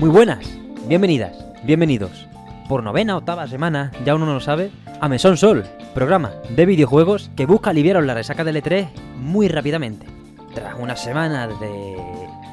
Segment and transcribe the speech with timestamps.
[0.00, 0.38] Muy buenas,
[0.88, 2.26] bienvenidas, bienvenidos.
[2.70, 7.30] Por novena octava semana, ya uno no lo sabe, a Mesón Sol, programa de videojuegos
[7.36, 10.06] que busca aliviaros la resaca del E3 muy rápidamente.
[10.54, 11.98] Tras una semana de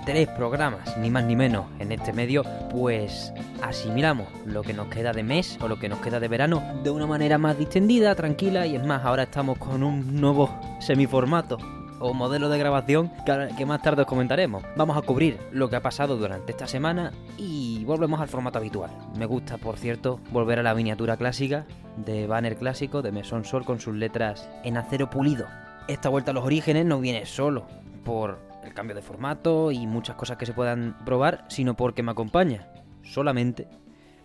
[0.06, 3.32] tres programas, ni más ni menos, en este medio, pues
[3.64, 6.90] asimilamos lo que nos queda de mes o lo que nos queda de verano de
[6.90, 10.50] una manera más distendida, tranquila, y es más, ahora estamos con un nuevo
[10.82, 11.60] semiformato
[12.00, 14.64] o modelo de grabación que, más tarde os comentaremos.
[14.76, 18.92] Vamos a cubrir lo que ha pasado durante esta semana y volvemos al formato habitual.
[19.18, 21.66] Me gusta, por cierto, volver a la miniatura clásica
[21.98, 25.48] de banner clásico de Mesón Sol con sus letras en acero pulido.
[25.88, 27.66] Esta vuelta a los orígenes no viene solo
[28.04, 32.12] por el cambio de formato y muchas cosas que se puedan probar, sino porque me
[32.12, 32.68] acompaña
[33.04, 33.68] solamente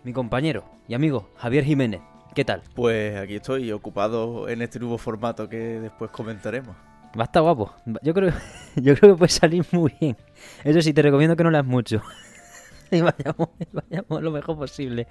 [0.05, 2.01] mi compañero y amigo Javier Jiménez.
[2.35, 2.63] ¿Qué tal?
[2.75, 6.75] Pues aquí estoy ocupado en este nuevo formato que después comentaremos.
[7.19, 7.75] Va a estar guapo.
[8.03, 8.33] Yo creo,
[8.77, 10.17] yo creo que puede salir muy bien.
[10.65, 12.03] Eso sí, te recomiendo que no leas mucho.
[12.91, 15.07] y vayamos, vayamos lo mejor posible.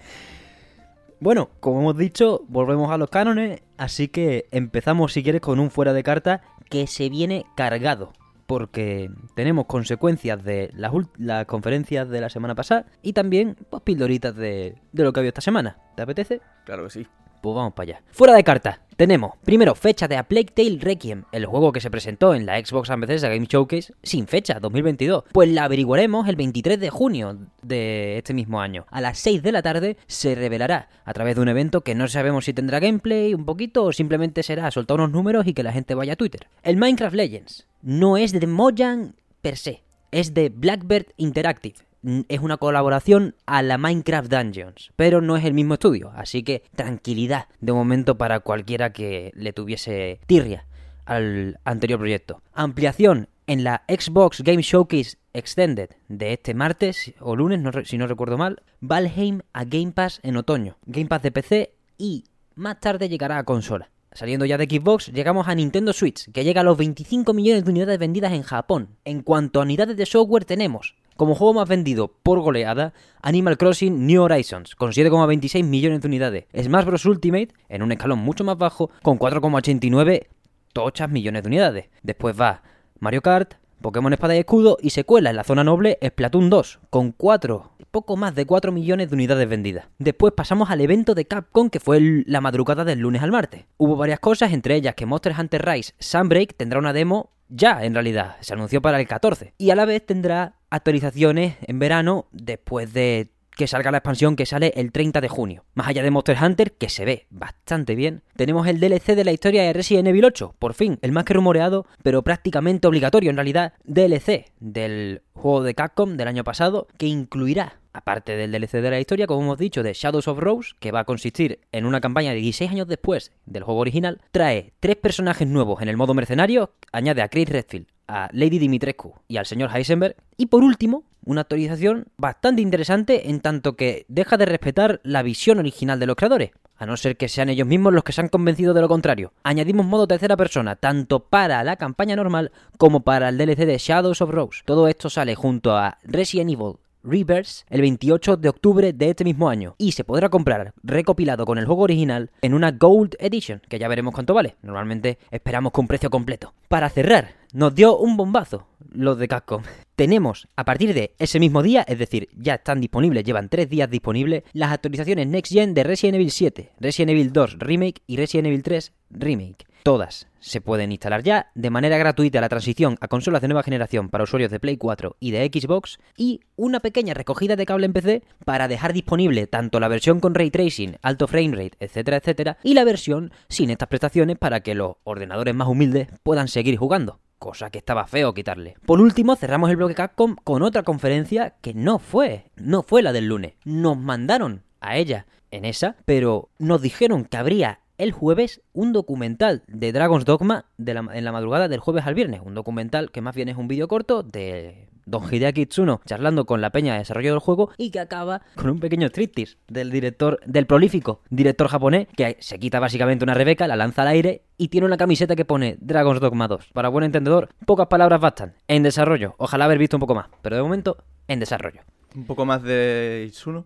[1.19, 5.69] Bueno, como hemos dicho, volvemos a los cánones, así que empezamos si quieres con un
[5.69, 8.13] fuera de carta que se viene cargado.
[8.47, 14.35] Porque tenemos consecuencias de las, las conferencias de la semana pasada y también pues, pildoritas
[14.35, 15.77] de, de lo que ha habido esta semana.
[15.95, 16.41] ¿Te apetece?
[16.65, 17.07] Claro que sí.
[17.41, 18.03] Pues vamos para allá.
[18.11, 21.89] Fuera de carta, tenemos primero fecha de A Plague Tale Requiem, el juego que se
[21.89, 25.23] presentó en la Xbox and Bethesda Game Showcase sin fecha, 2022.
[25.31, 28.85] Pues la averiguaremos el 23 de junio de este mismo año.
[28.91, 32.07] A las 6 de la tarde se revelará a través de un evento que no
[32.07, 35.73] sabemos si tendrá gameplay un poquito o simplemente será soltar unos números y que la
[35.73, 36.47] gente vaya a Twitter.
[36.61, 42.57] El Minecraft Legends no es de Mojang per se, es de Blackbird Interactive es una
[42.57, 47.73] colaboración a la Minecraft Dungeons, pero no es el mismo estudio, así que tranquilidad de
[47.73, 50.65] momento para cualquiera que le tuviese tirria
[51.05, 52.41] al anterior proyecto.
[52.53, 58.07] Ampliación en la Xbox Game Showcase Extended de este martes o lunes, no, si no
[58.07, 62.25] recuerdo mal, Valheim a Game Pass en otoño, Game Pass de PC y
[62.55, 63.91] más tarde llegará a consola.
[64.13, 67.71] Saliendo ya de Xbox, llegamos a Nintendo Switch, que llega a los 25 millones de
[67.71, 68.97] unidades vendidas en Japón.
[69.05, 74.07] En cuanto a unidades de software tenemos como juego más vendido por goleada, Animal Crossing
[74.07, 76.45] New Horizons, con 7,26 millones de unidades.
[76.59, 77.05] Smash Bros.
[77.05, 80.25] Ultimate, en un escalón mucho más bajo, con 4,89
[80.73, 81.89] tochas millones de unidades.
[82.01, 82.63] Después va
[82.99, 87.11] Mario Kart, Pokémon Espada y Escudo y secuela en la zona noble Splatoon 2, con
[87.11, 89.89] 4, poco más de 4 millones de unidades vendidas.
[89.99, 93.65] Después pasamos al evento de Capcom que fue la madrugada del lunes al martes.
[93.77, 97.93] Hubo varias cosas, entre ellas que Monster Hunter Rise Sunbreak tendrá una demo ya, en
[97.93, 99.53] realidad, se anunció para el 14.
[99.57, 104.45] Y a la vez tendrá actualizaciones en verano después de que salga la expansión que
[104.45, 105.65] sale el 30 de junio.
[105.73, 109.33] Más allá de Monster Hunter, que se ve bastante bien, tenemos el DLC de la
[109.33, 113.35] historia de Resident Evil 8, por fin, el más que rumoreado, pero prácticamente obligatorio en
[113.35, 118.89] realidad, DLC del juego de Capcom del año pasado, que incluirá aparte del DLC de
[118.89, 122.01] la historia, como hemos dicho, de Shadows of Rose, que va a consistir en una
[122.01, 126.13] campaña de 16 años después del juego original, trae tres personajes nuevos en el modo
[126.13, 131.03] mercenario, añade a Chris Redfield, a Lady Dimitrescu y al señor Heisenberg, y por último,
[131.23, 136.15] una actualización bastante interesante en tanto que deja de respetar la visión original de los
[136.15, 138.89] creadores, a no ser que sean ellos mismos los que se han convencido de lo
[138.89, 139.33] contrario.
[139.43, 144.21] Añadimos modo tercera persona, tanto para la campaña normal como para el DLC de Shadows
[144.21, 144.61] of Rose.
[144.65, 149.49] Todo esto sale junto a Resident Evil Reverse el 28 de octubre de este mismo
[149.49, 153.79] año y se podrá comprar recopilado con el juego original en una Gold Edition, que
[153.79, 154.55] ya veremos cuánto vale.
[154.61, 156.53] Normalmente esperamos con precio completo.
[156.67, 159.63] Para cerrar, nos dio un bombazo los de Capcom.
[159.95, 163.89] Tenemos a partir de ese mismo día, es decir, ya están disponibles, llevan tres días
[163.89, 168.47] disponibles, las actualizaciones Next Gen de Resident Evil 7, Resident Evil 2 Remake y Resident
[168.47, 169.65] Evil 3 Remake.
[169.83, 174.09] Todas se pueden instalar ya de manera gratuita la transición a consolas de nueva generación
[174.09, 177.93] para usuarios de Play 4 y de Xbox y una pequeña recogida de cable en
[177.93, 182.57] PC para dejar disponible tanto la versión con ray tracing, alto frame rate, etcétera, etcétera,
[182.63, 187.19] y la versión sin estas prestaciones para que los ordenadores más humildes puedan seguir jugando
[187.41, 188.75] cosa que estaba feo quitarle.
[188.85, 193.11] Por último, cerramos el bloque Capcom con otra conferencia que no fue, no fue la
[193.11, 193.55] del lunes.
[193.65, 199.63] Nos mandaron a ella en esa, pero nos dijeron que habría el jueves un documental
[199.67, 202.41] de Dragon's Dogma en la madrugada del jueves al viernes.
[202.45, 206.61] Un documental que más bien es un vídeo corto de Don Hideaki Tsuno charlando con
[206.61, 210.39] la peña de desarrollo del juego y que acaba con un pequeño striptease del director,
[210.45, 214.67] del prolífico director japonés que se quita básicamente una Rebeca, la lanza al aire y
[214.67, 216.69] tiene una camiseta que pone Dragon's Dogma 2.
[216.73, 218.53] Para buen entendedor, pocas palabras bastan.
[218.67, 219.35] En desarrollo.
[219.37, 221.81] Ojalá haber visto un poco más, pero de momento en desarrollo.
[222.15, 223.65] ¿Un poco más de Itsuno?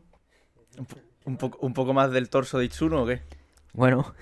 [1.26, 3.22] ¿Un, un poco más del torso de Itsuno o qué?
[3.74, 4.14] Bueno.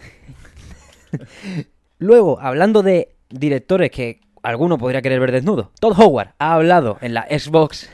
[2.00, 7.14] Luego, hablando de directores que alguno podría querer ver desnudo, Todd Howard ha hablado en
[7.14, 7.90] la Xbox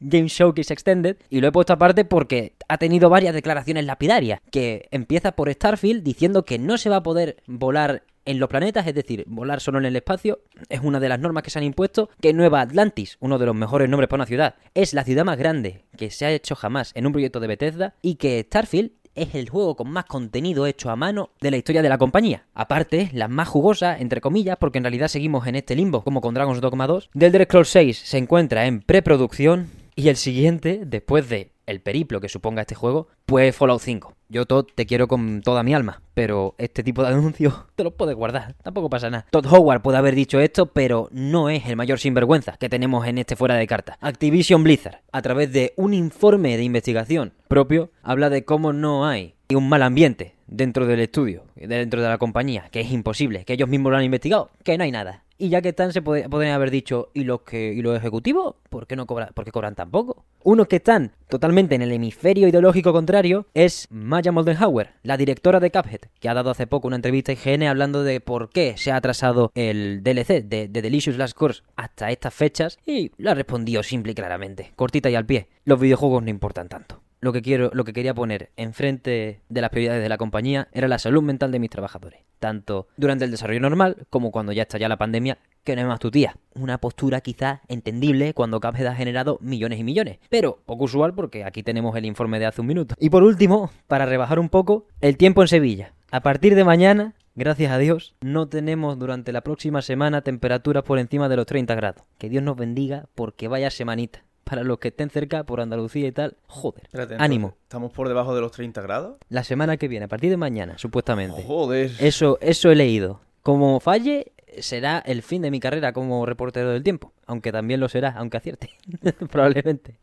[0.00, 4.88] Game Showcase Extended y lo he puesto aparte porque ha tenido varias declaraciones lapidarias, que
[4.90, 8.94] empieza por Starfield diciendo que no se va a poder volar en los planetas, es
[8.94, 12.10] decir, volar solo en el espacio, es una de las normas que se han impuesto,
[12.20, 15.38] que Nueva Atlantis, uno de los mejores nombres para una ciudad, es la ciudad más
[15.38, 19.34] grande que se ha hecho jamás en un proyecto de Bethesda y que Starfield es
[19.34, 22.46] el juego con más contenido hecho a mano de la historia de la compañía.
[22.54, 26.34] Aparte, la más jugosa, entre comillas, porque en realidad seguimos en este limbo, como con
[26.34, 27.10] Dragon's Dogma 2.
[27.14, 32.20] Del Elder Scrolls 6 se encuentra en preproducción y el siguiente, después de el periplo
[32.20, 34.14] que suponga este juego, pues Fallout 5.
[34.30, 37.92] Yo, Todd, te quiero con toda mi alma, pero este tipo de anuncios te los
[37.92, 39.26] puedes guardar, tampoco pasa nada.
[39.30, 43.18] Todd Howard puede haber dicho esto, pero no es el mayor sinvergüenza que tenemos en
[43.18, 43.98] este fuera de carta.
[44.00, 49.34] Activision Blizzard, a través de un informe de investigación propio, habla de cómo no hay
[49.56, 53.68] un mal ambiente dentro del estudio, dentro de la compañía, que es imposible, que ellos
[53.68, 55.24] mismos lo han investigado, que no hay nada.
[55.40, 58.56] Y ya que están, se podrían haber dicho, ¿y los, que, ¿y los ejecutivos?
[58.68, 60.24] ¿Por qué no cobran, por cobran tan poco?
[60.42, 65.70] Unos que están totalmente en el hemisferio ideológico contrario es Maya Moldenhauer, la directora de
[65.70, 68.90] Cuphead, que ha dado hace poco una entrevista a IGN hablando de por qué se
[68.90, 73.34] ha atrasado el DLC de, de Delicious Last Course hasta estas fechas y lo ha
[73.34, 75.46] respondido simple y claramente, cortita y al pie.
[75.64, 79.70] Los videojuegos no importan tanto lo que quiero, lo que quería poner enfrente de las
[79.70, 83.60] prioridades de la compañía era la salud mental de mis trabajadores, tanto durante el desarrollo
[83.60, 86.36] normal como cuando ya está ya la pandemia, que no es más tu tía.
[86.54, 91.44] Una postura quizás entendible cuando Cuphead ha generado millones y millones, pero poco usual porque
[91.44, 92.94] aquí tenemos el informe de hace un minuto.
[92.98, 95.94] Y por último, para rebajar un poco, el tiempo en Sevilla.
[96.10, 100.98] A partir de mañana Gracias a Dios, no tenemos durante la próxima semana temperaturas por
[100.98, 102.02] encima de los 30 grados.
[102.18, 106.12] Que Dios nos bendiga porque vaya semanita para los que estén cerca por Andalucía y
[106.12, 106.38] tal.
[106.46, 107.54] Joder, ánimo.
[107.64, 109.16] ¿Estamos por debajo de los 30 grados?
[109.28, 111.42] La semana que viene, a partir de mañana, supuestamente.
[111.42, 111.90] Joder.
[112.00, 113.20] Eso, eso he leído.
[113.42, 117.12] Como falle, será el fin de mi carrera como reportero del tiempo.
[117.26, 118.70] Aunque también lo será, aunque acierte.
[119.30, 119.96] Probablemente.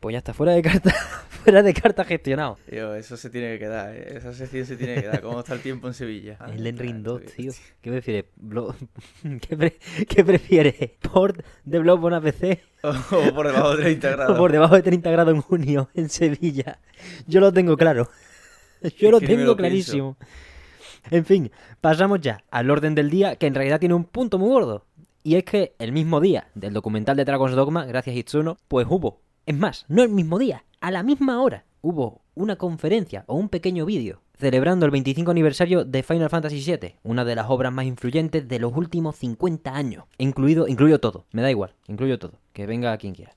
[0.00, 0.92] pues ya está, fuera de carta.
[1.44, 2.58] fuera de carta gestionado.
[2.68, 3.94] Tío, eso se tiene que quedar.
[3.94, 4.16] ¿eh?
[4.16, 5.20] Esa sección se tiene que quedar.
[5.20, 6.38] ¿Cómo está el tiempo en Sevilla?
[6.52, 7.52] el Enring 2, tío.
[7.80, 8.24] ¿Qué prefieres?
[10.08, 10.90] ¿Qué, prefieres?
[11.12, 12.62] ¿Port de Blob una PC?
[12.82, 14.36] o por debajo de 30 grados.
[14.36, 16.78] O por debajo de 30 grados en junio, en Sevilla.
[17.26, 18.08] Yo lo tengo claro.
[18.98, 20.16] Yo lo tengo clarísimo.
[21.10, 21.50] En fin,
[21.80, 24.86] pasamos ya al orden del día, que en realidad tiene un punto muy gordo.
[25.24, 28.86] Y es que el mismo día del documental de Dragon's Dogma, gracias a Itsuno, pues
[28.88, 29.20] hubo.
[29.46, 33.48] Es más, no el mismo día, a la misma hora, hubo una conferencia o un
[33.48, 37.84] pequeño vídeo celebrando el 25 aniversario de Final Fantasy VII, una de las obras más
[37.84, 40.04] influyentes de los últimos 50 años.
[40.18, 43.36] Incluido, incluyo todo, me da igual, incluyo todo, que venga quien quiera.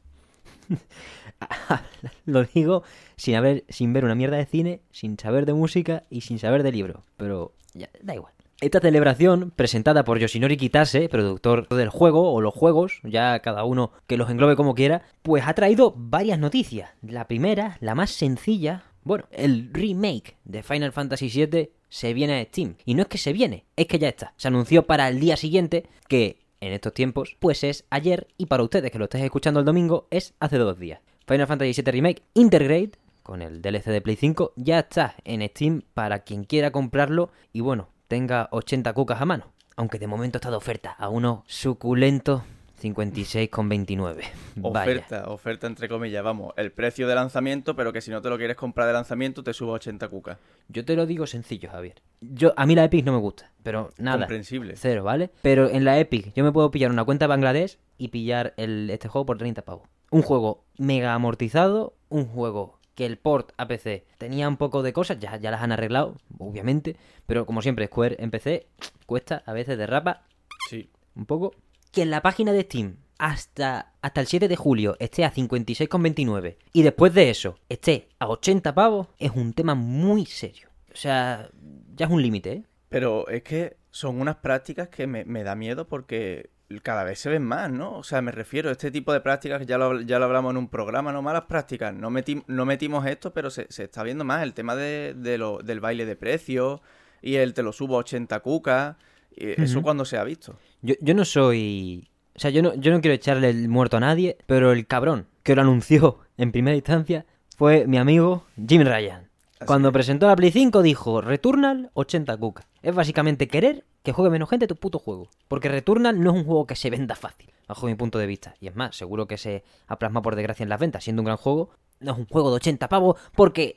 [2.25, 2.83] Lo digo
[3.15, 6.63] sin, haber, sin ver una mierda de cine, sin saber de música y sin saber
[6.63, 7.03] de libro.
[7.17, 8.33] Pero ya, da igual.
[8.61, 13.91] Esta celebración, presentada por Yoshinori Kitase, productor del juego o los juegos, ya cada uno
[14.07, 16.89] que los englobe como quiera, pues ha traído varias noticias.
[17.01, 22.45] La primera, la más sencilla, bueno, el remake de Final Fantasy VII se viene a
[22.45, 22.75] Steam.
[22.85, 24.33] Y no es que se viene, es que ya está.
[24.37, 28.63] Se anunció para el día siguiente que en estos tiempos, pues es ayer y para
[28.63, 30.99] ustedes que lo estéis escuchando el domingo es hace dos días.
[31.27, 32.91] Final Fantasy VII Remake Intergrade
[33.23, 37.61] con el DLC de Play 5 ya está en Steam para quien quiera comprarlo y
[37.61, 39.51] bueno, tenga 80 cucas a mano.
[39.75, 42.43] Aunque de momento está de oferta a unos suculentos
[42.81, 44.23] 56,29.
[44.61, 48.37] Oferta, oferta entre comillas, vamos, el precio de lanzamiento, pero que si no te lo
[48.37, 50.37] quieres comprar de lanzamiento te subo 80 cucas.
[50.67, 52.01] Yo te lo digo sencillo, Javier.
[52.21, 54.19] Yo a mí la Epic no me gusta, pero nada.
[54.19, 54.75] Comprensible.
[54.75, 55.31] Cero, ¿vale?
[55.41, 58.89] Pero en la Epic yo me puedo pillar una cuenta de Bangladesh y pillar el,
[58.89, 59.87] este juego por 30 pavos.
[60.11, 64.93] Un juego mega amortizado, un juego que el port a PC tenía un poco de
[64.93, 66.95] cosas, ya, ya las han arreglado, obviamente,
[67.27, 68.67] pero como siempre, Square en PC
[69.05, 70.23] cuesta, a veces derrapa.
[70.69, 70.89] Sí.
[71.15, 71.53] Un poco
[71.95, 76.57] que en la página de Steam hasta, hasta el 7 de julio esté a 56,29
[76.73, 80.67] y después de eso esté a 80 pavos, es un tema muy serio.
[80.93, 81.49] O sea,
[81.95, 82.63] ya es un límite, ¿eh?
[82.89, 86.49] Pero es que son unas prácticas que me, da miedo porque
[86.83, 87.97] cada vez se ven más, ¿no?
[87.97, 90.57] O sea, me refiero a este tipo de prácticas, ya lo, ya lo hablamos en
[90.57, 94.53] un programa, no malas prácticas, no, no metimos esto, pero se, está viendo más el
[94.53, 96.81] tema de, lo, del baile de precios
[97.21, 98.97] y el te lo subo a 80 cucas
[99.35, 100.57] ¿Eso cuando se ha visto?
[100.81, 102.09] Yo, yo no soy...
[102.35, 105.27] O sea, yo no, yo no quiero echarle el muerto a nadie, pero el cabrón
[105.43, 107.25] que lo anunció en primera instancia
[107.57, 109.29] fue mi amigo Jim Ryan.
[109.65, 112.67] Cuando presentó la Play 5 dijo, Returnal 80 cuca.
[112.81, 115.29] Es básicamente querer que juegue menos gente tu puto juego.
[115.47, 118.53] Porque Returnal no es un juego que se venda fácil, bajo mi punto de vista.
[118.59, 121.25] Y es más, seguro que se ha plasmado por desgracia en las ventas, siendo un
[121.25, 121.71] gran juego.
[121.99, 123.75] No es un juego de 80 pavos, porque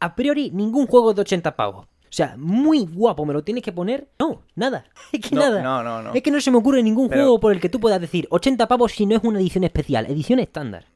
[0.00, 1.86] a priori ningún juego es de 80 pavos.
[2.10, 4.08] O sea, muy guapo, me lo tienes que poner.
[4.18, 4.86] No, nada.
[5.12, 5.62] Es que nada.
[5.62, 6.14] No, no, no.
[6.14, 8.66] Es que no se me ocurre ningún juego por el que tú puedas decir 80
[8.68, 10.86] pavos si no es una edición especial, edición estándar.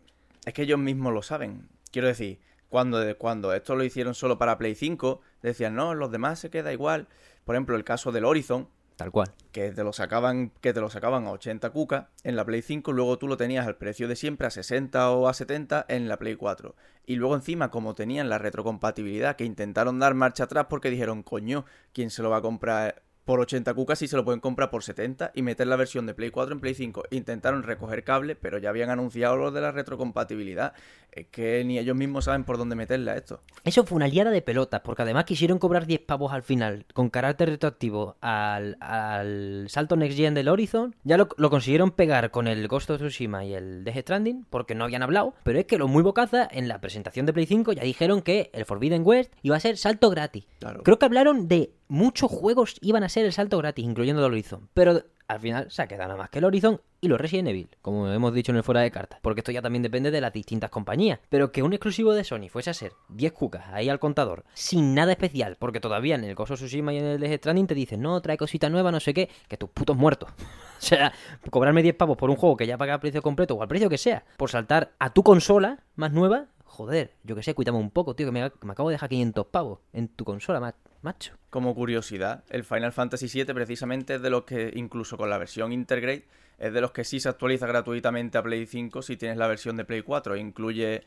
[0.45, 1.69] es que ellos mismos lo saben.
[1.91, 6.39] Quiero decir, cuando, cuando esto lo hicieron solo para Play 5, decían, no, los demás
[6.39, 7.07] se queda igual.
[7.45, 8.69] Por ejemplo, el caso del Horizon,
[9.03, 9.33] Tal cual.
[9.51, 12.93] que te lo sacaban, que te lo sacaban a 80 cuca en la Play 5,
[12.93, 16.19] luego tú lo tenías al precio de siempre, a 60 o a 70 en la
[16.19, 16.77] Play 4.
[17.05, 21.65] Y luego encima, como tenían la retrocompatibilidad, que intentaron dar marcha atrás porque dijeron, coño,
[21.93, 24.83] ¿quién se lo va a comprar por 80 cucas si se lo pueden comprar por
[24.83, 27.05] 70 y meter la versión de Play 4 en Play 5?
[27.11, 30.75] Intentaron recoger cable, pero ya habían anunciado lo de la retrocompatibilidad.
[31.13, 33.43] Es que ni ellos mismos saben por dónde meterla esto.
[33.65, 37.11] Eso fue una liada de pelotas, porque además quisieron cobrar 10 pavos al final, con
[37.11, 40.97] carácter retroactivo, al, al salto Next Gen del Horizon.
[41.05, 44.75] Ya lo, lo consiguieron pegar con el Ghost of Tsushima y el Death Stranding, porque
[44.75, 45.35] no habían hablado.
[45.43, 48.51] Pero es que los muy bocazas, en la presentación de Play 5, ya dijeron que
[48.55, 50.47] el Forbidden West iba a ser salto gratis.
[50.61, 50.83] Claro.
[50.83, 54.69] Creo que hablaron de muchos juegos iban a ser el salto gratis, incluyendo el Horizon.
[54.73, 57.69] Pero al final se ha quedado nada más que el Horizon y los Resident Evil,
[57.83, 59.19] como hemos dicho en el fuera de cartas.
[59.23, 61.19] Porque esto ya también depende de las distintas compañías.
[61.29, 64.95] Pero que un exclusivo de Sony fuese a ser 10 cucas ahí al contador, sin
[64.95, 68.01] nada especial, porque todavía en el of Tsushima y en el Death Stranding te dicen,
[68.01, 70.31] no, trae cosita nueva, no sé qué, que tus putos muertos.
[70.39, 71.13] o sea,
[71.51, 73.91] cobrarme 10 pavos por un juego que ya paga a precio completo o al precio
[73.91, 77.91] que sea, por saltar a tu consola más nueva, joder, yo que sé, cuítame un
[77.91, 81.35] poco, tío, que me, me acabo de dejar 500 pavos en tu consola, ma- macho.
[81.51, 85.73] Como curiosidad, el Final Fantasy VII precisamente es de los que, incluso con la versión
[85.73, 86.25] Intergrade,
[86.59, 89.77] es de los que sí se actualiza gratuitamente a Play 5 si tienes la versión
[89.77, 90.37] de Play 4.
[90.37, 91.03] Incluye,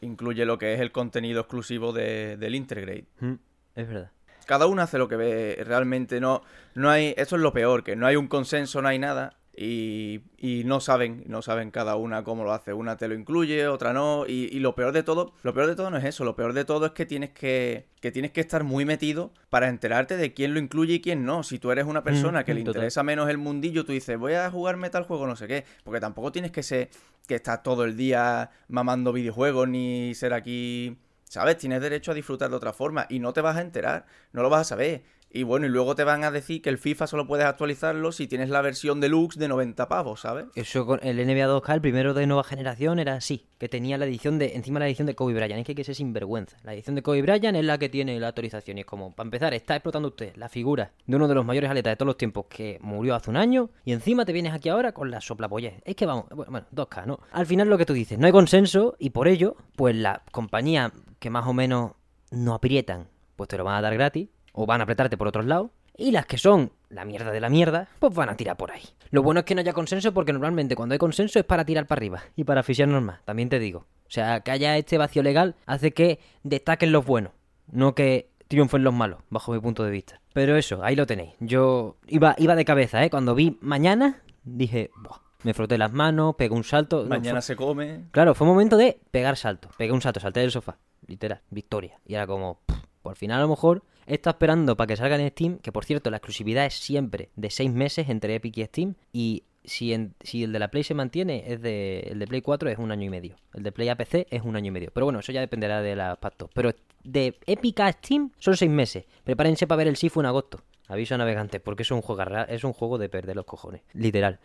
[0.00, 3.06] incluye lo que es el contenido exclusivo de- del Intergrade.
[3.20, 3.34] Mm,
[3.76, 4.10] es verdad.
[4.46, 6.42] Cada uno hace lo que ve, realmente no,
[6.74, 9.36] no hay, eso es lo peor, que no hay un consenso, no hay nada.
[9.54, 12.72] Y, y no saben, no saben cada una cómo lo hace.
[12.72, 14.24] Una te lo incluye, otra no.
[14.26, 16.24] Y, y lo peor de todo, lo peor de todo no es eso.
[16.24, 19.68] Lo peor de todo es que tienes que, que tienes que estar muy metido para
[19.68, 21.42] enterarte de quién lo incluye y quién no.
[21.42, 22.76] Si tú eres una persona que le total.
[22.76, 25.64] interesa menos el mundillo, tú dices, voy a jugarme tal juego, no sé qué.
[25.84, 26.88] Porque tampoco tienes que ser
[27.26, 30.96] que estás todo el día mamando videojuegos ni ser aquí.
[31.24, 31.56] ¿Sabes?
[31.56, 34.50] Tienes derecho a disfrutar de otra forma y no te vas a enterar, no lo
[34.50, 35.02] vas a saber.
[35.34, 38.26] Y bueno, y luego te van a decir que el FIFA solo puedes actualizarlo si
[38.26, 40.44] tienes la versión deluxe de 90 pavos, ¿sabes?
[40.54, 44.04] Eso con el NBA 2K, el primero de nueva generación, era así, que tenía la
[44.04, 46.58] edición de, encima la edición de Kobe Bryant, es que hay que ser sinvergüenza.
[46.64, 49.26] La edición de Kobe Bryant es la que tiene la autorización y es como, para
[49.26, 52.18] empezar, está explotando usted la figura de uno de los mayores atletas de todos los
[52.18, 55.80] tiempos que murió hace un año y encima te vienes aquí ahora con la soplapollez.
[55.86, 57.20] Es que vamos, bueno, bueno, 2K, ¿no?
[57.32, 60.92] Al final lo que tú dices, no hay consenso y por ello, pues la compañía
[61.18, 61.92] que más o menos
[62.30, 65.44] no aprietan, pues te lo van a dar gratis o van a apretarte por otros
[65.46, 65.70] lados.
[65.96, 68.82] Y las que son la mierda de la mierda, pues van a tirar por ahí.
[69.10, 71.86] Lo bueno es que no haya consenso porque normalmente cuando hay consenso es para tirar
[71.86, 73.80] para arriba y para asfixiarnos más, también te digo.
[74.06, 77.32] O sea, que haya este vacío legal hace que destaquen los buenos,
[77.70, 80.20] no que triunfen los malos, bajo mi punto de vista.
[80.32, 81.34] Pero eso, ahí lo tenéis.
[81.40, 83.10] Yo iba, iba de cabeza, ¿eh?
[83.10, 87.02] Cuando vi mañana, dije, Buah", me froté las manos, pegué un salto.
[87.02, 88.04] No, Mañana fue- se come.
[88.12, 89.68] Claro, fue un momento de pegar salto.
[89.76, 90.78] Pegué un salto, salté del sofá.
[91.06, 91.98] Literal, victoria.
[92.06, 92.78] Y era como, pff,
[93.10, 96.10] al final a lo mejor está esperando para que salga en Steam, que por cierto
[96.10, 98.94] la exclusividad es siempre de 6 meses entre Epic y Steam.
[99.12, 102.42] Y si, en- si el de la Play se mantiene, es de, el de Play
[102.42, 103.36] 4 es un año y medio.
[103.54, 104.90] El de Play a PC es un año y medio.
[104.92, 106.50] Pero bueno, eso ya dependerá de los pactos.
[106.54, 106.72] Pero
[107.04, 109.04] de Epic a Steam son 6 meses.
[109.24, 110.60] Prepárense para ver el Sifu en agosto.
[110.88, 113.82] Aviso a navegantes, porque es un juego, es un juego de perder los cojones.
[113.94, 114.40] Literal.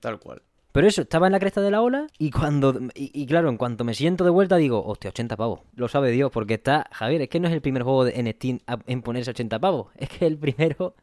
[0.00, 0.42] Tal cual.
[0.72, 2.78] Pero eso, estaba en la cresta de la ola y cuando.
[2.94, 5.60] Y, y claro, en cuanto me siento de vuelta digo, hostia, 80 pavos.
[5.74, 6.86] Lo sabe Dios, porque está.
[6.92, 9.58] Javier, es que no es el primer juego de, en Steam a- en ponerse 80
[9.58, 9.88] pavos.
[9.96, 10.94] Es que el primero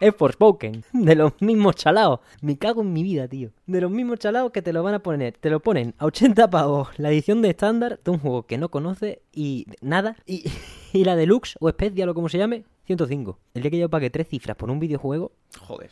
[0.00, 0.84] es Forspoken.
[0.92, 2.20] De los mismos chalaos.
[2.42, 3.50] Me cago en mi vida, tío.
[3.66, 5.36] De los mismos chalaos que te lo van a poner.
[5.36, 6.88] Te lo ponen a 80 pavos.
[6.98, 10.14] La edición de estándar de un juego que no conoce y nada.
[10.26, 10.44] Y,
[10.92, 13.36] y la deluxe o especial o como se llame, 105.
[13.54, 15.90] El día que yo pagué tres cifras por un videojuego, Joder.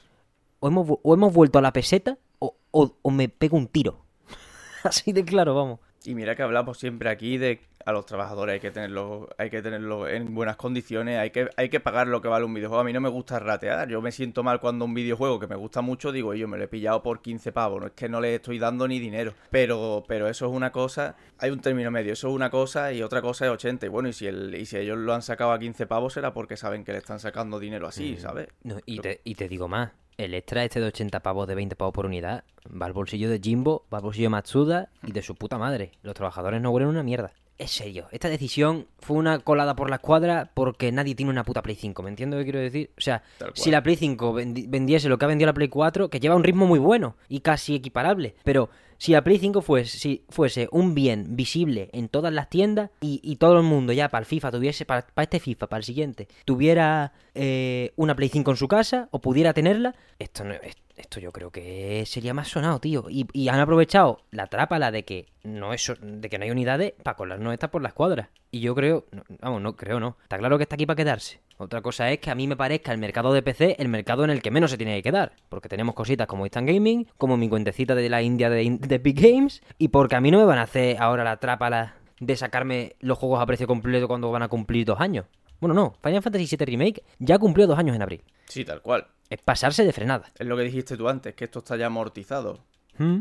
[0.61, 4.05] o hemos, o hemos vuelto a la peseta o, o- o me pego un tiro.
[4.85, 5.81] Así de claro, vamos.
[6.05, 9.63] Y mira que hablamos siempre aquí de a los trabajadores hay que tenerlo, hay que
[9.63, 12.81] tenerlo en buenas condiciones, hay que, hay que pagar lo que vale un videojuego.
[12.81, 15.55] A mí no me gusta ratear, yo me siento mal cuando un videojuego que me
[15.55, 18.21] gusta mucho digo, yo me lo he pillado por 15 pavos, no es que no
[18.21, 19.35] le estoy dando ni dinero.
[19.51, 23.03] Pero, pero eso es una cosa, hay un término medio, eso es una cosa y
[23.03, 23.87] otra cosa es 80.
[23.87, 26.33] Y bueno, y si el, y si ellos lo han sacado a 15 pavos será
[26.35, 28.49] porque saben que le están sacando dinero así, ¿sabes?
[28.65, 29.93] No, y, te, y te digo más.
[30.19, 33.39] El extra este de 80 pavos, de 20 pavos por unidad, va al bolsillo de
[33.39, 35.93] Jimbo, va al bolsillo de Matsuda y de su puta madre.
[36.03, 37.33] Los trabajadores no huelen una mierda.
[37.59, 41.63] Es serio, esta decisión fue una colada por la escuadra porque nadie tiene una puta
[41.63, 42.91] Play 5, ¿me entiendes lo que quiero decir?
[42.99, 43.23] O sea,
[43.55, 46.35] si la Play 5 vendi- vendiese lo que ha vendido la Play 4, que lleva
[46.37, 50.95] un ritmo muy bueno y casi equiparable, pero Si la Play 5 fuese, fuese un
[50.95, 54.51] bien visible en todas las tiendas y, y todo el mundo ya para el FIFA
[54.53, 58.69] tuviese, para, para este FIFA, para el siguiente, tuviera eh, una Play 5 en su
[58.69, 63.05] casa o pudiera tenerla, esto no, es- esto yo creo que sería más sonado, tío.
[63.09, 67.17] Y, han aprovechado la trápala de que no es, de que no hay unidades para
[67.17, 68.29] colarnos estas por las cuadras.
[68.51, 70.17] Y yo creo, no, vamos, no creo no.
[70.23, 71.41] Está claro que está aquí para quedarse.
[71.59, 74.31] Otra cosa es que a mí me parezca el mercado de PC el mercado en
[74.31, 75.33] el que menos se tiene que quedar.
[75.49, 79.21] Porque tenemos cositas como Instant Gaming, como mi cuentecita de la India de, de Epic
[79.21, 79.63] Games.
[79.79, 83.19] Y porque a mí no me van a hacer ahora la trápala de sacarme los
[83.19, 85.27] juegos a precio completo cuando van a cumplir dos años.
[85.61, 88.23] Bueno, no, Final Fantasy VII Remake ya cumplió dos años en abril.
[88.47, 89.07] Sí, tal cual.
[89.29, 90.31] Es pasarse de frenada.
[90.39, 92.61] Es lo que dijiste tú antes, que esto está ya amortizado.
[92.99, 93.21] ¿Mm?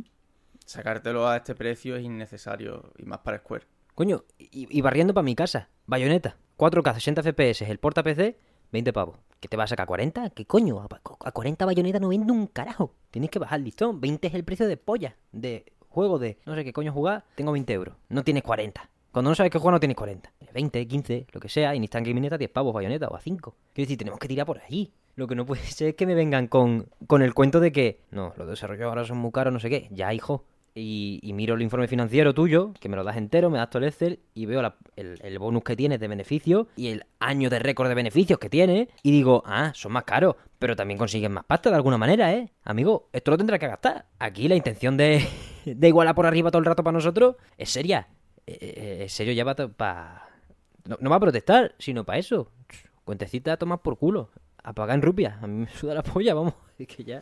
[0.65, 3.65] Sacártelo a este precio es innecesario y más para Square.
[3.93, 5.69] Coño, y, y barriendo para mi casa.
[5.85, 6.37] Bayoneta.
[6.57, 8.37] 4K, 60 FPS, el porta PC,
[8.71, 9.17] 20 pavos.
[9.39, 9.87] ¿Qué te va a sacar?
[9.87, 10.31] ¿40?
[10.33, 10.79] ¿Qué coño?
[10.81, 10.87] A,
[11.25, 12.93] a 40 bayoneta no vende un carajo.
[13.11, 14.01] Tienes que bajar listón.
[14.01, 15.17] 20 es el precio de polla.
[15.31, 17.25] De juego de no sé qué coño jugar.
[17.35, 17.95] Tengo 20 euros.
[18.09, 18.89] No tienes 40.
[19.15, 20.29] Cuando no sabes qué jugar no tienes 40.
[20.53, 21.73] 20, 15, lo que sea.
[21.73, 23.55] Y ni están Gaming a 10 pavos bayoneta o a 5.
[23.73, 24.91] Quiero decir, tenemos que tirar por allí.
[25.15, 28.01] Lo que no puede ser es que me vengan con, con el cuento de que
[28.11, 29.87] no, los desarrollos ahora son muy caros, no sé qué.
[29.91, 30.43] Ya, hijo.
[30.77, 33.87] Y, miro el informe financiero tuyo, que me lo das entero, me das todo el
[33.87, 37.87] Excel y veo el, el bonus que tienes de beneficio y el año de récord
[37.87, 41.69] de beneficios que tiene y digo, ah, son más caros, pero también consiguen más pasta
[41.69, 42.51] de alguna manera, ¿eh?
[42.65, 44.07] Amigo, esto lo tendrá que gastar.
[44.19, 45.25] Aquí la intención de,
[45.65, 48.09] de igualar por arriba todo el rato para nosotros es seria.
[48.47, 50.29] Eh, eh, serio ya va para...
[50.85, 52.51] No, no va a protestar, sino para eso.
[53.03, 54.29] Cuentecita a tomar por culo.
[54.63, 55.41] A pagar en rupias.
[55.43, 56.53] A mí me suda la polla, vamos.
[56.77, 57.21] Es que ya...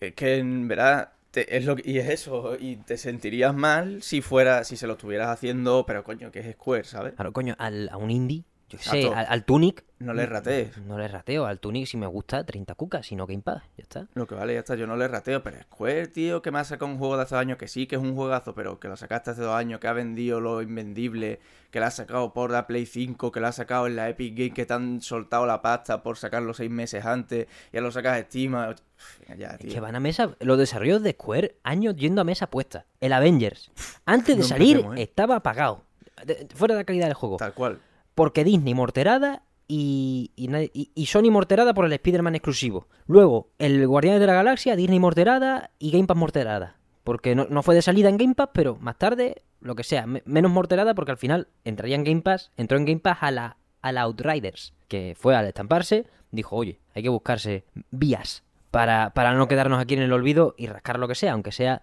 [0.00, 4.02] Es que en verdad te- es lo que- y es eso y te sentirías mal
[4.02, 7.14] si fuera si se lo estuvieras haciendo, pero coño, que es Square, ¿sabes?
[7.14, 9.16] Claro, coño, al, a un indie, yo qué sé, Exacto.
[9.18, 9.84] al, al Tunic.
[9.98, 10.76] No le ratees.
[10.78, 13.82] No le rateo, al Tunic si me gusta 30 cucas, si no Game Pass, ya
[13.82, 14.08] está.
[14.14, 16.64] Lo que vale, ya está, yo no le rateo, pero Square, tío, que me ha
[16.64, 18.88] sacado un juego de hace dos años, que sí que es un juegazo, pero que
[18.88, 21.38] lo sacaste hace dos años, que ha vendido lo invendible,
[21.70, 24.36] que lo ha sacado por la Play 5, que lo ha sacado en la Epic
[24.36, 28.26] Game, que te han soltado la pasta por sacarlo seis meses antes, ya lo sacas.
[28.32, 28.74] Venga,
[29.36, 32.86] ya, Es que van a mesa, los desarrollos de Square, años yendo a mesa puesta.
[33.00, 33.70] El Avengers,
[34.04, 35.02] antes de No salir, empecemos, ¿eh?
[35.02, 35.84] estaba apagado.
[36.26, 37.36] De- fuera de la calidad del juego.
[37.36, 37.78] Tal cual.
[38.14, 42.88] Porque Disney morterada y, y, y- Sony morterada por el Spider-Man exclusivo.
[43.06, 46.76] Luego, el Guardianes de la Galaxia, Disney morterada y Game Pass morterada.
[47.04, 50.06] Porque no, no fue de salida en Game Pass, pero más tarde, lo que sea,
[50.06, 53.30] me- menos morterada porque al final entraría en Game Pass, entró en Game Pass a
[53.30, 59.10] la, a la Outriders, que fue al estamparse, dijo, oye, hay que buscarse vías para,
[59.14, 61.82] para no quedarnos aquí en el olvido y rascar lo que sea, aunque sea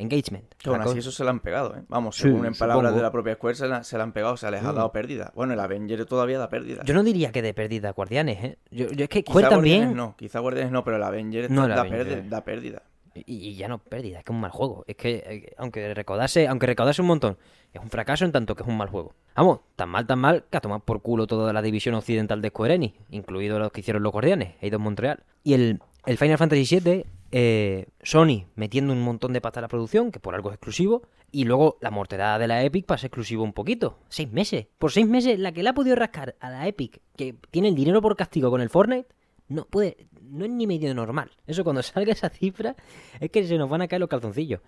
[0.00, 0.44] engagement.
[0.64, 1.82] Aún La así eso se lo han pegado, ¿eh?
[1.88, 4.36] Vamos, Sí, según en palabras de la propia Square se la, se la han pegado,
[4.36, 4.76] se les ha Mm.
[4.76, 5.32] dado pérdida.
[5.34, 6.82] Bueno, el Avenger todavía da pérdida.
[6.84, 8.58] Yo no diría que de pérdida Guardianes, ¿eh?
[8.70, 9.96] Yo, yo es que Quizá Square Guardianes también...
[9.96, 12.06] no, quizá Guardianes no, pero el Avenger No, el da, Avenger.
[12.06, 12.82] pérdida, da pérdida.
[13.12, 14.84] Y, y ya no pérdida, es que es un mal juego.
[14.86, 17.36] Es que eh, aunque recaudase, aunque recaudase un montón,
[17.72, 19.14] es un fracaso en tanto que es un mal juego.
[19.34, 22.48] Vamos, tan mal, tan mal, que a tomar por culo toda la división occidental de
[22.50, 25.24] Square Enix, incluidos los que hicieron los Guardianes, Eidos Montreal.
[25.42, 29.68] Y el, el Final Fantasy VII, eh, Sony metiendo un montón de pasta a la
[29.68, 33.44] producción, que por algo es exclusivo, y luego la morterada de la Epic ser exclusivo
[33.44, 33.98] un poquito.
[34.08, 34.66] Seis meses.
[34.78, 37.74] Por seis meses, la que le ha podido rascar a la Epic, que tiene el
[37.74, 39.08] dinero por castigo con el Fortnite,
[39.48, 41.30] no puede, no es ni medio normal.
[41.46, 42.76] Eso cuando salga esa cifra
[43.20, 44.60] es que se nos van a caer los calzoncillos.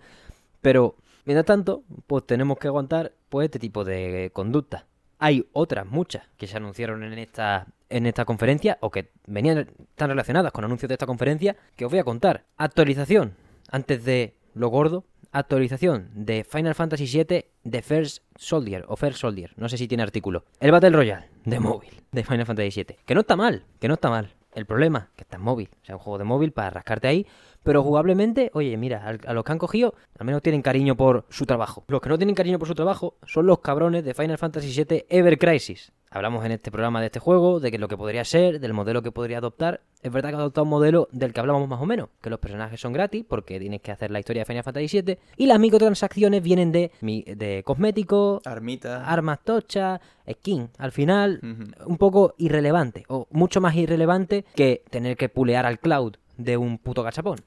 [0.61, 0.95] Pero,
[1.25, 4.87] mientras tanto, pues tenemos que aguantar pues este tipo de conducta.
[5.23, 10.09] Hay otras muchas que se anunciaron en esta en esta conferencia o que venían tan
[10.09, 12.43] relacionadas con anuncios de esta conferencia que os voy a contar.
[12.57, 13.37] Actualización
[13.71, 19.53] antes de lo gordo, actualización de Final Fantasy VII de First Soldier o First Soldier,
[19.55, 20.43] no sé si tiene artículo.
[20.59, 23.93] El Battle Royale de móvil de Final Fantasy VII, que no está mal, que no
[23.93, 24.33] está mal.
[24.53, 27.25] El problema, que está en móvil, o sea, un juego de móvil para rascarte ahí,
[27.63, 31.45] pero jugablemente, oye, mira, a los que han cogido, al menos tienen cariño por su
[31.45, 31.83] trabajo.
[31.87, 35.05] Los que no tienen cariño por su trabajo son los cabrones de Final Fantasy VII
[35.09, 35.91] Ever Crisis.
[36.11, 39.01] Hablamos en este programa de este juego, de que lo que podría ser, del modelo
[39.01, 39.81] que podría adoptar.
[40.03, 42.37] Es verdad que ha adoptado un modelo del que hablamos más o menos, que los
[42.37, 45.59] personajes son gratis, porque tienes que hacer la historia de Final Fantasy VII, y las
[45.59, 49.07] microtransacciones vienen de, de cosméticos, Armita.
[49.09, 50.69] armas tochas, skin.
[50.77, 51.39] Al final,
[51.83, 56.77] un poco irrelevante, o mucho más irrelevante que tener que pulear al cloud de un
[56.77, 57.39] puto gachapón.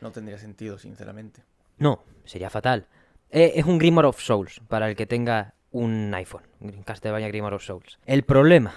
[0.00, 1.42] No tendría sentido, sinceramente.
[1.78, 2.86] No, sería fatal.
[3.30, 6.42] Eh, es un Grimoire of Souls para el que tenga un iPhone.
[6.84, 7.98] Castlevania Grimoire of Souls.
[8.06, 8.74] El problema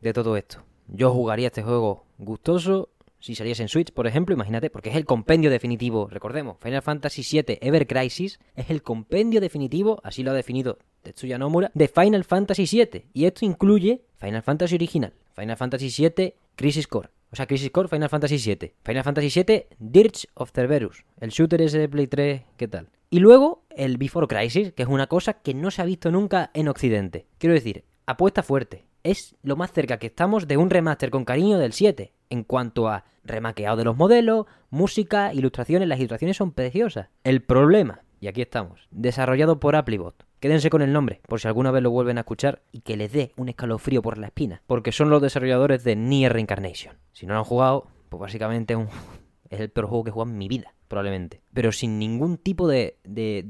[0.00, 0.62] de todo esto.
[0.88, 2.90] Yo jugaría este juego gustoso
[3.24, 7.22] si saliese en Switch, por ejemplo, imagínate, porque es el compendio definitivo, recordemos, Final Fantasy
[7.22, 12.24] VII Ever Crisis es el compendio definitivo, así lo ha definido Tetsuya Nomura, de Final
[12.24, 13.06] Fantasy VII.
[13.14, 17.08] Y esto incluye Final Fantasy original, Final Fantasy VII Crisis Core.
[17.34, 18.74] O sea, Crisis Core, Final Fantasy VII.
[18.84, 21.04] Final Fantasy VII, Dirge of Cerberus.
[21.18, 22.90] El shooter ese de Play 3, ¿qué tal?
[23.10, 26.52] Y luego el Before Crisis, que es una cosa que no se ha visto nunca
[26.54, 27.26] en Occidente.
[27.38, 28.84] Quiero decir, apuesta fuerte.
[29.02, 32.12] Es lo más cerca que estamos de un remaster con cariño del 7.
[32.30, 37.08] En cuanto a remaqueado de los modelos, música, ilustraciones, las ilustraciones son preciosas.
[37.24, 40.24] El problema, y aquí estamos, desarrollado por Applebot.
[40.44, 43.10] Quédense con el nombre, por si alguna vez lo vuelven a escuchar y que les
[43.10, 46.98] dé un escalofrío por la espina, porque son los desarrolladores de Nier Reincarnation.
[47.12, 48.88] Si no lo han jugado, pues básicamente un...
[49.48, 51.40] es el peor juego que he jugado en mi vida, probablemente.
[51.54, 53.46] Pero sin ningún tipo de, de...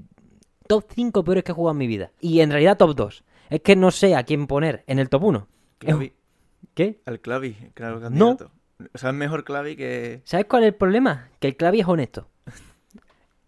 [0.68, 2.12] top 5 peores que he jugado en mi vida.
[2.20, 3.24] Y en realidad top 2.
[3.50, 5.48] Es que no sé a quién poner en el top 1.
[5.78, 6.12] Clavi.
[6.74, 7.00] ¿Qué?
[7.06, 8.52] Al Clavi, claro, candidato.
[8.92, 10.22] O sea, es mejor Clavi que...
[10.22, 11.28] ¿Sabes cuál es el problema?
[11.40, 12.28] Que el Clavi es honesto.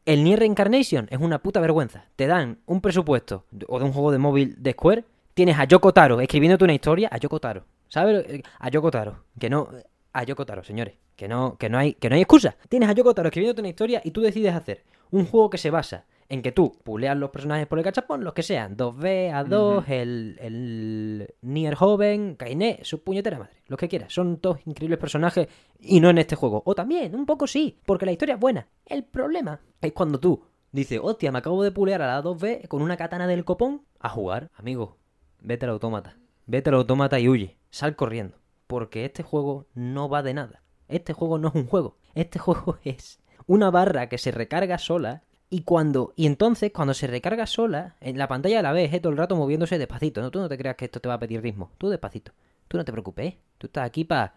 [0.06, 2.04] El Nier Reincarnation es una puta vergüenza.
[2.14, 5.04] Te dan un presupuesto o de un juego de móvil de Square.
[5.34, 7.08] Tienes a Yoko Taro escribiéndote una historia.
[7.10, 7.64] A Yoko Taro.
[7.88, 8.42] ¿Sabes?
[8.60, 9.24] A Yoko Taro.
[9.36, 9.68] Que no.
[10.12, 10.94] A Yoko Taro, señores.
[11.16, 12.54] Que no, que no hay, que no hay excusa.
[12.68, 15.70] Tienes a Yoko Taro escribiéndote una historia y tú decides hacer un juego que se
[15.70, 19.88] basa en que tú puleas los personajes por el cachapón, los que sean, 2B, A2,
[19.88, 24.12] el, el Nier joven, Kainé, su puñetera madre, los que quieras.
[24.12, 26.62] Son todos increíbles personajes y no en este juego.
[26.64, 28.68] O también, un poco sí, porque la historia es buena.
[28.84, 32.82] El problema es cuando tú dices, hostia, me acabo de pulear a la 2B con
[32.82, 34.50] una katana del copón a jugar.
[34.54, 34.98] Amigo,
[35.40, 36.16] vete al autómata.
[36.46, 37.56] Vete al autómata y huye.
[37.70, 38.36] Sal corriendo.
[38.66, 40.62] Porque este juego no va de nada.
[40.88, 41.98] Este juego no es un juego.
[42.14, 47.06] Este juego es una barra que se recarga sola y cuando y entonces cuando se
[47.06, 50.40] recarga sola en la pantalla la vez, eh, todo el rato moviéndose despacito, no tú
[50.40, 52.32] no te creas que esto te va a pedir ritmo, tú despacito.
[52.68, 53.38] Tú no te preocupes, ¿eh?
[53.58, 54.34] tú estás aquí para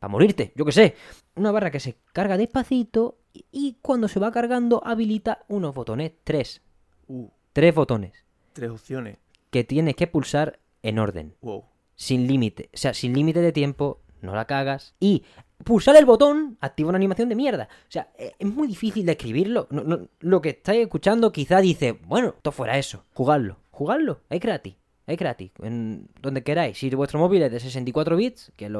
[0.00, 0.94] pa morirte, yo qué sé.
[1.36, 6.12] Una barra que se carga despacito y, y cuando se va cargando habilita unos botones,
[6.24, 6.60] tres,
[7.10, 8.12] Uh, tres botones
[8.52, 9.16] tres opciones.
[9.50, 11.64] que tienes que pulsar en orden, Wow.
[11.94, 15.24] sin límite, o sea, sin límite de tiempo, no la cagas y
[15.64, 17.68] pulsar el botón activa una animación de mierda.
[17.70, 19.16] O sea, eh, es muy difícil de
[20.20, 23.04] lo que estáis escuchando quizá dice, bueno, esto fuera eso.
[23.14, 23.58] Jugadlo.
[23.70, 24.20] Jugadlo.
[24.30, 24.74] Es gratis.
[25.06, 25.52] Es gratis.
[25.62, 26.78] En donde queráis.
[26.78, 28.70] Si vuestro móvil es de 64 bits, que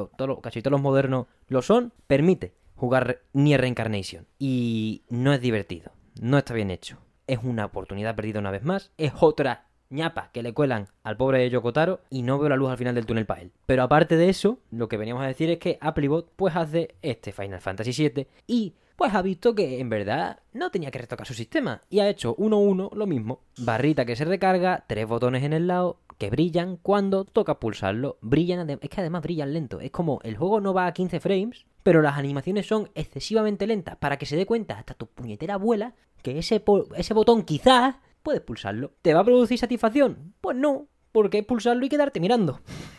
[0.42, 4.26] casi todos los modernos lo son, permite jugar Nier Reincarnation.
[4.38, 5.92] Y no es divertido.
[6.20, 6.98] No está bien hecho.
[7.26, 8.90] Es una oportunidad perdida una vez más.
[8.96, 12.78] Es otra ñapa que le cuelan al pobre Yokotaro y no veo la luz al
[12.78, 13.52] final del túnel para él.
[13.66, 17.32] Pero aparte de eso, lo que veníamos a decir es que Applebot pues hace este
[17.32, 21.32] Final Fantasy VII y pues ha visto que en verdad no tenía que retocar su
[21.32, 23.42] sistema y ha hecho 1-1 lo mismo.
[23.56, 28.18] Barrita que se recarga, tres botones en el lado que brillan cuando toca pulsarlo.
[28.20, 29.80] Brillan, es que además brillan lento.
[29.80, 33.96] Es como el juego no va a 15 frames, pero las animaciones son excesivamente lentas
[33.96, 36.64] para que se dé cuenta hasta tu puñetera abuela que ese,
[36.96, 38.92] ese botón quizás puedes pulsarlo.
[39.02, 40.34] ¿Te va a producir satisfacción?
[40.40, 42.60] Pues no, porque es pulsarlo y quedarte mirando.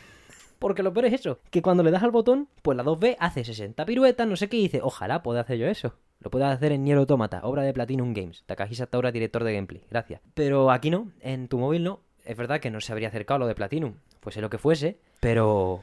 [0.60, 3.46] Porque lo peor es eso, que cuando le das al botón, pues la 2B hace
[3.46, 5.94] 60 piruetas, no sé qué, dice, ojalá pueda hacer yo eso.
[6.20, 8.44] Lo puedas hacer en Nier Automata, obra de Platinum Games.
[8.46, 9.86] Takahisa Sataura, director de gameplay.
[9.90, 10.20] Gracias.
[10.34, 12.02] Pero aquí no, en tu móvil no.
[12.26, 13.96] Es verdad que no se habría acercado a lo de Platinum.
[14.20, 15.82] Fuese lo que fuese, pero...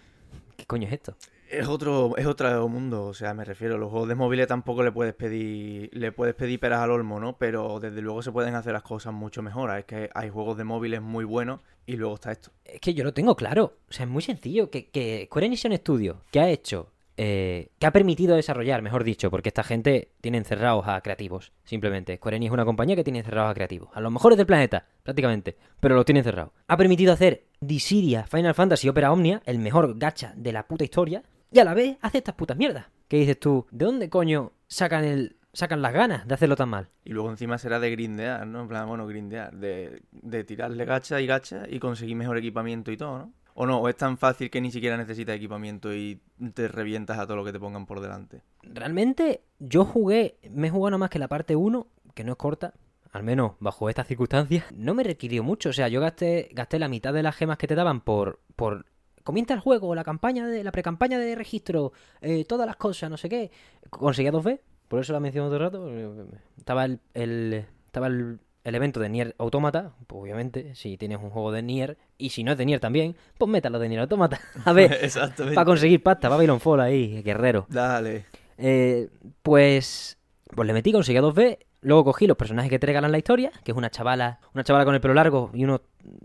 [0.56, 1.16] ¿Qué coño es esto?
[1.48, 4.90] Es otro, es otro mundo, o sea, me refiero, los juegos de móviles tampoco le
[4.90, 7.38] puedes pedir, le puedes pedir peras al olmo, ¿no?
[7.38, 9.76] Pero desde luego se pueden hacer las cosas mucho mejor.
[9.78, 12.50] Es que hay juegos de móviles muy buenos y luego está esto.
[12.64, 13.74] Es que yo lo tengo claro.
[13.88, 14.70] O sea, es muy sencillo.
[14.70, 19.30] Que, que Square Enix Studio, que ha hecho, eh, que ha permitido desarrollar, mejor dicho,
[19.30, 22.16] porque esta gente tiene encerrados a creativos, simplemente.
[22.16, 23.88] Square Enix es una compañía que tiene encerrados a creativos.
[23.94, 25.56] A los mejores del planeta, prácticamente.
[25.80, 26.52] Pero los tiene encerrados.
[26.68, 31.22] Ha permitido hacer Dissidia, Final Fantasy, Opera Omnia, el mejor gacha de la puta historia.
[31.50, 32.86] Y a la vez hace estas putas mierdas.
[33.08, 33.66] ¿Qué dices tú?
[33.70, 35.36] ¿De dónde coño sacan el...
[35.52, 36.88] sacan las ganas de hacerlo tan mal?
[37.04, 38.62] Y luego encima será de grindear, ¿no?
[38.62, 42.96] En plan, bueno, grindear, de, de tirarle gacha y gacha y conseguir mejor equipamiento y
[42.96, 43.32] todo, ¿no?
[43.58, 46.20] O no, o es tan fácil que ni siquiera necesitas equipamiento y
[46.54, 48.42] te revientas a todo lo que te pongan por delante.
[48.62, 52.38] Realmente yo jugué, me he jugado nada más que la parte 1, que no es
[52.38, 52.74] corta,
[53.12, 55.70] al menos bajo estas circunstancias, no me requirió mucho.
[55.70, 58.84] O sea, yo gasté, gasté la mitad de las gemas que te daban por, por
[59.24, 63.16] comienza el juego, la campaña de, la precampaña de registro, eh, todas las cosas, no
[63.16, 63.50] sé qué.
[63.88, 66.28] Conseguía 2B, por eso la menciono todo el rato.
[66.58, 71.30] Estaba el, el- estaba el, el evento de Nier Automata, pues obviamente, si tienes un
[71.30, 74.40] juego de Nier, y si no es de Nier también, pues métalo de Nier Automata.
[74.64, 75.54] A ver, Exactamente.
[75.54, 77.66] para conseguir pasta, Babylon Fall ahí, guerrero.
[77.68, 78.26] Dale.
[78.58, 79.08] Eh,
[79.42, 80.18] pues,
[80.54, 81.58] pues le metí, conseguí a 2B.
[81.82, 84.84] Luego cogí los personajes que te regalan la historia, que es una chavala, una chavala
[84.84, 85.82] con el pelo largo y unos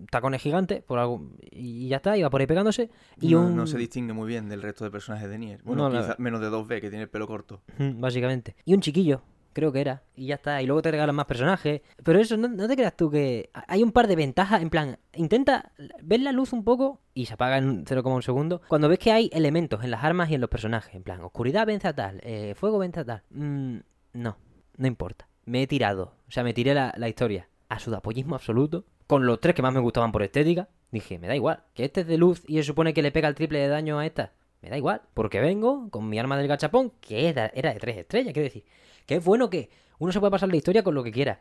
[0.10, 2.90] tacones gigantes, por algo, y ya está, iba por ahí pegándose.
[3.20, 3.56] Y no, un...
[3.56, 5.62] no se distingue muy bien del resto de personajes de Nier.
[5.64, 7.62] Bueno, No, la- quizá menos de 2B, que tiene el pelo corto.
[7.78, 8.56] Básicamente.
[8.66, 9.22] Y un chiquillo,
[9.54, 10.62] creo que era, y ya está.
[10.62, 11.82] Y luego te regalan más personajes.
[12.04, 14.62] Pero eso, no, te creas tú que hay un par de ventajas.
[14.62, 18.62] En plan, intenta ver la luz un poco y se apaga en 0,1 segundo.
[18.68, 20.96] Cuando ves que hay elementos en las armas y en los personajes.
[20.96, 23.24] En plan, oscuridad vence a tal, eh, fuego vence a tal.
[23.30, 23.78] Mm,
[24.14, 24.38] no,
[24.78, 25.28] no importa.
[25.46, 28.86] Me he tirado, o sea, me tiré la, la historia a sudapollismo absoluto.
[29.08, 30.70] Con los tres que más me gustaban por estética.
[30.92, 31.64] Dije, me da igual.
[31.74, 34.00] Que este es de luz y se supone que le pega el triple de daño
[34.00, 34.34] a esta.
[34.62, 37.98] Me da igual, porque vengo con mi arma del gachapón, que era, era de tres
[37.98, 38.64] estrellas, quiero decir.
[39.06, 41.40] Que es bueno que uno se puede pasar la historia con lo que quiera.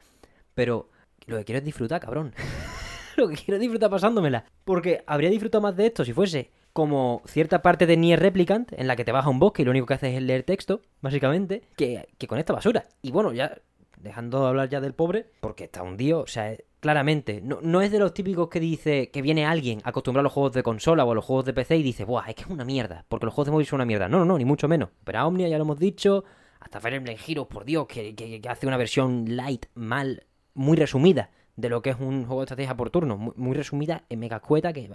[0.55, 0.91] Pero
[1.27, 2.35] lo que quiero es disfrutar, cabrón.
[3.17, 4.45] lo que quiero es disfrutar pasándomela.
[4.65, 8.87] Porque habría disfrutado más de esto si fuese como cierta parte de Nier Replicant, en
[8.87, 10.83] la que te vas a un bosque y lo único que haces es leer texto,
[11.01, 12.87] básicamente, que, que con esta basura.
[13.03, 13.59] Y bueno, ya
[14.01, 17.91] dejando de hablar ya del pobre, porque está hundido, o sea, claramente, no, no es
[17.93, 21.13] de los típicos que dice que viene alguien acostumbrado a los juegos de consola o
[21.13, 23.35] a los juegos de PC y dice, buah, es que es una mierda, porque los
[23.35, 24.09] juegos de móvil son una mierda.
[24.09, 24.91] No, no, no, ni mucho menos.
[25.05, 26.25] Pero Omnia ya lo hemos dicho,
[26.61, 30.77] hasta Fire Emblem Heroes, por Dios, que, que, que hace una versión light, mal, muy
[30.77, 34.19] resumida de lo que es un juego de estrategia por turno, muy, muy resumida en
[34.21, 34.91] mega cueta, que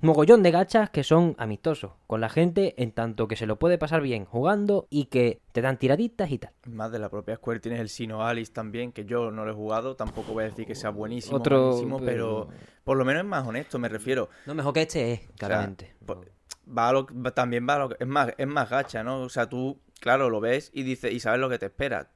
[0.00, 3.78] mogollón de gachas que son amistosos con la gente, en tanto que se lo puede
[3.78, 6.52] pasar bien jugando y que te dan tiraditas y tal.
[6.66, 9.54] Más de la propia Square tienes el Sino Alice también, que yo no lo he
[9.54, 12.48] jugado, tampoco voy a decir que sea buenísimo, Otro, buenísimo, pero...
[12.84, 14.28] por lo menos es más honesto, me refiero.
[14.46, 15.94] No, mejor que este es, claramente.
[16.06, 16.32] O sea,
[16.76, 19.22] va a lo, también va a lo, es más, es más gacha, ¿no?
[19.22, 22.10] O sea, tú, claro, lo ves y dices, y sabes lo que te espera.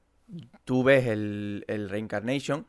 [0.65, 2.67] Tú ves el, el Reincarnation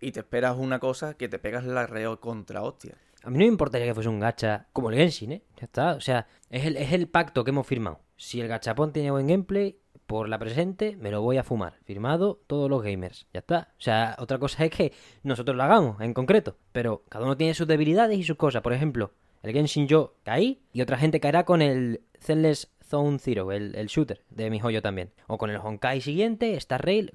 [0.00, 2.96] y te esperas una cosa que te pegas la reo contra hostia.
[3.24, 5.42] A mí no me importaría que fuese un gacha como el Genshin, ¿eh?
[5.56, 5.94] Ya está.
[5.94, 8.00] O sea, es el, es el pacto que hemos firmado.
[8.16, 9.76] Si el gachapón tiene buen gameplay,
[10.06, 11.74] por la presente me lo voy a fumar.
[11.84, 13.26] Firmado todos los gamers.
[13.32, 13.68] Ya está.
[13.78, 16.56] O sea, otra cosa es que nosotros lo hagamos en concreto.
[16.72, 18.62] Pero cada uno tiene sus debilidades y sus cosas.
[18.62, 23.52] Por ejemplo, el Genshin yo caí y otra gente caerá con el Zenless Zone Zero,
[23.52, 25.10] el, el shooter de mi joyo también.
[25.26, 27.12] O con el Honkai siguiente, Star Rail.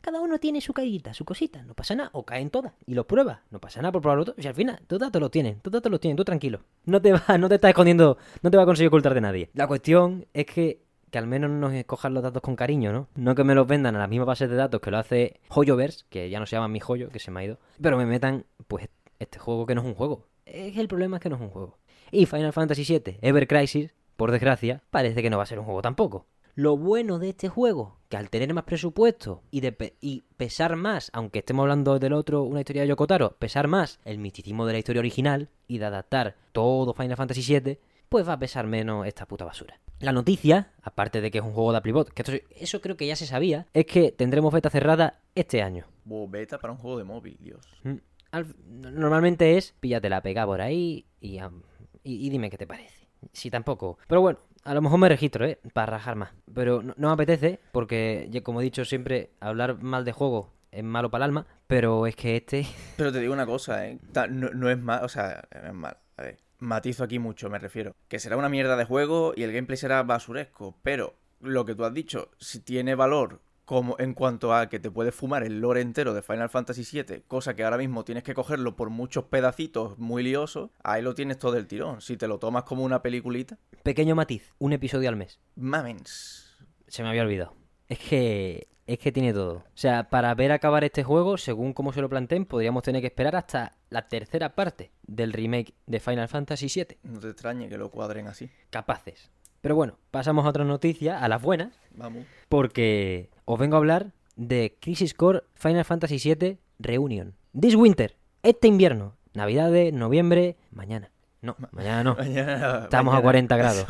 [0.00, 3.06] Cada uno tiene su caída, su cosita, no pasa nada, o caen todas y lo
[3.06, 4.36] pruebas, no pasa nada por probarlo todo.
[4.38, 6.60] Y al final, tus datos lo tienen, tus datos lo tienen, tú tranquilo.
[6.84, 9.50] No te va, no te estás escondiendo, no te va a conseguir ocultar de nadie.
[9.54, 13.08] La cuestión es que que al menos nos escojan los datos con cariño, ¿no?
[13.16, 16.04] No que me los vendan a la misma base de datos que lo hace Joyoverse,
[16.08, 18.46] que ya no se llama mi joyo, que se me ha ido, pero me metan,
[18.68, 20.26] pues, este juego que no es un juego.
[20.46, 21.78] Es el problema es que no es un juego.
[22.12, 25.64] Y Final Fantasy VII, Ever Crisis, por desgracia, parece que no va a ser un
[25.64, 26.26] juego tampoco.
[26.54, 30.76] Lo bueno de este juego, que al tener más presupuesto y, de pe y pesar
[30.76, 34.74] más, aunque estemos hablando del otro, una historia de Yokotaro, pesar más el misticismo de
[34.74, 37.78] la historia original y de adaptar todo Final Fantasy VII,
[38.10, 39.80] pues va a pesar menos esta puta basura.
[40.00, 43.06] La noticia, aparte de que es un juego de Applebot, que esto, eso creo que
[43.06, 45.86] ya se sabía, es que tendremos beta cerrada este año.
[46.04, 47.66] Beta para un juego de móvil, Dios.
[47.84, 47.94] Mm.
[48.32, 52.99] Al, normalmente es píllatela, pega por ahí y, y, y dime qué te parece.
[53.32, 53.98] Si tampoco.
[54.06, 55.58] Pero bueno, a lo mejor me registro, ¿eh?
[55.72, 56.30] Para rajar más.
[56.52, 61.10] Pero no, me apetece, porque, como he dicho siempre, hablar mal de juego es malo
[61.10, 61.46] para el alma.
[61.66, 62.66] Pero es que este.
[62.96, 63.98] Pero te digo una cosa, ¿eh?
[64.30, 65.96] No, no es mal, o sea, no es mal.
[66.16, 67.94] A ver, matizo aquí mucho, me refiero.
[68.08, 70.76] Que será una mierda de juego y el gameplay será basuresco.
[70.82, 74.90] Pero lo que tú has dicho, si tiene valor como en cuanto a que te
[74.90, 78.34] puedes fumar el lore entero de Final Fantasy VII, cosa que ahora mismo tienes que
[78.34, 82.00] cogerlo por muchos pedacitos muy liosos, ahí lo tienes todo el tirón.
[82.00, 83.58] Si te lo tomas como una peliculita.
[83.84, 85.38] Pequeño matiz, un episodio al mes.
[85.54, 86.58] Mamens.
[86.88, 87.54] Se me había olvidado.
[87.86, 88.66] Es que.
[88.88, 89.58] Es que tiene todo.
[89.58, 93.06] O sea, para ver acabar este juego, según como se lo planteen, podríamos tener que
[93.06, 96.98] esperar hasta la tercera parte del remake de Final Fantasy VII.
[97.04, 98.50] No te extrañe que lo cuadren así.
[98.70, 99.30] Capaces.
[99.60, 101.74] Pero bueno, pasamos a otra noticia, a las buenas.
[101.94, 102.24] Vamos.
[102.48, 107.34] Porque os vengo a hablar de Crisis Core Final Fantasy VII Reunion.
[107.58, 111.10] This winter, este invierno, Navidades, noviembre, mañana.
[111.42, 112.14] No, Ma mañana no.
[112.16, 113.18] mañana, Estamos mañana.
[113.18, 113.86] a 40 grados.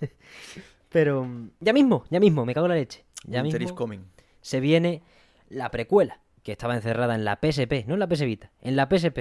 [0.89, 1.27] Pero
[1.59, 3.05] ya mismo, ya mismo, me cago en la leche.
[3.25, 3.99] Ya Winter mismo is coming.
[4.41, 5.03] se viene
[5.49, 8.87] la precuela, que estaba encerrada en la PSP, no en la PS Vita, en la
[8.89, 9.19] PSP.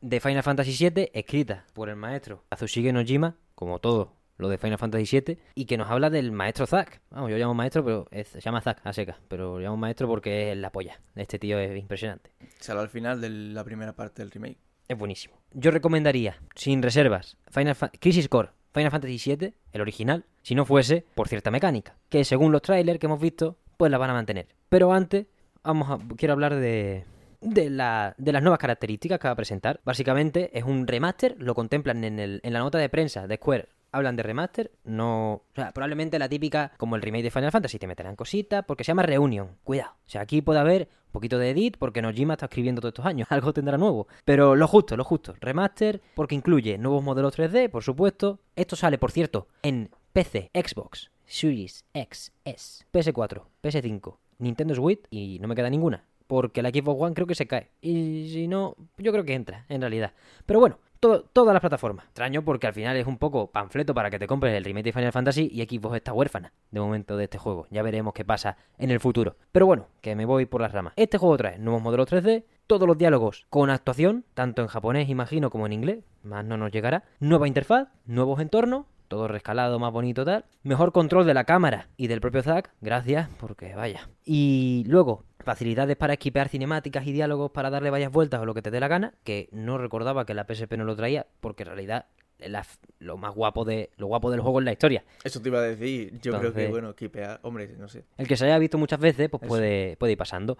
[0.00, 4.78] De Final Fantasy VII, escrita por el maestro Kazushige Nojima, como todo lo de Final
[4.78, 7.00] Fantasy VII, y que nos habla del maestro Zack.
[7.10, 9.76] Vamos, yo lo llamo maestro, pero es- se llama Zack a seca, pero lo llamo
[9.76, 11.00] maestro porque es la polla.
[11.16, 12.30] Este tío es impresionante.
[12.60, 14.58] Sale al final de la primera parte del remake.
[14.86, 15.34] Es buenísimo.
[15.52, 20.64] Yo recomendaría, sin reservas, Final Fa Crisis Core, Final Fantasy VII, el original, si no
[20.64, 24.14] fuese por cierta mecánica, que según los trailers que hemos visto, pues la van a
[24.14, 24.46] mantener.
[24.68, 25.26] Pero antes,
[25.64, 27.04] vamos a, quiero hablar de,
[27.40, 29.80] de, la, de las nuevas características que va a presentar.
[29.84, 33.68] Básicamente es un remaster, lo contemplan en, el, en la nota de prensa de Square.
[33.90, 35.32] Hablan de remaster, no...
[35.32, 38.84] O sea, probablemente la típica, como el remake de Final Fantasy, te meterán cositas, porque
[38.84, 39.56] se llama Reunion.
[39.64, 39.92] Cuidado.
[40.06, 43.06] O sea, aquí puede haber un poquito de edit, porque Nojima está escribiendo todos estos
[43.06, 43.28] años.
[43.32, 44.06] Algo tendrá nuevo.
[44.26, 45.34] Pero lo justo, lo justo.
[45.40, 48.40] Remaster, porque incluye nuevos modelos 3D, por supuesto.
[48.56, 55.38] Esto sale, por cierto, en PC, Xbox, Series X, S, PS4, PS5, Nintendo Switch y
[55.40, 56.04] no me queda ninguna.
[56.28, 57.72] Porque la Xbox One creo que se cae.
[57.80, 60.12] Y si no, yo creo que entra, en realidad.
[60.46, 62.06] Pero bueno, todas las plataformas.
[62.06, 64.92] Extraño porque al final es un poco panfleto para que te compres el remake de
[64.92, 67.66] Final Fantasy y Xbox está huérfana de momento de este juego.
[67.70, 69.36] Ya veremos qué pasa en el futuro.
[69.52, 70.92] Pero bueno, que me voy por las ramas.
[70.96, 75.50] Este juego trae nuevos modelos 3D, todos los diálogos con actuación, tanto en japonés, imagino,
[75.50, 77.04] como en inglés, más no nos llegará.
[77.20, 80.44] Nueva interfaz, nuevos entornos, todo rescalado, más bonito tal.
[80.62, 84.08] Mejor control de la cámara y del propio Zack, gracias, porque vaya.
[84.24, 88.62] Y luego, facilidades para esquipear cinemáticas y diálogos para darle varias vueltas o lo que
[88.62, 91.68] te dé la gana, que no recordaba que la PSP no lo traía, porque en
[91.68, 92.06] realidad
[92.38, 92.64] la-
[93.00, 95.04] lo más guapo de lo guapo del juego es la historia.
[95.24, 96.20] Eso te iba a decir.
[96.20, 98.04] Yo creo que, bueno, kipear, hombre, no sé.
[98.16, 99.48] El que se haya visto muchas veces, pues Eso.
[99.48, 100.56] puede, puede ir pasando.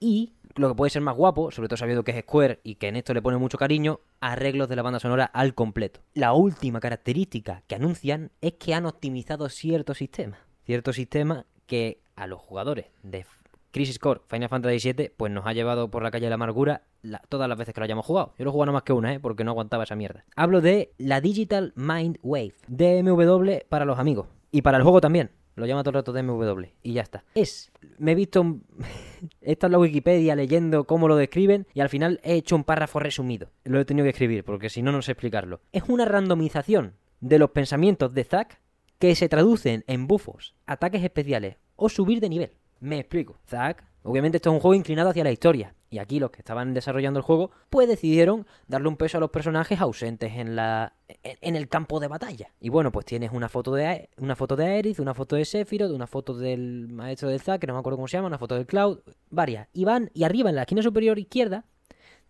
[0.00, 2.88] Y lo que puede ser más guapo, sobre todo sabiendo que es Square y que
[2.88, 6.00] en esto le pone mucho cariño, arreglos de la banda sonora al completo.
[6.14, 10.40] La última característica que anuncian es que han optimizado ciertos sistemas.
[10.64, 13.22] Ciertos sistemas que a los jugadores de
[13.72, 16.82] Crisis Core Final Fantasy VII pues nos ha llevado por la calle de la amargura
[17.02, 18.34] la- todas las veces que lo hayamos jugado.
[18.38, 19.20] Yo lo he jugado nada más que una, ¿eh?
[19.20, 20.24] porque no aguantaba esa mierda.
[20.36, 24.26] Hablo de la Digital Mind Wave, DMW para los amigos.
[24.50, 25.30] Y para el juego también.
[25.56, 26.64] Lo llama todo el rato DMW.
[26.82, 27.24] Y ya está.
[27.34, 27.70] Es.
[27.98, 28.58] Me he visto.
[29.42, 31.66] estado en la Wikipedia leyendo cómo lo describen.
[31.74, 33.50] Y al final he hecho un párrafo resumido.
[33.64, 34.44] Lo he tenido que escribir.
[34.44, 35.60] Porque si no, no sé explicarlo.
[35.72, 38.60] Es una randomización de los pensamientos de Zack.
[38.98, 42.50] Que se traducen en bufos, ataques especiales o subir de nivel.
[42.80, 43.36] Me explico.
[43.46, 43.84] Zack.
[44.02, 45.74] Obviamente esto es un juego inclinado hacia la historia.
[45.90, 49.30] Y aquí los que estaban desarrollando el juego, pues decidieron darle un peso a los
[49.30, 52.52] personajes ausentes en la en, el campo de batalla.
[52.60, 55.90] Y bueno, pues tienes una foto de una foto de Aerith, una foto de Sephiroth,
[55.90, 58.54] una foto del maestro del Zack, que no me acuerdo cómo se llama, una foto
[58.54, 59.68] del Cloud, varias.
[59.72, 61.64] Y van y arriba en la esquina superior izquierda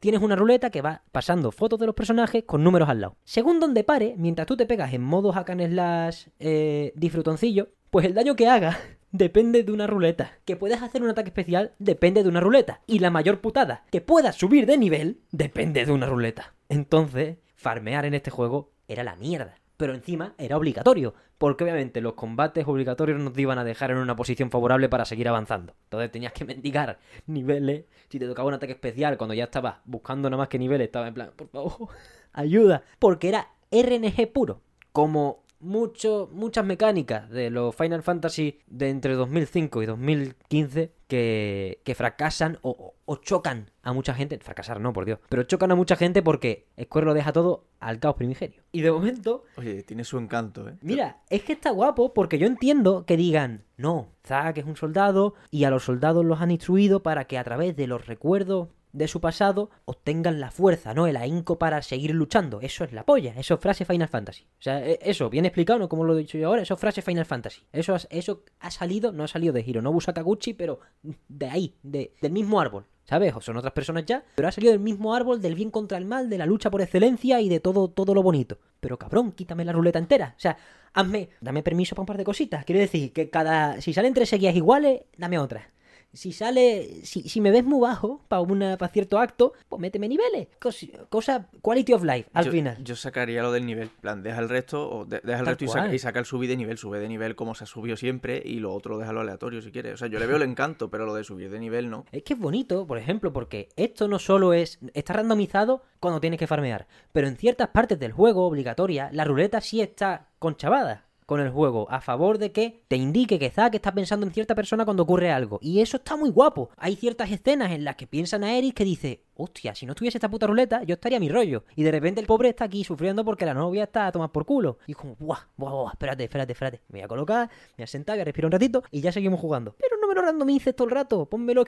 [0.01, 3.17] tienes una ruleta que va pasando fotos de los personajes con números al lado.
[3.25, 8.07] Según donde pare, mientras tú te pegas en modo hack and slash eh, disfrutoncillo, pues
[8.07, 8.79] el daño que hagas
[9.13, 10.39] depende de una ruleta.
[10.45, 12.81] Que puedas hacer un ataque especial depende de una ruleta.
[12.87, 16.55] Y la mayor putada, que puedas subir de nivel, depende de una ruleta.
[16.69, 19.57] Entonces, farmear en este juego era la mierda.
[19.77, 23.97] Pero encima era obligatorio, porque obviamente los combates obligatorios no te iban a dejar en
[23.97, 25.75] una posición favorable para seguir avanzando.
[25.85, 27.87] Entonces tenías que mendigar niveles.
[28.11, 31.09] Si te tocaba un ataque especial, cuando ya estabas buscando nada más que niveles, estaba
[31.09, 31.89] en plan, por favor,
[32.35, 32.83] ayuda.
[32.99, 34.61] Porque era RNG puro.
[34.93, 41.95] Como mucho, muchas mecánicas de los Final Fantasy de entre 2005 y 2015 que, que
[41.95, 44.39] fracasan o, o- chocan a mucha gente.
[44.39, 45.19] Fracasar no, por Dios.
[45.29, 48.63] Pero chocan a mucha gente porque Square lo deja todo al caos primigenio.
[48.73, 50.77] Y de momento Oye, tiene su encanto, ¿eh?
[50.83, 55.35] Mira, es que está guapo porque yo entiendo que digan, no, Zack es un soldado
[55.51, 59.09] y a los soldados los han instruido para que a través de los recuerdos de
[59.09, 61.07] su pasado obtengan la fuerza, ¿no?
[61.07, 62.61] El ahínco para seguir luchando.
[62.61, 64.45] Eso es la polla, eso es frase Final Fantasy.
[64.59, 65.89] O sea, e- eso, bien explicado, ¿no?
[65.89, 67.63] Como lo he dicho yo ahora, eso es frase Final Fantasy.
[67.73, 70.81] Eso, eso ha salido, no ha salido de Hironobu Sakaguchi, pero
[71.29, 72.87] de ahí, de, del mismo árbol.
[73.05, 73.35] ¿Sabes?
[73.35, 76.05] O son otras personas ya, pero ha salido del mismo árbol del bien contra el
[76.05, 78.59] mal, de la lucha por excelencia y de todo, todo lo bonito.
[78.79, 80.35] Pero cabrón, quítame la ruleta entera.
[80.37, 80.57] O sea,
[80.93, 82.65] hazme, dame permiso para un par de cositas.
[82.65, 85.73] Quiero decir que cada, si salen tres seguidas iguales, dame otra.
[86.13, 90.09] Si sale, si, si me ves muy bajo para una para cierto acto, pues méteme
[90.09, 90.49] niveles.
[90.61, 92.83] Cos- Cosa, quality of life, al yo, final.
[92.83, 93.91] Yo sacaría lo del nivel.
[94.01, 95.95] Plan, deja el resto, o de- deja el Tal resto y saca, cual.
[95.95, 96.79] y saca el subir de nivel.
[96.79, 99.95] Sube de nivel como se ha subido siempre y lo otro déjalo aleatorio si quieres.
[99.95, 102.05] O sea, yo le veo el encanto, pero lo de subir de nivel no.
[102.11, 104.81] Es que es bonito, por ejemplo, porque esto no solo es.
[104.95, 106.89] Está randomizado cuando tienes que farmear.
[107.13, 111.87] Pero en ciertas partes del juego, obligatoria, la ruleta sí está conchavada con el juego,
[111.93, 115.31] a favor de que te indique que Zack está pensando en cierta persona cuando ocurre
[115.31, 115.61] algo.
[115.63, 116.71] Y eso está muy guapo.
[116.77, 120.19] Hay ciertas escenas en las que piensan a Eric que dice, hostia, si no tuviese
[120.19, 121.65] esta puta ruleta, yo estaría mi rollo.
[121.77, 124.45] Y de repente el pobre está aquí sufriendo porque la novia está a tomar por
[124.45, 124.79] culo.
[124.87, 126.81] Y es como, buah, buah, buah, espérate, espérate, espérate.
[126.89, 129.13] Me voy a colocar, me voy a sentar, voy a respirar un ratito y ya
[129.13, 129.75] seguimos jugando.
[129.79, 131.65] Pero no me lo randomices todo el rato, pónmelo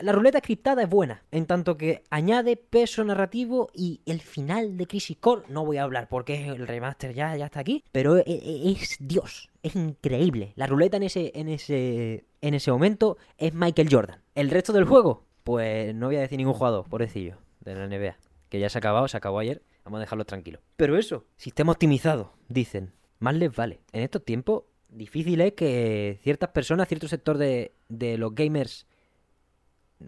[0.00, 4.86] La ruleta scriptada es buena, en tanto que añade peso narrativo y el final de
[4.86, 8.72] Crisis Core, no voy a hablar porque el remaster ya, está aquí, pero e- e-
[8.72, 10.52] es Dios, es increíble.
[10.56, 14.22] La ruleta en ese, en ese, en ese momento es Michael Jordan.
[14.34, 18.16] El resto del juego, pues no voy a decir ningún jugador, pobrecillo, de la NBA,
[18.48, 20.60] que ya se ha acabado, se acabó ayer, vamos a dejarlo tranquilo.
[20.76, 23.80] Pero eso, sistema optimizado, dicen, más les vale.
[23.92, 28.86] En estos tiempos difícil es que ciertas personas, cierto sector de, de los gamers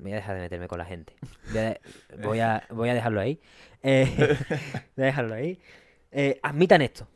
[0.02, 1.14] voy a dejar de meterme con la gente.
[2.22, 3.40] Voy a, voy a, dejarlo ahí.
[3.82, 4.06] Eh,
[4.96, 5.58] voy a dejarlo ahí.
[6.10, 7.08] Eh, admitan esto.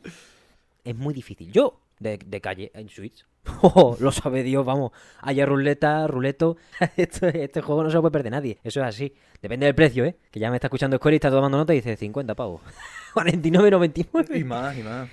[0.85, 1.51] Es muy difícil.
[1.53, 3.27] Yo, de, de calle, en Switch.
[3.63, 4.93] Oh, lo sabe Dios, vamos.
[5.21, 6.57] Haya ruleta, ruleto.
[6.97, 8.59] Esto, este juego no se lo puede perder nadie.
[8.63, 9.15] Eso es así.
[9.43, 10.17] Depende del precio, ¿eh?
[10.31, 12.61] Que ya me está escuchando Square y está tomando nota y dice 50 pavos.
[13.15, 14.39] 49,99.
[14.39, 15.09] Y más, y más.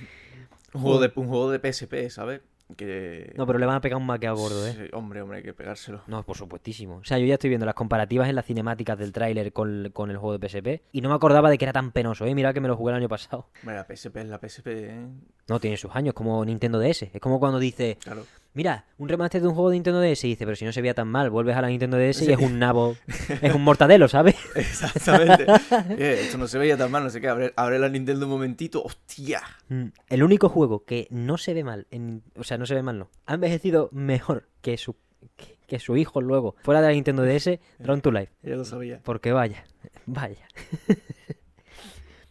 [0.74, 2.42] Un juego, un juego de PSP, ¿sabes?
[2.76, 3.32] Que...
[3.38, 4.74] No, pero le van a pegar un maqueado gordo, ¿eh?
[4.74, 6.02] Sí, hombre, hombre, hay que pegárselo.
[6.08, 6.96] No, por supuestísimo.
[6.98, 10.10] O sea, yo ya estoy viendo las comparativas en las cinemáticas del tráiler con, con
[10.10, 12.34] el juego de PSP y no me acordaba de que era tan penoso, ¿eh?
[12.34, 13.50] Mira que me lo jugué el año pasado.
[13.64, 15.08] La PSP es la PSP, ¿eh?
[15.48, 17.04] No, tiene sus años, como Nintendo DS.
[17.14, 18.24] Es como cuando dice, Claro.
[18.56, 20.82] Mira, un remaster de un juego de Nintendo DS y dice, pero si no se
[20.82, 22.96] veía tan mal, vuelves a la Nintendo DS y es un nabo,
[23.42, 24.36] es un mortadelo, ¿sabes?
[24.56, 25.46] Exactamente.
[25.98, 27.28] Eh, esto no se veía tan mal, no sé qué.
[27.28, 28.82] Abre, abre la Nintendo un momentito.
[28.84, 29.42] ¡Hostia!
[29.70, 32.82] Mm, El único juego que no se ve mal, en- o sea, no se ve
[32.82, 34.96] mal, no, ha envejecido mejor que su,
[35.36, 38.34] que, que su hijo luego, fuera de la Nintendo DS, Drawn to Life.
[38.42, 39.00] Ya lo sabía.
[39.04, 39.64] Porque vaya,
[40.06, 40.48] vaya.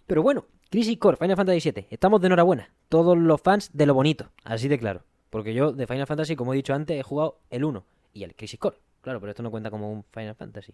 [0.07, 2.71] Pero bueno, Crisis Core, Final Fantasy VII, estamos de enhorabuena.
[2.89, 5.03] Todos los fans de lo bonito, así de claro.
[5.35, 8.37] Porque yo de Final Fantasy, como he dicho antes, he jugado el 1 y el
[8.37, 8.77] Crisis Core.
[9.01, 10.73] Claro, pero esto no cuenta como un Final Fantasy.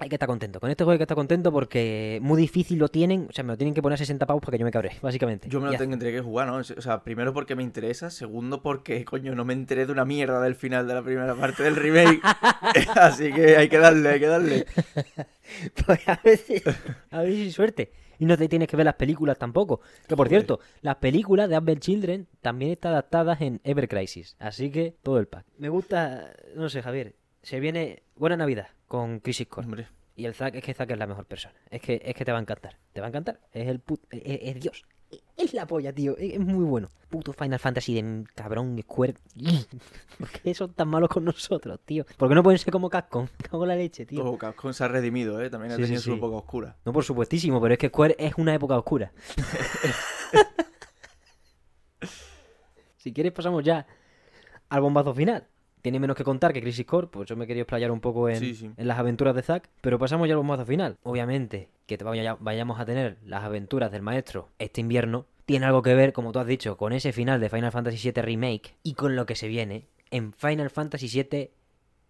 [0.00, 0.60] Hay que estar contento.
[0.60, 3.26] Con este juego hay que estar contento porque muy difícil lo tienen.
[3.28, 4.92] O sea, me lo tienen que poner a 60 pavos para que yo me cabré,
[5.02, 5.48] básicamente.
[5.48, 5.78] Yo me lo Ya.
[5.78, 6.56] tendré que jugar, ¿no?
[6.56, 10.40] O sea, primero porque me interesa, segundo porque, coño, no me enteré de una mierda
[10.40, 12.20] del final de la primera parte del remake.
[12.96, 14.66] Así que hay que darle, hay que darle.
[15.86, 16.62] Pues a ver si,
[17.10, 17.92] a ver si suerte.
[18.18, 19.80] Y no te tienes que ver las películas tampoco.
[20.06, 20.42] Que por Joder.
[20.42, 24.36] cierto, las películas de Apple Children también están adaptadas en Ever Crisis.
[24.38, 25.46] Así que todo el pack.
[25.58, 27.14] Me gusta, no sé, Javier.
[27.42, 29.66] Se viene buena Navidad con Crisis Core.
[29.66, 31.54] Hombre, Y el Zack es que Zack es la mejor persona.
[31.70, 32.76] Es que, es que te va a encantar.
[32.92, 33.40] Te va a encantar.
[33.52, 34.02] Es el put...
[34.10, 34.84] es, es Dios.
[35.36, 36.16] Es la polla, tío.
[36.18, 36.88] Es, es muy bueno.
[37.08, 39.14] Puto Final Fantasy de cabrón Square.
[40.18, 42.04] ¿Por qué son tan malos con nosotros, tío?
[42.16, 43.26] ¿Por qué no pueden ser como Capcom?
[43.50, 44.22] Cago la leche, tío.
[44.22, 45.50] todo Capcom se ha redimido, ¿eh?
[45.50, 46.16] También ha Sí, sí, tenido su sí.
[46.16, 46.76] época oscura.
[46.84, 49.12] No, por supuestísimo, pero es que Square es una época oscura.
[52.98, 53.86] si quieres pasamos ya
[54.68, 55.46] al bombazo final.
[55.82, 58.36] Tiene menos que contar que Crisis Core, pues yo me quería explayar un poco en,
[58.38, 58.70] Sí, sí.
[58.76, 60.96] en las aventuras de Zack, pero pasamos ya al bombazo final.
[61.02, 65.94] Obviamente que vaya- vayamos a tener las aventuras del maestro este invierno tiene algo que
[65.96, 69.16] ver, como tú has dicho, con ese final de Final Fantasy VII Remake y con
[69.16, 71.50] lo que se viene en Final Fantasy VII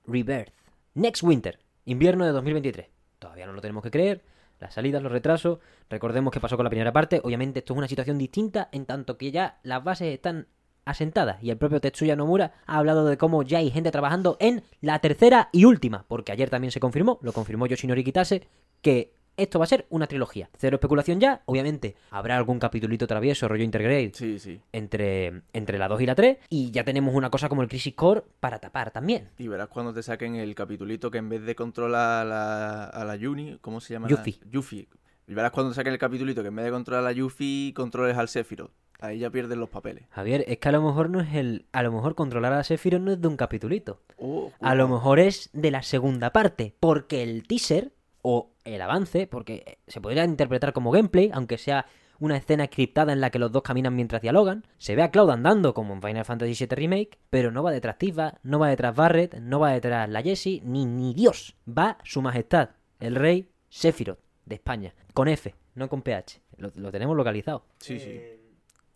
[0.07, 0.53] Rebirth.
[0.95, 2.89] Next Winter, invierno de 2023.
[3.18, 4.23] Todavía no lo tenemos que creer.
[4.59, 5.59] Las salidas, los retrasos.
[5.89, 7.21] Recordemos qué pasó con la primera parte.
[7.25, 10.47] Obviamente esto es una situación distinta en tanto que ya las bases están
[10.91, 11.43] asentadas.
[11.43, 14.99] Y el propio Tetsuya Nomura ha hablado de cómo ya hay gente trabajando en la
[14.99, 16.05] tercera y última.
[16.09, 18.47] Porque ayer también se confirmó, lo confirmó Yoshinori Kitase,
[18.82, 20.51] que esto va a ser una trilogía.
[20.59, 21.41] Cero especulación ya.
[21.47, 24.61] Obviamente habrá algún capitulito travieso, rollo Intergrade, Sí, sí.
[24.72, 26.36] entre, entre la 2 y la 3.
[26.51, 29.28] Y ya tenemos una cosa como el Crisis Core para tapar también.
[29.38, 33.05] Y verás cuando te saquen el capitulito que en vez de controlar a la, a
[33.05, 34.09] la Yuni, ¿cómo se llama?
[34.11, 34.16] la-
[34.51, 34.88] Yuffie.
[35.31, 38.26] Y verás cuando saquen el capitulito que en vez de controlar a Yuffie, controles al
[38.26, 38.72] Sephiroth.
[38.99, 40.03] Ahí ya pierden los papeles.
[40.11, 41.66] Javier, es que a lo mejor no es el.
[41.70, 44.01] A lo mejor controlar a Sephiroth no es de un capitulito.
[44.18, 44.89] Oh, A lo cuidado.
[44.89, 46.74] mejor es de la segunda parte.
[46.81, 51.87] Porque el teaser o el avance, porque se podría interpretar como gameplay, aunque sea
[52.18, 54.66] una escena scriptada en la que los dos caminan mientras dialogan.
[54.78, 57.99] Se ve a Cloud andando como en Final Fantasy VII Remake, pero no va detrás
[57.99, 61.55] Tifa, no va detrás Barret, no va detrás la Jessie, ni, ni Dios.
[61.68, 64.18] Va su majestad, el rey Sephiroth
[64.51, 64.94] de España.
[65.14, 66.42] Con F, no con PH.
[66.59, 68.11] Lo, lo tenemos localizado Sí, sí.
[68.11, 68.40] Eh,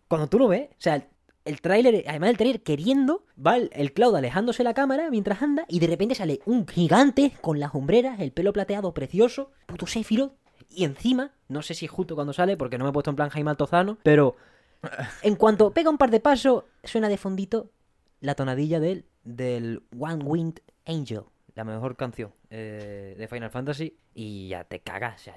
[0.07, 1.05] cuando tú lo ves, o sea, el,
[1.45, 5.65] el tráiler, además del tráiler queriendo, va el, el Cloud alejándose la cámara mientras anda
[5.67, 10.33] y de repente sale un gigante con las hombreras, el pelo plateado precioso, puto Sephiroth,
[10.69, 13.15] y encima, no sé si es justo cuando sale, porque no me he puesto en
[13.15, 14.35] plan Jaime Altozano, pero
[15.23, 17.71] en cuanto pega un par de pasos, suena de fondito
[18.19, 21.23] la tonadilla del, del One Winged Angel,
[21.55, 25.35] la mejor canción eh, de Final Fantasy, y ya te cagas, o sea,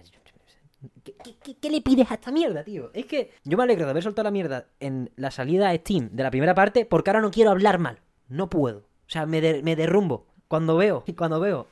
[1.02, 2.90] ¿Qué, qué- le pides a esta mierda, tío?
[2.94, 6.10] Es que yo me alegro de haber soltado la mierda en la salida a Steam
[6.12, 7.98] de la primera parte porque ahora no quiero hablar mal.
[8.28, 8.78] No puedo.
[8.78, 10.26] O sea, me, me derrumbo.
[10.46, 11.66] Cuando veo, cuando veo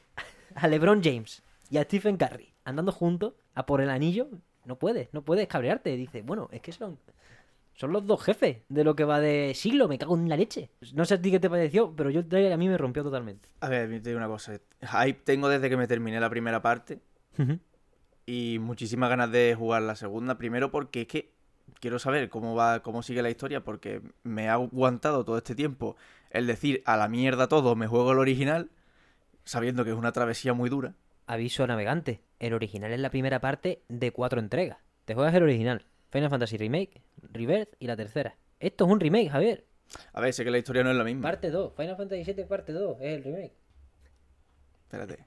[0.57, 4.29] a LeBron James y a Stephen Curry andando juntos a por el anillo,
[4.65, 5.97] no puedes, no puedes cabrearte.
[5.97, 6.99] Dice, bueno, es que son,
[7.77, 10.71] son los dos jefes de lo que va de siglo, me cago en la leche.
[10.95, 13.03] No sé a ti qué te pareció, pero yo el trailer a mí me rompió
[13.03, 13.49] totalmente.
[13.61, 14.59] A ver, te digo una cosa.
[14.81, 17.01] Hype tengo desde que me terminé la primera parte.
[18.25, 20.39] y muchísimas ganas de jugar la segunda.
[20.39, 21.33] Primero porque es que
[21.79, 25.97] quiero saber cómo va, cómo sigue la historia, porque me ha aguantado todo este tiempo
[26.31, 28.71] el decir a la mierda todo, me juego el original,
[29.45, 30.95] sabiendo que es una travesía muy dura.
[31.27, 32.23] Aviso a navegante.
[32.39, 34.79] El original es la primera parte de cuatro entregas.
[35.05, 35.85] Te juegas el original.
[36.11, 37.03] Final Fantasy Remake,
[37.33, 38.37] Rebirth y la tercera.
[38.61, 39.67] Esto es un remake, Javier.
[40.13, 41.23] A ver, sé que la historia no es la misma.
[41.23, 41.75] Parte 2.
[41.77, 42.99] Final Fantasy VII parte 2.
[43.01, 43.55] Es el remake.
[44.85, 45.25] Espérate.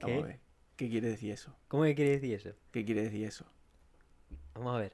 [0.00, 0.22] Vamos ¿Qué?
[0.22, 0.40] a ver.
[0.76, 1.54] ¿Qué quiere decir eso?
[1.68, 2.50] ¿Cómo que quiere decir eso?
[2.70, 3.44] ¿Qué quiere decir eso?
[4.54, 4.92] Vamos a ver.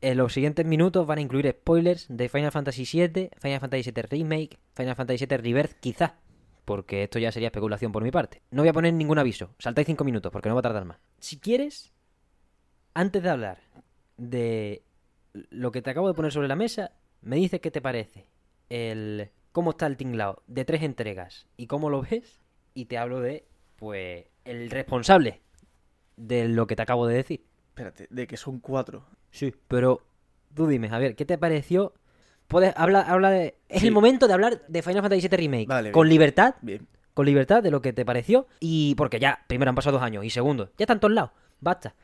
[0.00, 4.02] En los siguientes minutos van a incluir spoilers de Final Fantasy VII, Final Fantasy VII
[4.02, 6.14] Remake, Final Fantasy VII Rebirth, quizá.
[6.64, 8.42] Porque esto ya sería especulación por mi parte.
[8.50, 9.54] No voy a poner ningún aviso.
[9.58, 10.98] Saltáis 5 minutos porque no va a tardar más.
[11.18, 11.92] Si quieres,
[12.94, 13.58] antes de hablar
[14.18, 14.82] de
[15.32, 16.92] lo que te acabo de poner sobre la mesa,
[17.22, 18.26] me dices qué te parece
[18.68, 22.40] el cómo está el tinglado de tres entregas y cómo lo ves.
[22.74, 23.44] Y te hablo de,
[23.76, 25.40] pues, el responsable
[26.16, 27.44] de lo que te acabo de decir.
[27.70, 29.04] Espérate, de que son cuatro.
[29.30, 30.02] Sí, pero
[30.54, 31.94] tú dime, Javier, ¿qué te pareció?
[32.46, 33.58] Puedes habla, habla de.
[33.68, 33.88] Es Sí.
[33.88, 35.66] el momento de hablar de Final Fantasy VII Remake.
[35.66, 36.10] Vale, con bien.
[36.14, 36.86] libertad, Bien.
[37.14, 38.46] con libertad de lo que te pareció.
[38.60, 40.24] Y porque ya, primero han pasado dos años.
[40.24, 41.30] Y segundo, ya están todos lados.
[41.60, 41.94] Basta.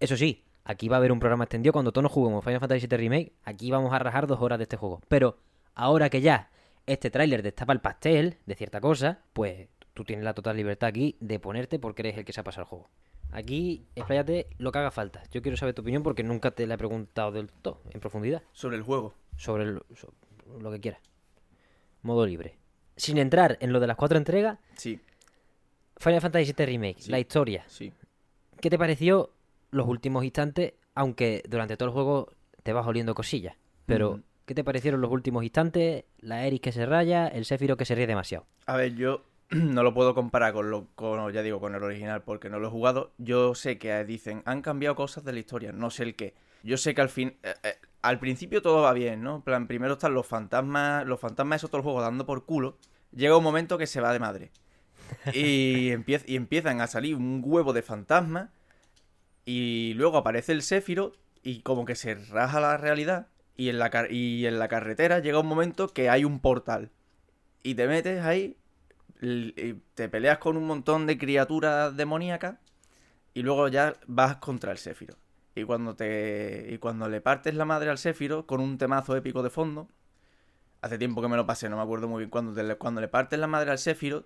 [0.00, 2.86] Eso sí, aquí va a haber un programa extendido cuando todos nos juguemos Final Fantasy
[2.86, 3.32] VII Remake.
[3.44, 5.00] Aquí vamos a rajar dos horas de este juego.
[5.08, 5.36] Pero
[5.74, 6.50] ahora que ya
[6.86, 11.16] este tráiler destapa el pastel de cierta cosa, pues tú tienes la total libertad aquí
[11.20, 12.88] de ponerte porque eres el que se ha pasado el juego.
[13.32, 15.22] Aquí, expláyate lo que haga falta.
[15.32, 18.42] Yo quiero saber tu opinión porque nunca te la he preguntado del todo, en profundidad,
[18.52, 19.14] Sobre el juego.
[19.36, 19.82] sobre, el-
[20.60, 21.00] lo que quieras.
[22.02, 22.56] Modo libre.
[22.96, 25.00] Sin entrar en lo de las cuatro entregas, Sí,
[25.98, 27.10] Final Fantasy VII Remake, Sí.
[27.10, 27.64] la historia.
[27.68, 27.92] sí.
[28.60, 29.30] ¿Qué te pareció
[29.70, 30.74] los últimos instantes?
[30.94, 33.56] Aunque durante todo el juego te vas oliendo cosillas.
[33.86, 34.20] Pero.
[34.46, 36.04] ¿qué te parecieron los últimos instantes?
[36.20, 38.46] La Eris que se raya, el Sephiroth que se ríe demasiado.
[38.64, 42.22] A ver, yo no lo puedo comparar con lo con, ya digo, con el original
[42.22, 43.12] porque no lo he jugado.
[43.18, 46.32] Yo sé que dicen, han cambiado cosas de la historia, no sé el qué.
[46.62, 49.36] Yo sé que al fin eh, eh, al principio todo va bien, ¿no?
[49.36, 52.78] En plan, primero están los fantasmas, los fantasmas esos todo el juego dando por culo.
[53.12, 54.50] Llega un momento que se va de madre.
[55.34, 58.48] Y, empiez- y empiezan a salir un huevo de fantasmas
[59.50, 63.90] y luego aparece el Séfiro y como que se raja la realidad y en la
[64.10, 66.90] y en la carretera llega un momento que hay un portal
[67.62, 68.58] y te metes ahí
[69.22, 72.58] y te peleas con un montón de criaturas demoníacas
[73.34, 75.16] y luego ya vas contra el Séfiro.
[75.54, 79.42] Y cuando te y cuando le partes la madre al Séfiro con un temazo épico
[79.42, 79.88] de fondo,
[80.82, 83.08] hace tiempo que me lo pasé, no me acuerdo muy bien, cuando, te cuando le
[83.08, 84.24] partes la madre al Séfiro,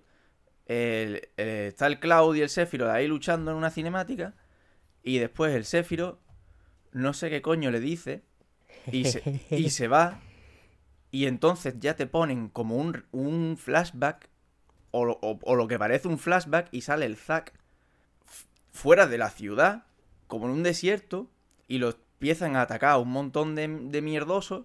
[0.67, 4.33] el- el- está el Cloud y el Séfiro ahí luchando en una cinemática
[5.03, 6.19] y después el Séfiro
[6.91, 8.23] no sé qué coño le dice
[8.91, 10.19] y se, y se va
[11.11, 14.29] y entonces ya te ponen como un, un flashback
[14.91, 17.53] o, lo- o- o lo que parece un flashback y sale el Zack
[18.71, 19.83] fuera de la ciudad,
[20.27, 21.29] como en un desierto,
[21.67, 24.61] y lo empiezan a atacar a un montón de, de mierdosos.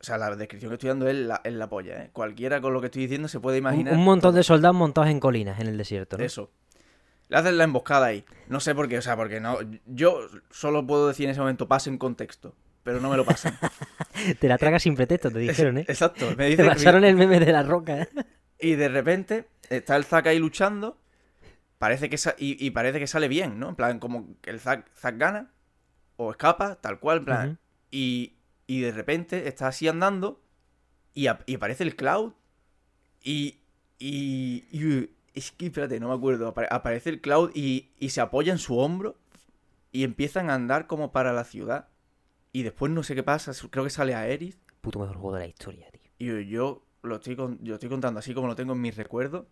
[0.00, 2.10] O sea, la descripción que estoy dando es la, es la polla, ¿eh?
[2.12, 3.94] Cualquiera con lo que estoy diciendo se puede imaginar.
[3.94, 6.24] un montón de soldados montados en colinas en el desierto, ¿no?
[6.24, 6.50] Eso.
[7.28, 8.24] Le hacen la emboscada ahí.
[8.48, 9.58] No sé por qué, o sea, porque no.
[9.86, 10.20] Yo
[10.50, 12.54] solo puedo decir en ese momento, pasen contexto.
[12.82, 13.58] Pero no me lo pasan.
[14.38, 15.84] Te la tragas sin pretexto, te dijeron, ¿eh?
[15.88, 16.30] Exacto.
[16.30, 18.08] Me Te dice, pasaron el meme de la roca, ¿eh?
[18.60, 20.96] Y de repente está el Zack ahí luchando.
[21.78, 23.70] Parece que y, y parece que sale bien, ¿no?
[23.70, 25.50] En plan, como que el Zack, Zack gana.
[26.16, 27.58] O escapa, tal cual, en plan.
[27.90, 28.36] Y,
[28.68, 30.40] y de repente está así andando.
[31.12, 32.34] Y, y aparece el Cloud.
[33.20, 33.58] Y.
[33.98, 35.08] Y.
[35.36, 36.52] es que, espérate, no me acuerdo.
[36.52, 39.16] apare- aparece el Cloud y, y se apoya en su hombro.
[39.92, 41.88] Y empiezan a andar como para la ciudad.
[42.52, 43.52] Y después no sé qué pasa.
[43.70, 44.58] Creo que sale a Eris.
[44.80, 46.40] Puto mejor juego de la historia, tío.
[46.40, 49.46] Y yo, lo estoy con- yo estoy contando así como lo tengo en mis recuerdos.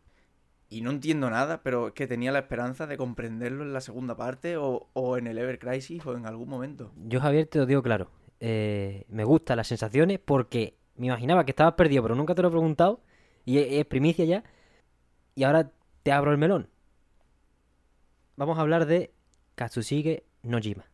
[0.71, 4.17] Y no entiendo nada, pero es que tenía la esperanza de comprenderlo en la segunda
[4.17, 6.91] parte o, o en el Ever Crisis o en algún momento.
[7.07, 8.11] Yo, Javier, te lo digo claro.
[8.41, 12.49] eh, me gustan las sensaciones porque me imaginaba que estabas perdido, pero nunca te lo
[12.49, 13.01] he preguntado.
[13.45, 14.43] Y es primicia ya.
[15.35, 15.71] Y ahora
[16.03, 16.69] te abro el melón.
[18.37, 19.13] Vamos a hablar de
[19.55, 20.87] Katsushige Nojima.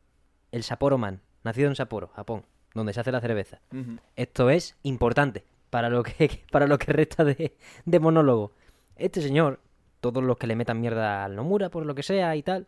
[0.52, 3.60] El Sapporo Man, nacido en Sapporo, Japón, donde se hace la cerveza.
[4.16, 8.52] Esto es importante para lo que, para lo que resta de, de monólogo.
[8.96, 9.60] Este señor,
[10.00, 12.66] todos los que le metan mierda al Nomura, por lo que sea y tal,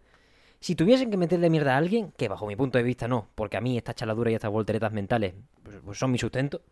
[0.60, 3.56] si tuviesen que meterle mierda a alguien, que bajo mi punto de vista no, porque
[3.56, 6.62] a mí estas chaladuras y estas volteretas mentales pues, pues son mi sustento,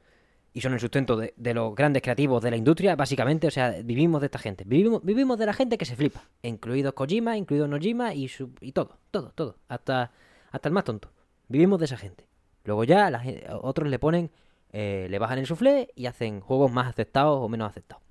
[0.53, 4.21] y son el sustento de, los grandes creativos de la industria, básicamente, o sea, vivimos
[4.21, 8.15] de esta gente, vivimos, vivimos de la gente que se flipa, incluidos Kojima, incluido Nojima
[8.15, 10.13] y, su, y todo, todo, todo, hasta,
[10.51, 11.11] hasta el más tonto.
[11.49, 12.27] Vivimos de esa gente.
[12.65, 14.31] Luego ya la gen- otros le ponen,
[14.73, 18.03] eh, le bajan el suflé y hacen juegos más aceptados o menos aceptados.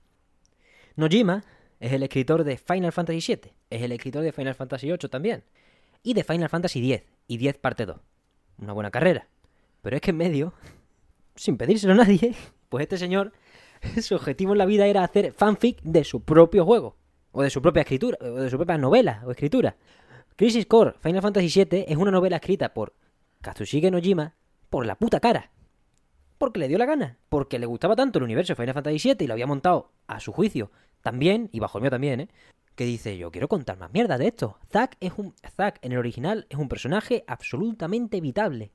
[0.96, 1.44] Nojima
[1.80, 5.44] es el escritor de Final Fantasy VII, es el escritor de Final Fantasy VIII también,
[6.04, 7.98] y de Final Fantasy X, y 10 parte 2.
[8.58, 9.28] Una buena carrera.
[9.82, 10.54] Pero es que en medio,
[11.40, 12.36] sin pedírselo a nadie,
[12.68, 13.32] pues este señor,
[14.02, 16.98] su objetivo en la vida era hacer fanfic de su propio juego,
[17.32, 19.78] o de su propia escritura, o de su propia novela o escritura.
[20.36, 22.94] Crisis Core Final Fantasy VII es una novela escrita por
[23.42, 24.36] Katsushige Nojima
[24.70, 25.52] por la puta cara.
[26.38, 27.18] Porque le dio la gana.
[27.28, 30.20] Porque le gustaba tanto el universo de Final Fantasy VII y lo había montado a
[30.20, 30.72] su juicio
[31.02, 32.30] también, y bajo el mío también, ¿eh?
[32.76, 34.58] Que dice, yo quiero contar más mierda de esto.
[34.72, 35.34] Zack es un.
[35.56, 38.72] Zack en el original es un personaje absolutamente evitable.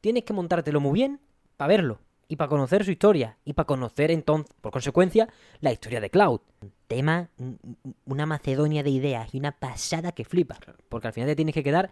[0.00, 1.20] Tienes que montártelo muy bien
[1.64, 1.98] para verlo.
[2.28, 3.36] Y para conocer su historia.
[3.44, 5.28] Y para conocer entonces, por consecuencia,
[5.60, 6.40] la historia de Cloud.
[6.88, 10.58] Tema, un- un- una macedonia de ideas y una pasada que flipa.
[10.88, 11.90] Porque al final te tienes que quedar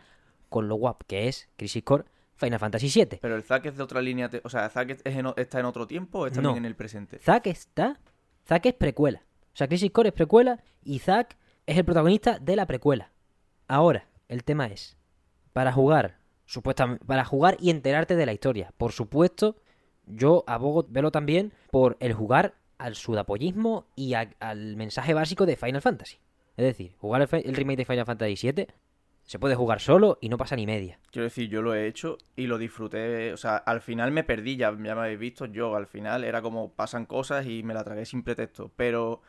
[0.49, 2.05] con lo guap que es Crisis Core
[2.37, 3.19] Final Fantasy VII.
[3.21, 4.29] Pero el Zack es de otra línea.
[4.29, 6.57] te- O sea, ¿Zack es en está en otro tiempo o está No.
[6.57, 7.19] en el presente?
[7.19, 8.01] Zack está.
[8.47, 9.23] Zack es precuela.
[9.53, 13.13] O sea, Crisis Core es precuela y Zack es el protagonista de la precuela.
[13.69, 14.97] Ahora, el tema es:
[15.53, 16.19] para jugar,
[16.53, 18.75] supuestamente, para jugar y enterarte de la historia.
[18.77, 19.57] Por supuesto,
[20.05, 25.81] yo abogo, velo también, por el jugar al sudapollismo y al mensaje básico de Final
[25.81, 26.19] Fantasy.
[26.59, 28.67] Es decir, jugar el remake de Final Fantasy VII
[29.25, 30.99] se puede jugar solo y no pasa ni media.
[31.11, 33.33] Quiero decir, yo lo he hecho y lo disfruté.
[33.33, 35.47] O sea, al final me perdí, ya, ya me habéis visto.
[35.47, 38.71] Yo al final era como pasan cosas y me la tragué sin pretexto.
[38.77, 39.23] Pero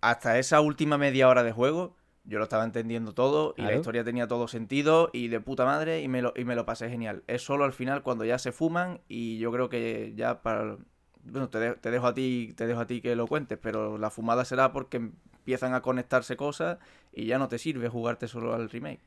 [0.00, 4.04] hasta esa última media hora de juego, yo lo estaba entendiendo todo y la historia
[4.04, 7.24] tenía todo sentido y de puta madre y me, lo, y me lo pasé genial.
[7.26, 10.76] Es solo al final cuando ya se fuman y yo creo que ya para...
[11.24, 13.96] Bueno, te, de- te dejo a ti te dejo a ti que lo cuentes, pero
[13.98, 16.78] la fumada será porque empiezan a conectarse cosas
[17.12, 19.00] y ya no te sirve jugarte solo al remake.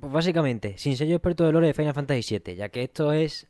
[0.00, 3.12] Pues básicamente, sin ser yo experto de lore de Final Fantasy VII, ya que esto
[3.12, 3.46] es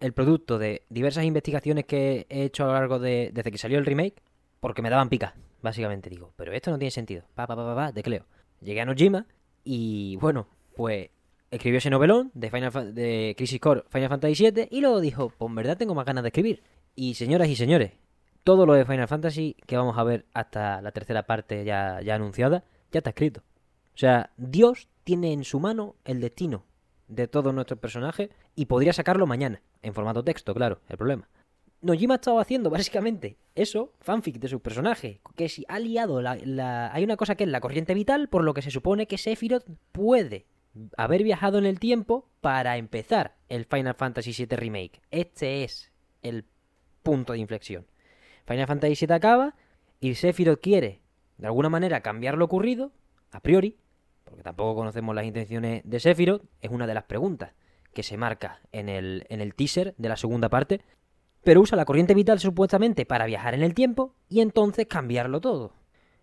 [0.00, 3.78] el producto de diversas investigaciones que he hecho a lo largo de desde que salió
[3.78, 4.22] el remake,
[4.60, 7.24] porque me daban pica, básicamente digo, pero esto no tiene sentido.
[7.34, 8.26] Pa pa pa pa, pa tecleo.
[8.60, 9.26] Llegué a Nojima
[9.64, 10.46] y bueno,
[10.76, 11.10] pues
[11.50, 15.48] escribió ese novelón de Final de Crisis Core Final Fantasy VII y luego dijo, pues
[15.48, 16.62] en verdad tengo más ganas de escribir.
[16.94, 17.92] Y señoras y señores,
[18.44, 22.14] todo lo de Final Fantasy que vamos a ver hasta la tercera parte ya, ya
[22.14, 23.42] anunciada, ya está escrito.
[23.94, 26.64] O sea, Dios tiene en su mano el destino
[27.08, 31.28] de todos nuestros personajes y podría sacarlo mañana, en formato texto, claro, el problema.
[31.80, 36.36] Nojima ha estado haciendo básicamente eso, fanfic de sus personajes, que si ha liado la,
[36.44, 39.18] la- Hay una cosa que es la corriente vital, por lo que se supone que
[39.18, 40.46] Sephiroth puede
[40.96, 45.00] haber viajado en el tiempo para empezar el Final Fantasy VII Remake.
[45.10, 45.90] Este es
[46.22, 46.44] el
[47.02, 47.86] punto de inflexión.
[48.46, 49.54] Final Fantasy VII acaba
[50.00, 51.00] y Sephiroth quiere,
[51.38, 52.92] de alguna manera, cambiar lo ocurrido,
[53.30, 53.76] a priori,
[54.24, 57.52] porque tampoco conocemos las intenciones de Sephiroth, es una de las preguntas
[57.94, 60.80] que se marca en el, en el teaser de la segunda parte,
[61.44, 65.72] pero usa la corriente vital supuestamente para viajar en el tiempo y entonces cambiarlo todo.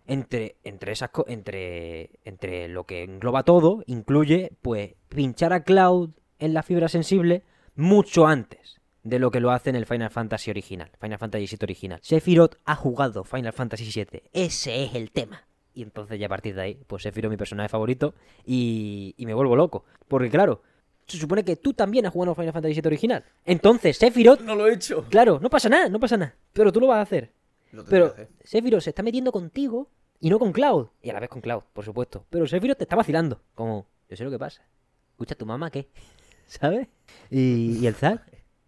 [0.08, 6.10] Entre, entre esas co- entre, entre lo que engloba todo, incluye pues pinchar a Cloud
[6.38, 7.42] en la fibra sensible
[7.74, 11.58] mucho antes de lo que lo hace en el Final Fantasy original, Final Fantasy VII
[11.62, 11.98] original.
[12.02, 15.46] Sephiroth ha jugado Final Fantasy VII, ese es el tema.
[15.74, 18.14] Y entonces ya a partir de ahí, pues Sephiroth mi personaje favorito
[18.44, 19.84] y, y me vuelvo loco.
[20.08, 20.62] Porque claro,
[21.06, 23.24] se supone que tú también has jugado Final Fantasy VII original.
[23.44, 25.04] Entonces Sephiroth, No lo he hecho.
[25.08, 26.34] claro, no pasa nada, no pasa nada.
[26.52, 27.32] Pero tú lo vas a hacer.
[27.72, 28.28] Lo Pero que hacer.
[28.44, 29.88] Sephiroth se está metiendo contigo
[30.20, 30.88] y no con Cloud.
[31.02, 32.24] Y a la vez con Cloud, por supuesto.
[32.30, 33.40] Pero Sephiroth te está vacilando.
[33.54, 34.62] Como, yo sé lo que pasa.
[35.10, 35.88] Escucha, ¿tu mamá qué?
[36.46, 36.88] ¿Sabes?
[37.30, 38.22] Y, y el Zack.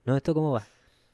[0.05, 0.67] No, ¿esto cómo va?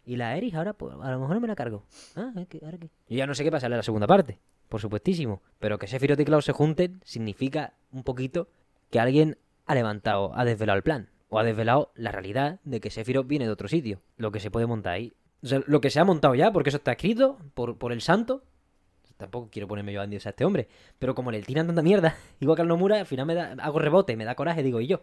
[0.06, 1.84] Y la Eris ahora, pues, a lo mejor no me la cargo.
[2.14, 2.90] Ah, ¿es que- ¿ahora qué?
[3.08, 4.38] Yo ya no sé qué pasarle a la segunda parte.
[4.68, 5.40] Por supuestísimo.
[5.58, 8.48] Pero que Sephiroth y Cloud se junten significa un poquito
[8.90, 11.08] que alguien ha levantado, ha desvelado el plan.
[11.34, 14.00] O ha desvelado la realidad de que Sephiroth viene de otro sitio.
[14.18, 15.14] Lo que se puede montar ahí.
[15.42, 18.02] O sea, lo que se ha montado ya, porque eso está escrito por, por el
[18.02, 18.44] santo.
[19.16, 20.68] Tampoco quiero ponerme yo a a este hombre.
[21.00, 23.80] Pero como le tiran tanta mierda, igual que al Nomura, al final me da, hago
[23.80, 25.00] rebote, me da coraje, digo, y yo.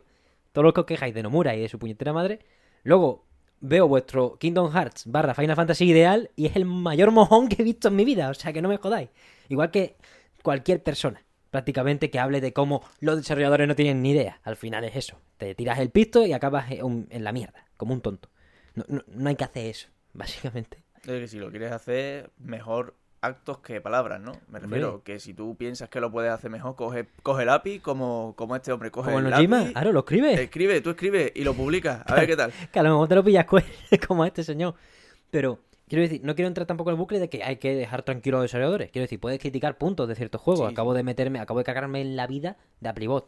[0.53, 2.39] Todos los que os quejáis de Nomura y de su puñetera madre.
[2.83, 3.25] Luego
[3.59, 7.65] veo vuestro Kingdom Hearts barra Final Fantasy ideal y es el mayor mojón que he
[7.65, 8.29] visto en mi vida.
[8.29, 9.09] O sea que no me jodáis.
[9.49, 9.97] Igual que
[10.43, 11.21] cualquier persona,
[11.51, 14.39] prácticamente, que hable de cómo los desarrolladores no tienen ni idea.
[14.43, 15.17] Al final es eso.
[15.37, 18.29] Te tiras el pisto y acabas en la mierda, como un tonto.
[18.73, 20.81] No, no- no hay que hacer eso, básicamente.
[21.03, 24.31] Es que si lo quieres hacer, mejor actos que palabras, ¿no?
[24.47, 28.33] Me refiero que si tú piensas que lo puedes hacer mejor, coge, coge lápiz como,
[28.35, 29.31] como este hombre, coge Como el
[29.73, 30.41] claro, lo escribe.
[30.41, 32.51] escribe, tú escribe y lo publicas, a ver qué tal.
[32.71, 33.45] Que a lo mejor te lo pillas
[34.07, 34.73] como este señor.
[35.29, 35.59] Pero,
[35.91, 38.37] quiero decir, no quiero entrar tampoco en el bucle de que hay que dejar tranquilos
[38.37, 38.91] a los desarrolladores.
[38.91, 40.69] Quiero decir, puedes criticar puntos de ciertos juegos.
[40.69, 43.27] Sí, acabo de meterme, acabo de cagarme en la vida de Applebot.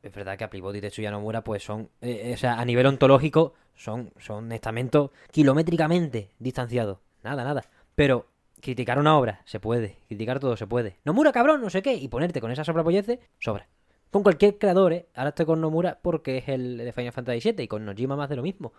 [0.00, 2.86] Es verdad que Applebot y Tetsuya Nomura, pues son, eh, eh, o sea, a nivel
[2.86, 6.98] ontológico, son, son estamentos kilométricamente distanciados.
[7.24, 7.64] Nada, nada.
[7.96, 8.26] Pero
[8.60, 10.98] criticar una obra se puede, criticar todo se puede.
[11.04, 13.66] Nomura, cabrón, no sé qué, y ponerte con esa sobrapolleces, sobra.
[14.12, 15.08] Con cualquier creador, ¿eh?
[15.16, 18.28] Ahora estoy con Nomura porque es el de Final Fantasy VII y con Nojima más
[18.28, 18.72] de lo mismo.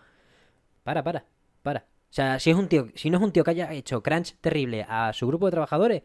[0.84, 1.26] Para, para,
[1.62, 1.84] para.
[2.14, 4.36] O sea, si es un tío, si no es un tío que haya hecho crunch
[4.40, 6.02] terrible a su grupo de trabajadores,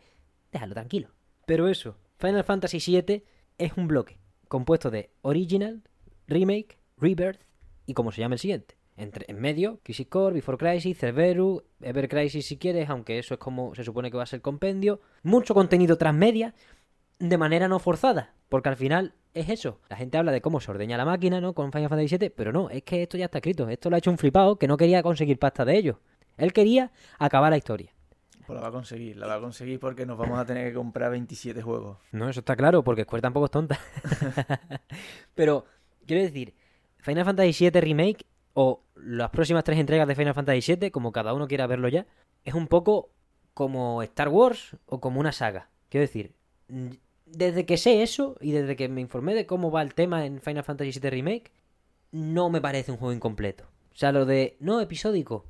[0.52, 1.10] déjalo tranquilo.
[1.46, 3.24] Pero eso, Final Fantasy VII
[3.60, 5.84] es un bloque compuesto de Original,
[6.26, 7.42] Remake, Rebirth
[7.86, 8.76] y como se llama el siguiente.
[8.98, 13.40] Entre, en medio, Crisis Core, Before Crisis, Cerberus, Ever Crisis si quieres, aunque eso es
[13.40, 15.02] como se supone que va a ser compendio.
[15.22, 16.56] Mucho contenido transmedia
[17.20, 19.80] de manera no forzada, porque al final es eso.
[19.90, 21.54] La gente habla de cómo se ordeña la máquina, ¿no?
[21.54, 23.70] Con Final Fantasy VII, pero no, es que esto ya está escrito.
[23.70, 25.98] Esto lo ha hecho un flipado que no quería conseguir pasta de ellos.
[26.38, 27.94] Él quería acabar la historia.
[28.48, 30.74] Pues la va a conseguir, la va a conseguir porque nos vamos a tener que
[30.74, 31.98] comprar 27 juegos.
[32.12, 33.80] No, eso está claro, porque Square tampoco es tonta.
[35.36, 35.66] Pero,
[36.08, 36.56] quiero decir,
[36.98, 41.34] Final Fantasy VII Remake o las próximas tres entregas de Final Fantasy VII, como cada
[41.34, 42.08] uno quiera verlo ya,
[42.44, 43.12] es un poco
[43.54, 45.70] como Star Wars o como una saga.
[45.90, 46.34] Quiero decir,
[47.32, 50.42] desde que sé eso y desde que me informé de cómo va el tema en
[50.42, 51.52] Final Fantasy VII Remake,
[52.12, 53.66] no me parece un juego incompleto.
[53.94, 55.46] O sea, lo de no episódico,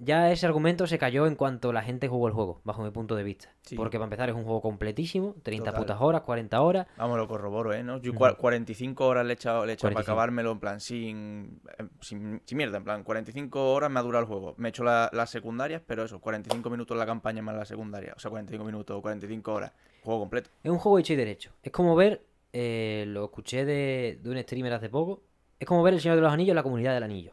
[0.00, 3.16] ya ese argumento se cayó en cuanto la gente jugó el juego, bajo mi punto
[3.16, 3.52] de vista.
[3.62, 3.74] Sí.
[3.74, 5.80] Porque para empezar es un juego completísimo, 30 Total.
[5.82, 6.86] putas horas, 40 horas.
[6.96, 7.82] Vamos, lo corroboro, ¿eh?
[7.82, 7.98] ¿no?
[8.00, 8.20] Yo Ujú.
[8.20, 9.94] cua- 45 horas le he echado, le he echado 45.
[10.06, 14.02] para acabármelo en plan sin, eh, sin, sin mierda, en plan 45 horas me ha
[14.04, 14.54] durado el juego.
[14.56, 18.14] Me he hecho la- las secundarias, pero eso, 45 minutos la campaña más la secundaria.
[18.16, 19.72] O sea, 45 minutos o 45 horas.
[20.08, 20.48] Juego completo.
[20.64, 21.52] Es un juego hecho y derecho.
[21.62, 25.22] Es como ver, eh, lo escuché de, de un streamer hace poco,
[25.60, 27.32] es como ver El Señor de los Anillos, la comunidad del anillo.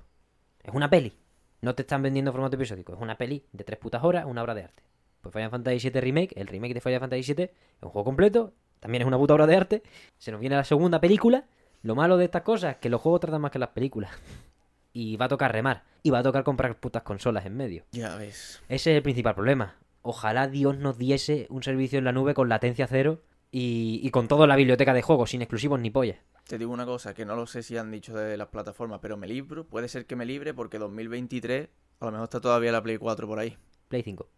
[0.62, 1.14] Es una peli.
[1.62, 2.94] No te están vendiendo formato episódico.
[2.94, 4.84] Es una peli de tres putas horas, una obra de arte.
[5.22, 7.52] Pues Final Fantasy VII Remake, el remake de Final Fantasy VII, es
[7.82, 8.52] un juego completo.
[8.82, 9.84] También es una puta obra de arte.
[10.18, 11.46] Se nos viene la segunda película.
[11.82, 14.12] Lo malo de estas cosas es que los juegos tratan más que las películas.
[14.92, 15.84] Y va a tocar remar.
[16.04, 17.84] Y va a tocar comprar putas consolas en medio.
[17.92, 18.62] Ya ves.
[18.70, 19.76] Ese es el principal problema.
[20.08, 24.28] Ojalá Dios nos diese un servicio en la nube con latencia cero y, y con
[24.28, 26.20] toda la biblioteca de juegos, sin exclusivos ni pollas.
[26.48, 29.18] Te digo una cosa, que no lo sé si han dicho de las plataformas, pero
[29.18, 29.66] me libro.
[29.66, 33.28] Puede ser que me libre porque 2023 a lo mejor está todavía la Play 4
[33.28, 33.58] por ahí.
[33.88, 34.30] Play 5.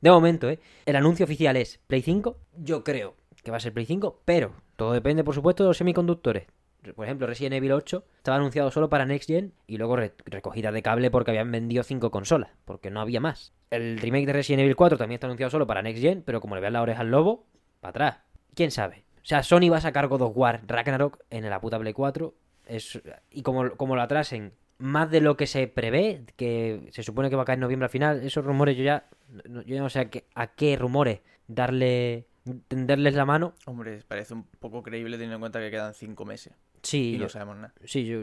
[0.00, 0.58] De momento, ¿eh?
[0.86, 2.38] El anuncio oficial es Play 5.
[2.56, 5.76] Yo creo que va a ser Play 5, pero todo depende, por supuesto, de los
[5.76, 6.46] semiconductores.
[6.94, 10.72] Por ejemplo, Resident Evil 8 estaba anunciado solo para Next Gen y luego re- recogida
[10.72, 13.52] de cable porque habían vendido 5 consolas, porque no había más.
[13.70, 16.54] El remake de Resident Evil 4 también está anunciado solo para Next Gen, pero como
[16.54, 17.44] le vean la oreja al lobo,
[17.80, 18.18] para atrás.
[18.54, 19.04] ¿Quién sabe?
[19.16, 22.34] O sea, Sony va a sacar God of War Ragnarok en la puta Play 4
[22.66, 23.00] es,
[23.30, 27.36] y como, como lo atrasen más de lo que se prevé, que se supone que
[27.36, 29.06] va a caer en noviembre al final, esos rumores yo ya
[29.44, 32.26] yo ya no sé a qué, a qué rumores darle
[32.68, 33.52] tenderles la mano.
[33.66, 37.28] Hombre, parece un poco creíble teniendo en cuenta que quedan 5 meses Sí, y no
[37.28, 37.74] sabemos nada.
[37.84, 38.18] sí, yo,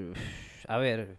[0.67, 1.17] a ver,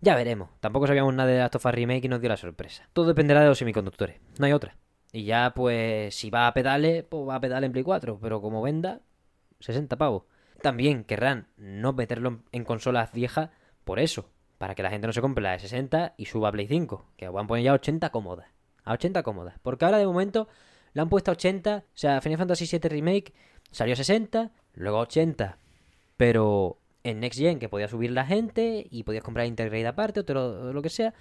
[0.00, 0.50] ya veremos.
[0.60, 2.88] Tampoco sabíamos nada de Last of Us Remake y nos dio la sorpresa.
[2.92, 4.76] Todo dependerá de los semiconductores, no hay otra.
[5.12, 8.40] Y ya pues si va a pedales, pues va a pedales en Play 4, pero
[8.42, 9.00] como venda
[9.60, 10.24] 60 pavos.
[10.62, 13.50] También querrán no meterlo en- en consolas viejas
[13.84, 14.28] por eso,
[14.58, 17.06] para que la gente no se compre la de 60 y suba a Play 5,
[17.16, 18.48] que van a poner ya 80 cómodas.
[18.84, 19.54] A 80 cómodas.
[19.62, 20.48] Porque ahora de momento
[20.92, 23.32] la han puesto a 80, o sea, Final Fantasy VII Remake
[23.70, 25.58] salió a 60, luego a 80,
[26.18, 30.24] pero en Next Gen que podía subir la gente y podías comprar Intergrade aparte o
[30.24, 31.14] te lo, lo que sea.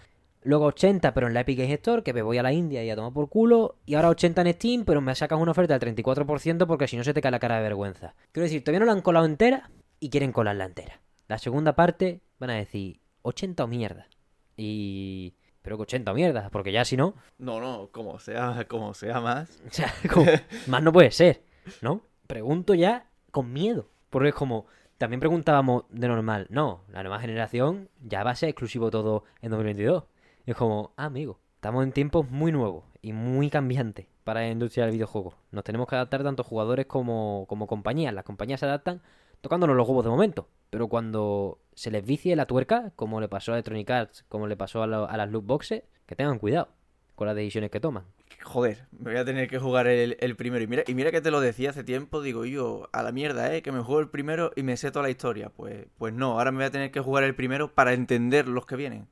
[0.43, 2.89] Luego 80, pero en la Epic Games Store, que me voy a la India y
[2.89, 3.77] a tomar por culo.
[3.85, 7.03] Y ahora 80 en Steam, pero me sacas una oferta del 34% porque si no
[7.03, 8.15] se te cae la cara de vergüenza.
[8.31, 9.69] Quiero decir, todavía no la han colado entera
[9.99, 11.01] y quieren colarla entera.
[11.27, 14.07] La segunda parte van a decir 80 o mierda.
[14.55, 15.35] Y...
[15.61, 17.13] Pero que 80 o mierda, porque ya si no...
[17.37, 19.59] No, no, como sea, como sea más.
[19.67, 20.25] O sea, como,
[20.67, 21.43] más no puede ser,
[21.81, 22.01] ¿no?
[22.27, 23.89] Pregunto ya con miedo.
[24.09, 24.67] Porque es como,
[24.97, 29.51] también preguntábamos de normal, no, la nueva generación ya va a ser exclusivo todo en
[29.51, 30.03] 2022.
[30.45, 34.85] Es como, ah, amigo, estamos en tiempos muy nuevos y muy cambiantes para la industria
[34.85, 35.35] del videojuego.
[35.51, 38.13] Nos tenemos que adaptar tanto jugadores como, como compañías.
[38.13, 39.01] Las compañías se adaptan
[39.41, 40.47] tocándonos los huevos de momento.
[40.69, 44.57] Pero cuando se les vicie la tuerca, como le pasó a Electronic Arts, como le
[44.57, 46.69] pasó a, a las loot boxes, que tengan cuidado
[47.15, 48.05] con las decisiones que toman.
[48.47, 50.63] Joder, me voy a tener que jugar el, el primero.
[50.63, 53.53] Y mira, y mira que te lo decía hace tiempo, digo yo, a la mierda,
[53.53, 53.61] ¿eh?
[53.61, 55.49] Que me juego el primero y me sé toda la historia.
[55.49, 58.65] Pues, pues no, ahora me voy a tener que jugar el primero para entender los
[58.65, 59.09] que vienen.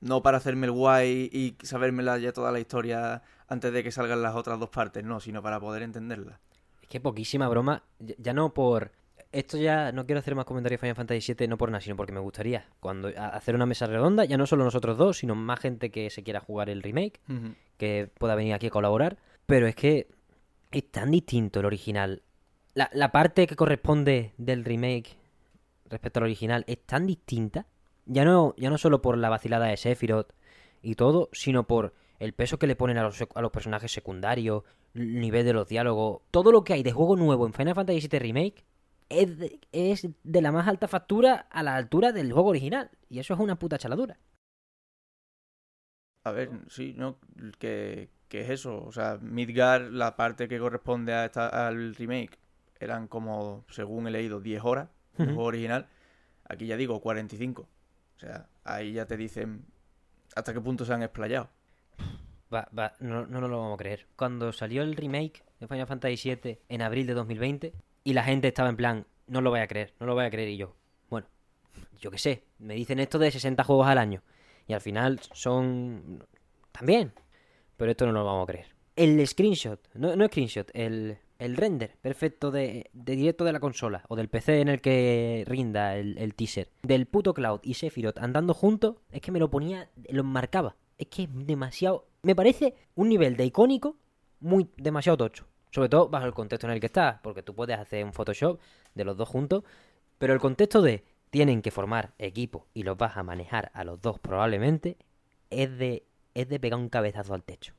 [0.00, 4.22] No para hacerme el guay y sabérmela ya toda la historia antes de que salgan
[4.22, 6.38] las otras dos partes, no, sino para poder entenderla.
[6.80, 8.92] Es que poquísima broma, ya ya no por...
[9.32, 11.94] Esto ya no quiero hacer más comentarios de Final Fantasy VII, no por nada, sino
[11.94, 15.60] porque me gustaría cuando hacer una mesa redonda, ya no solo nosotros dos, sino más
[15.60, 17.20] gente que se quiera jugar el remake,
[17.76, 19.18] que pueda venir aquí a colaborar.
[19.46, 20.08] Pero es que
[20.72, 22.22] es tan distinto el original.
[22.74, 25.16] La, la parte que corresponde del remake
[25.88, 27.66] respecto al original es tan distinta.
[28.06, 30.32] Ya no, ya no solo por la vacilada de Sephiroth
[30.82, 34.64] y todo, sino por el peso que le ponen a los, a los personajes secundarios,
[34.94, 38.08] el nivel de los diálogos, todo lo que hay de juego nuevo en Final Fantasy
[38.08, 38.64] VII Remake
[39.10, 42.90] es de, es de la más alta factura a la altura del juego original.
[43.08, 44.18] Y eso es una puta chaladura.
[46.24, 47.18] A ver, sí, ¿no?
[47.58, 48.82] Que, que es eso.
[48.84, 52.38] O sea, Midgar, la parte que corresponde a esta, al remake,
[52.78, 54.88] eran como, según he leído, 10 horas
[55.18, 55.88] del juego original.
[56.48, 57.62] Aquí ya digo 45.
[57.62, 59.64] O sea, ahí ya te dicen
[60.36, 61.50] hasta qué punto se han explayado.
[62.52, 64.06] Va, va, no, no nos lo vamos a creer.
[64.16, 67.74] Cuando salió el remake de Final Fantasy VII en abril de 2020
[68.04, 70.30] y la gente estaba en plan, no lo voy a creer, no lo voy a
[70.30, 70.74] creer y yo,
[71.08, 71.26] bueno,
[72.00, 74.22] yo qué sé, me dicen esto de 60 juegos al año
[74.66, 76.24] y al final son
[76.72, 77.12] también,
[77.76, 78.66] pero esto no lo vamos a creer.
[78.96, 84.04] El screenshot, no, no screenshot, el, el render perfecto de, de directo de la consola
[84.08, 88.18] o del PC en el que rinda el, el teaser, del puto Cloud y Sephiroth
[88.18, 90.76] andando juntos, es que me lo ponía, lo marcaba.
[90.98, 92.06] Es que es demasiado.
[92.22, 93.96] Me parece un nivel de icónico
[94.38, 95.46] muy demasiado tocho.
[95.70, 98.60] Sobre todo bajo el contexto en el que está, porque tú puedes hacer un Photoshop
[98.94, 99.64] de los dos juntos,
[100.18, 104.00] pero el contexto de tienen que formar equipo y los vas a manejar a los
[104.00, 104.96] dos probablemente
[105.48, 106.04] es de
[106.34, 107.74] es de pegar un cabezazo al techo.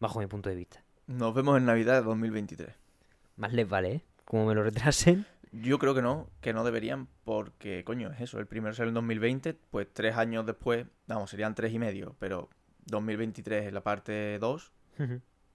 [0.00, 0.82] Bajo mi punto de vista.
[1.06, 2.68] Nos vemos en Navidad de 2023.
[3.36, 4.04] Más les vale, ¿eh?
[4.24, 5.26] Como me lo retrasen.
[5.52, 8.38] Yo creo que no, que no deberían, porque, coño, es eso.
[8.38, 12.50] El primero salió en 2020, pues tres años después, vamos, serían tres y medio, pero
[12.86, 14.72] 2023 es la parte 2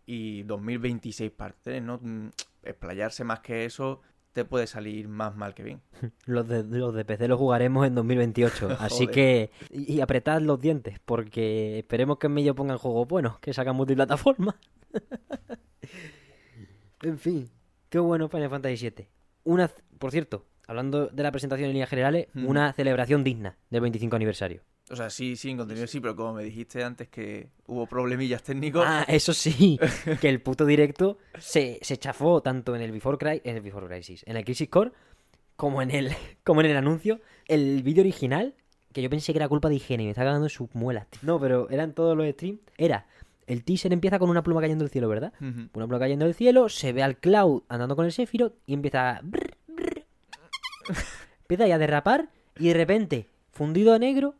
[0.05, 1.99] y 2026 parte 3, ¿no?
[2.01, 2.29] Mm,
[2.63, 4.01] Explayarse más que eso
[4.33, 5.81] te puede salir más mal que bien.
[6.25, 8.75] Los de, los de PC los jugaremos en 2028.
[8.79, 9.51] Así que.
[9.69, 14.57] Y, apretad los dientes, porque esperemos que en medio pongan juegos buenos, que sacan multiplataforma.
[17.01, 17.49] en fin,
[17.89, 19.07] qué bueno Final Fantasy VII.
[19.43, 22.49] Una, por cierto, hablando de la presentación en líneas generales, Ujú.
[22.49, 24.61] una celebración digna del 25 aniversario.
[24.93, 28.43] O sea, sí, sí, en contenido sí, pero como me dijiste antes que hubo problemillas
[28.43, 28.83] técnicos.
[28.87, 29.79] Ah, eso sí,
[30.21, 33.87] que el puto directo se, se chafó tanto en el Before, Cry- en el Before
[33.87, 34.91] Crisis, en el Crisis Core,
[35.55, 36.11] como en el,
[36.43, 37.19] como en el anuncio.
[37.47, 38.53] El vídeo original,
[38.93, 41.07] que yo pensé que era culpa de higiene me está cagando en sus muelas.
[41.09, 41.19] tío.
[41.23, 42.59] No, pero eran todos los streams.
[42.77, 43.07] Era,
[43.47, 45.33] el teaser empieza con una pluma cayendo del cielo, ¿verdad?
[45.41, 49.17] Una pluma cayendo del cielo, se ve al Cloud andando con el Sephiroth y empieza
[49.17, 49.21] a...
[51.41, 52.29] empieza ahí a derrapar
[52.59, 54.35] y de repente, fundido a negro,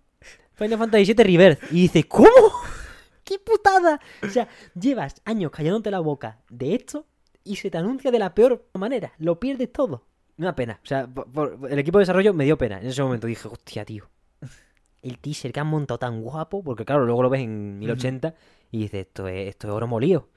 [0.55, 1.63] Final Fantasy VII Rebirth.
[1.71, 2.27] Y dices, ¿cómo?
[3.23, 3.99] ¡Qué putada!
[4.21, 4.47] O sea,
[4.79, 7.05] llevas años callándote la boca de esto
[7.43, 9.13] y se te anuncia de la peor manera.
[9.17, 10.05] Lo pierdes todo.
[10.37, 10.79] Una pena.
[10.83, 12.79] O sea, por- por- el equipo de desarrollo me dio pena.
[12.81, 14.09] En ese momento dije, hostia, tío.
[15.01, 18.33] El teaser que han montado tan guapo, porque claro, luego lo ves en 1080
[18.71, 20.29] y dices, esto es, esto es oro molido.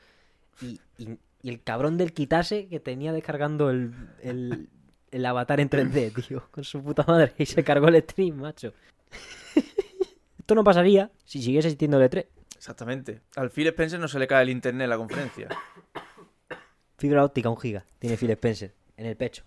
[0.60, 3.92] Y, y- y el cabrón del quitarse que tenía descargando el,
[4.22, 4.68] el,
[5.12, 7.32] el avatar en 3D, tío, con su puta madre.
[7.38, 8.72] Y se cargó el stream, macho.
[10.46, 12.24] Esto no pasaría si siguiese existiendo el E3.
[12.54, 13.20] Exactamente.
[13.34, 15.48] Al Phil Spencer no se le cae el internet en la conferencia.
[16.98, 17.84] Fibra óptica, un giga.
[17.98, 19.42] Tiene Phil Spencer en el pecho.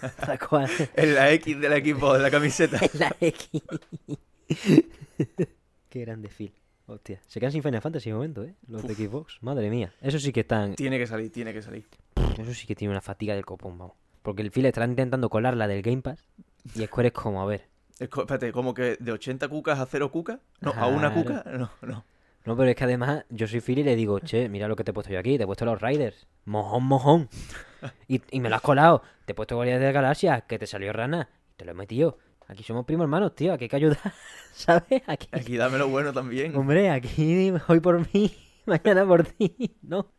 [0.24, 0.70] Tal cual.
[0.94, 2.78] En la X del equipo de la camiseta.
[2.94, 3.62] En la X.
[5.88, 6.54] Qué grande Phil.
[6.86, 7.20] Hostia.
[7.26, 8.54] Se quedan sin Final Fantasy de momento, ¿eh?
[8.68, 9.38] Los de Xbox.
[9.40, 9.92] Madre mía.
[10.00, 10.76] Eso sí que están.
[10.76, 11.84] Tiene que salir, tiene que salir.
[12.38, 13.96] Eso sí que tiene una fatiga del copón, vamos.
[14.22, 16.24] Porque el Phil estará intentando colar la del Game Pass.
[16.76, 17.71] Y Square es como, a ver.
[18.02, 20.38] Espérate, como que de 80 cucas a 0 cucas.
[20.60, 21.44] No, a una cuca.
[21.46, 22.04] No, no.
[22.44, 24.82] No, pero es que además yo soy Phil y le digo, che, mira lo que
[24.82, 26.26] te he puesto yo aquí, te he puesto los Riders.
[26.44, 27.28] Mojón, mojón.
[28.08, 29.02] Y, y me lo has colado.
[29.24, 31.28] Te he puesto Guardianes de la Galaxia, que te salió rana.
[31.52, 32.18] Y te lo he metido.
[32.48, 33.52] Aquí somos primos hermanos, tío.
[33.52, 34.12] Aquí hay que ayudar.
[34.52, 35.02] ¿Sabes?
[35.06, 35.28] Aquí.
[35.30, 36.54] Aquí dame lo bueno también.
[36.56, 38.34] Hombre, aquí hoy por mí,
[38.66, 39.76] mañana por ti.
[39.82, 40.12] No.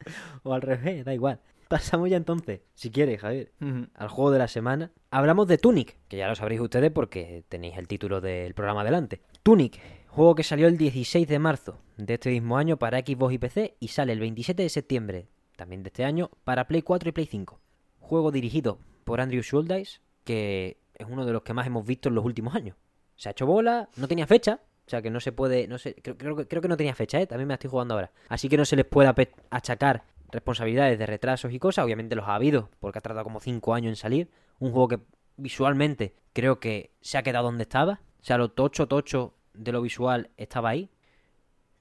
[0.44, 1.40] O al revés, da igual.
[1.74, 3.52] Pasamos ya entonces, si quieres, Javier,
[3.96, 4.92] al juego de la semana.
[5.10, 9.22] Hablamos de Tunic, que ya lo sabréis ustedes porque tenéis el título del programa delante.
[9.42, 13.38] Tunic, juego que salió el 16 de marzo de este mismo año para Xbox y
[13.40, 17.12] PC y sale el 27 de septiembre, también de este año, para Play 4 y
[17.12, 17.60] Play 5.
[18.00, 22.14] Juego dirigido por Andrew Schuldice, que es uno de los que más hemos visto en
[22.16, 22.78] los últimos años.
[23.16, 25.96] Se ha hecho bola, no tenía fecha, o sea que no se puede, no sé,
[25.96, 27.26] creo, creo que- creo que no tenía fecha, ¿eh?
[27.26, 28.12] también me la estoy jugando ahora.
[28.30, 29.12] Así que no se les puede
[29.50, 30.04] achacar
[30.34, 33.90] responsabilidades de retrasos y cosas, obviamente los ha habido, porque ha tardado como 5 años
[33.90, 34.30] en salir.
[34.60, 35.00] Un juego que
[35.38, 39.82] visualmente creo que se ha quedado donde estaba, o sea, lo tocho, tocho de lo
[39.82, 40.90] visual estaba ahí.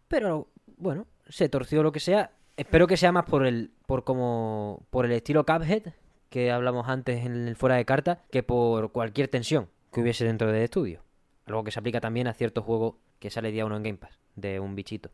[0.08, 2.32] Pero bueno, se torció lo que sea.
[2.56, 5.94] Espero que sea más por el, por como, por el estilo Cuphead
[6.32, 10.50] que hablamos antes en el fuera de carta, que por cualquier tensión que hubiese dentro
[10.50, 11.04] del estudio.
[11.44, 14.18] Algo que se aplica también a ciertos juegos que sale día uno en Game Pass,
[14.34, 15.10] de un bichito.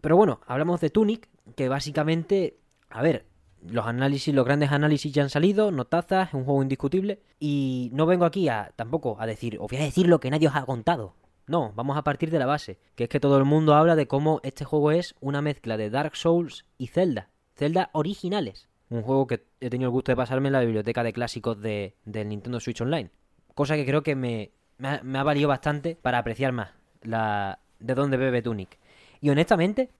[0.00, 2.58] Pero bueno, hablamos de Tunic, que básicamente,
[2.90, 3.26] a ver,
[3.66, 7.20] los análisis, los grandes análisis ya han salido, notazas, es un juego indiscutible.
[7.38, 10.48] Y no vengo aquí a tampoco a decir, os voy a decir lo que nadie
[10.48, 11.14] os ha contado.
[11.46, 14.06] No, vamos a partir de la base, que es que todo el mundo habla de
[14.06, 17.30] cómo este juego es una mezcla de Dark Souls y Zelda.
[17.56, 18.68] Zelda originales.
[18.90, 21.94] Un juego que he tenido el gusto de pasarme en la biblioteca de clásicos de,
[22.04, 23.10] del Nintendo Switch Online.
[23.54, 26.70] Cosa que creo que me, me, ha, me ha valido bastante para apreciar más
[27.02, 28.78] la, de dónde bebe Tunic.
[29.20, 29.90] Y honestamente,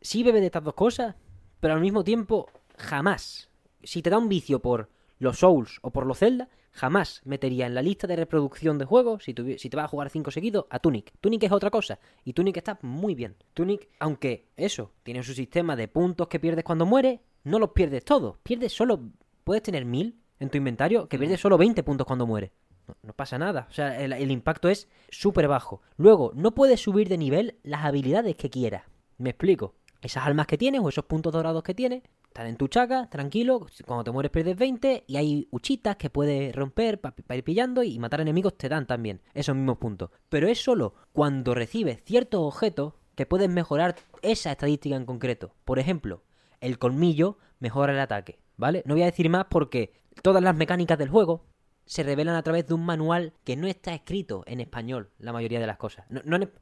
[0.00, 1.16] sí bebe de estas dos cosas,
[1.60, 3.50] pero al mismo tiempo, jamás.
[3.82, 7.74] Si te da un vicio por los Souls o por los Zelda, jamás metería en
[7.74, 11.12] la lista de reproducción de juegos, si, te vas a jugar cinco seguidos, a Tunic.
[11.20, 13.36] Tunic es otra cosa, y Tunic está muy bien.
[13.54, 18.04] Tunic, aunque eso, tiene su sistema de puntos que pierdes cuando mueres, no los pierdes
[18.04, 18.36] todos.
[18.42, 19.00] Pierdes solo,
[19.44, 22.50] puedes tener mil en tu inventario, que pierdes solo 20 puntos cuando mueres.
[22.86, 23.66] No, no pasa nada.
[23.70, 25.80] O sea, el, el impacto es súper bajo.
[25.96, 28.84] Luego, no puedes subir de nivel las habilidades que quieras.
[29.18, 29.74] Me explico.
[30.06, 33.66] Esas almas que tienes o esos puntos dorados que tienes, Estás en tu chaca, tranquilo,
[33.86, 37.98] cuando te mueres pierdes 20 y hay huchitas que puedes romper para ir pillando y
[37.98, 40.10] matar enemigos te dan también esos mismos puntos.
[40.28, 45.54] Pero es solo cuando recibes ciertos objetos que puedes mejorar esa estadística en concreto.
[45.64, 46.22] Por ejemplo,
[46.60, 48.84] el colmillo mejora el ataque, ¿vale?
[48.86, 51.46] No voy a decir más porque todas las mecánicas del juego
[51.84, 55.58] se revelan a través de un manual que no está escrito en español, la mayoría
[55.58, 56.04] de las cosas.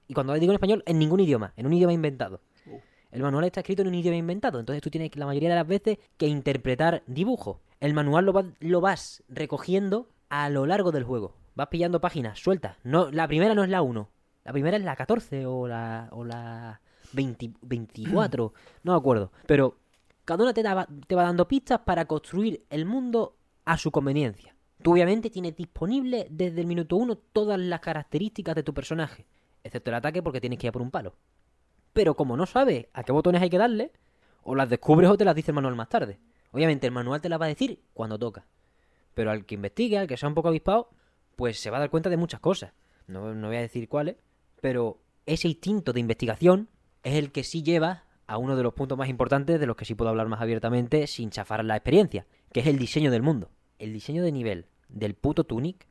[0.09, 2.41] y cuando digo en español, en ningún idioma, en un idioma inventado.
[3.15, 5.69] El manual está escrito en un idioma inventado, entonces tú tienes la mayoría de las
[5.69, 7.61] veces que interpretar dibujo.
[7.79, 8.27] El manual
[8.59, 11.37] lo, vas recogiendo a lo largo del juego.
[11.55, 12.77] Vas pillando páginas sueltas.
[12.83, 14.11] No, la primera no es la 1.
[14.43, 16.81] La primera es la 14 o la, o la
[17.13, 18.53] 24.
[18.83, 19.31] no me acuerdo.
[19.47, 19.77] Pero
[20.25, 20.65] cada una te,
[21.07, 24.57] te va dando pistas para construir el mundo a su conveniencia.
[24.83, 29.29] Tú obviamente tienes disponible desde el minuto 1 todas las características de tu personaje,
[29.63, 31.15] excepto el ataque porque tienes que ir por un palo.
[31.95, 33.93] Pero como no sabes a qué botones hay que darle,
[34.43, 36.19] o las descubres o te las dice el manual más tarde.
[36.53, 38.45] Obviamente el manual te las va a decir cuando toca.
[39.15, 40.91] Pero al que investigue, al que sea un poco avispado,
[41.37, 42.73] pues se va a dar cuenta de muchas cosas.
[43.07, 44.17] No, no voy a decir cuáles,
[44.61, 46.69] pero ese instinto de investigación
[47.03, 49.85] es el que sí lleva a uno de los puntos más importantes de los que
[49.85, 53.51] sí puedo hablar más abiertamente sin chafar la experiencia, que es el diseño del mundo.
[53.79, 55.87] El diseño de nivel del puto Tunic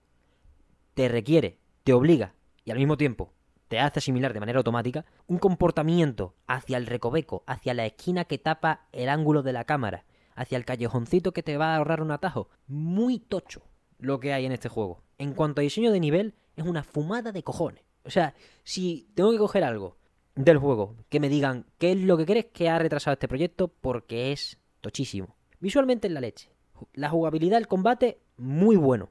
[0.93, 2.33] te requiere, te obliga
[2.65, 3.33] y al mismo tiempo
[3.73, 8.37] te hace asimilar de manera automática un comportamiento hacia el recoveco, hacia la esquina que
[8.37, 10.05] tapa el ángulo de la cámara,
[10.35, 12.51] hacia el callejoncito que te va a ahorrar un atajo.
[12.67, 13.63] Muy tocho
[13.97, 15.01] lo que hay en este juego.
[15.17, 17.83] En cuanto a diseño de nivel, es una fumada de cojones.
[18.05, 19.97] O sea, si tengo que coger algo
[20.35, 23.69] del juego, que me digan qué es lo que crees que ha retrasado este proyecto,
[23.69, 25.35] porque es tochísimo.
[25.59, 26.51] Visualmente es la leche.
[26.93, 29.09] La jugabilidad, el combate, muy bueno.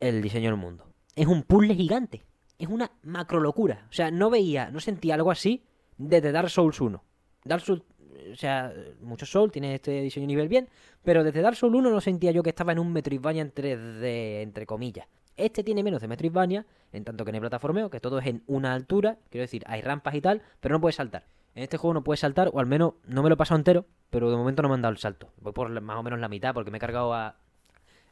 [0.00, 0.84] El diseño del mundo.
[1.16, 2.26] Es un puzzle gigante.
[2.60, 3.86] Es una macro locura.
[3.88, 5.64] O sea, no veía, no sentía algo así
[5.96, 7.02] desde Dark Souls 1.
[7.44, 7.82] Dark Souls,
[8.30, 10.68] o sea, muchos Souls tiene este diseño nivel bien,
[11.02, 14.42] pero desde Dark Souls 1 no sentía yo que estaba en un Metroidvania entre, de,
[14.42, 15.08] entre comillas.
[15.38, 18.42] Este tiene menos de Metroidvania, en tanto que en el plataformeo, que todo es en
[18.46, 21.24] una altura, quiero decir, hay rampas y tal, pero no puedes saltar.
[21.54, 23.86] En este juego no puedes saltar, o al menos no me lo he pasado entero,
[24.10, 25.32] pero de momento no me han dado el salto.
[25.40, 27.36] Voy por más o menos la mitad, porque me he cargado a,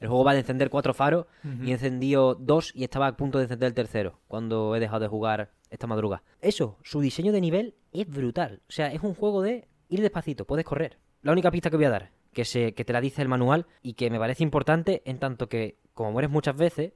[0.00, 1.26] el juego va a encender cuatro faros
[1.62, 5.00] y he encendido dos y estaba a punto de encender el tercero cuando he dejado
[5.00, 6.22] de jugar esta madruga.
[6.40, 8.62] Eso, su diseño de nivel es brutal.
[8.68, 10.98] O sea, es un juego de ir despacito, puedes correr.
[11.22, 13.66] La única pista que voy a dar, que, se, que te la dice el manual
[13.82, 16.92] y que me parece importante en tanto que, como mueres muchas veces,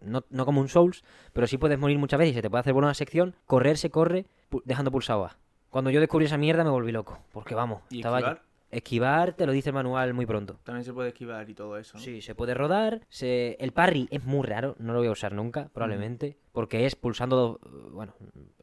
[0.00, 1.02] no, como un Souls,
[1.32, 3.90] pero sí puedes morir muchas veces y se te puede hacer buena sección, correr se
[3.90, 4.26] corre
[4.64, 5.38] dejando pulsado A.
[5.70, 9.70] Cuando yo descubrí esa mierda me volví loco, porque vamos, estaba Esquivar, te lo dice
[9.70, 10.60] el manual muy pronto.
[10.64, 11.98] También se puede esquivar y todo eso.
[11.98, 13.00] Sí, se puede rodar.
[13.08, 13.56] Se...
[13.60, 16.38] El parry es muy raro, no lo voy a usar nunca, probablemente.
[16.52, 17.92] Porque es pulsando dos.
[17.92, 18.14] Bueno,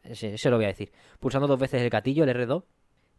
[0.04, 0.92] ese, lo voy a decir.
[1.20, 2.64] Pulsando dos veces el gatillo, el R2.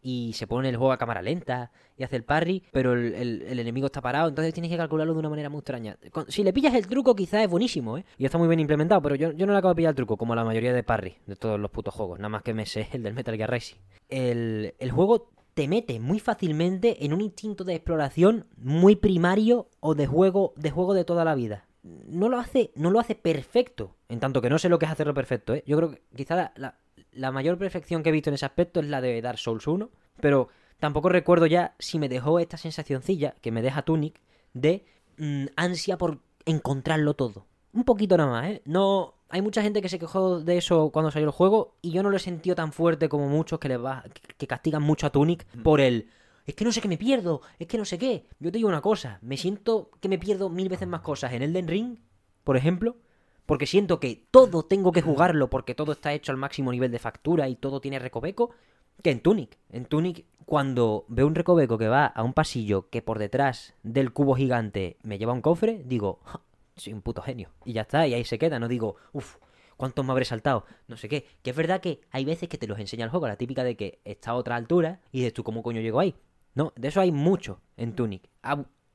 [0.00, 3.86] Y se pone el juego a cámara lenta y hace el parry, pero el, enemigo
[3.86, 5.98] está parado, entonces tienes que calcularlo de una manera muy extraña.
[6.28, 8.04] Si le pillas el truco, quizás es buenísimo, ¿eh?
[8.16, 10.16] Y está muy bien implementado, pero yo, yo no le acabo de pillar el truco,
[10.16, 12.88] como la mayoría de parry de todos los putos juegos, nada más que me sé
[12.92, 13.78] el del Metal Gear Rising.
[14.08, 19.96] El, el juego te mete muy fácilmente en un instinto de exploración muy primario o
[19.96, 21.66] de juego de juego de toda la vida.
[21.82, 24.92] No lo hace, no lo hace perfecto, en tanto que no sé lo que es
[24.92, 25.64] hacerlo perfecto, ¿eh?
[25.66, 29.00] Yo creo que quizá la, mayor perfección que he visto en ese aspecto es la
[29.00, 29.90] de Dark Souls 1,
[30.20, 30.48] pero
[30.78, 34.20] tampoco recuerdo ya si me dejó esta sensacioncilla que me deja Tunic
[34.54, 34.86] de
[35.16, 37.46] mm, ansia por encontrarlo todo.
[37.72, 38.62] Un poquito nada más, ¿eh?
[38.64, 42.02] No, hay mucha gente que se quejó de eso cuando salió el juego y yo
[42.02, 44.04] no lo he sentido tan fuerte como muchos que, le va,
[44.36, 46.08] que castigan mucho a Tunic por el...
[46.46, 48.24] Es que no sé qué me pierdo, es que no sé qué.
[48.40, 51.42] Yo te digo una cosa, me siento que me pierdo mil veces más cosas en
[51.42, 51.98] Elden Ring,
[52.42, 52.96] por ejemplo,
[53.44, 56.98] porque siento que todo tengo que jugarlo porque todo está hecho al máximo nivel de
[56.98, 58.50] factura y todo tiene recoveco,
[59.02, 59.58] que en Tunic.
[59.68, 64.14] En Tunic, cuando veo un recoveco que va a un pasillo que por detrás del
[64.14, 66.20] cubo gigante me lleva un cofre, digo,
[66.78, 67.50] soy un puto genio.
[67.64, 68.58] Y ya está, y ahí se queda.
[68.58, 69.36] No digo, uff,
[69.76, 70.64] ¿cuántos me habré saltado?
[70.86, 71.26] No sé qué.
[71.42, 73.76] Que es verdad que hay veces que te los enseña el juego, la típica de
[73.76, 76.14] que está a otra altura y dices tú, ¿cómo coño llego ahí?
[76.54, 78.28] No, de eso hay mucho en Tunic.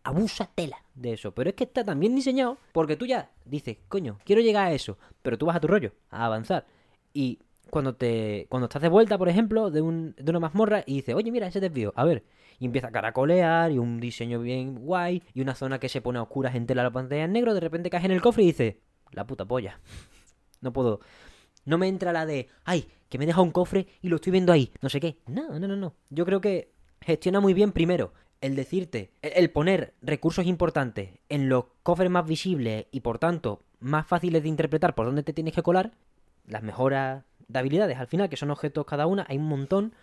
[0.04, 1.34] abusa tela de eso.
[1.34, 4.74] Pero es que está tan bien diseñado porque tú ya dices, coño, quiero llegar a
[4.74, 4.98] eso.
[5.22, 6.68] Pero tú vas a tu rollo, a avanzar.
[7.14, 7.40] Y
[7.74, 11.16] cuando te cuando estás de vuelta, por ejemplo, de, un, de una mazmorra y dices,
[11.16, 12.24] oye, mira, ese desvío, a ver,
[12.60, 16.20] y empieza a caracolear y un diseño bien guay y una zona que se pone
[16.20, 18.76] a oscuras entera la pantalla en negro, de repente caes en el cofre y dices,
[19.12, 19.80] la puta polla.
[20.62, 21.00] No puedo.
[21.66, 24.54] No me entra la de, ay, que me deja un cofre y lo estoy viendo
[24.54, 25.18] ahí, no sé qué.
[25.26, 25.96] No, no, no, no.
[26.12, 31.66] Yo creo que gestiona muy bien primero el decirte, el poner recursos importantes en los
[31.82, 35.64] cofres más visibles y por tanto más fáciles de interpretar por dónde te tienes que
[35.64, 35.92] colar,
[36.46, 39.94] las mejoras de habilidades al final, que son objetos cada una, hay un montón.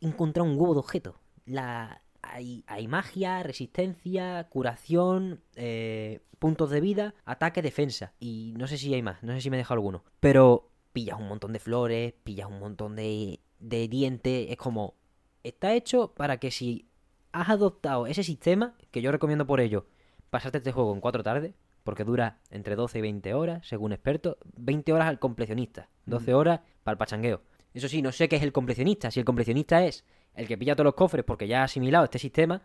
[0.00, 1.14] Encontrar un huevo de objetos
[1.46, 8.12] la hay, hay magia, resistencia, curación, eh, puntos de vida, ataque, defensa.
[8.18, 10.04] Y no sé si hay más, no sé si me he dejado alguno.
[10.20, 14.50] Pero pillas un montón de flores, pillas un montón de, de dientes.
[14.50, 14.94] Es como,
[15.42, 16.88] está hecho para que si
[17.32, 19.86] has adoptado ese sistema, que yo recomiendo por ello,
[20.30, 21.54] pasarte este juego en cuatro tardes,
[21.86, 24.36] porque dura entre 12 y 20 horas, según expertos.
[24.56, 27.40] 20 horas al completionista, 12 horas para el pachangueo.
[27.72, 29.10] Eso sí, no sé qué es el completionista.
[29.10, 32.18] Si el completionista es el que pilla todos los cofres porque ya ha asimilado este
[32.18, 32.60] sistema,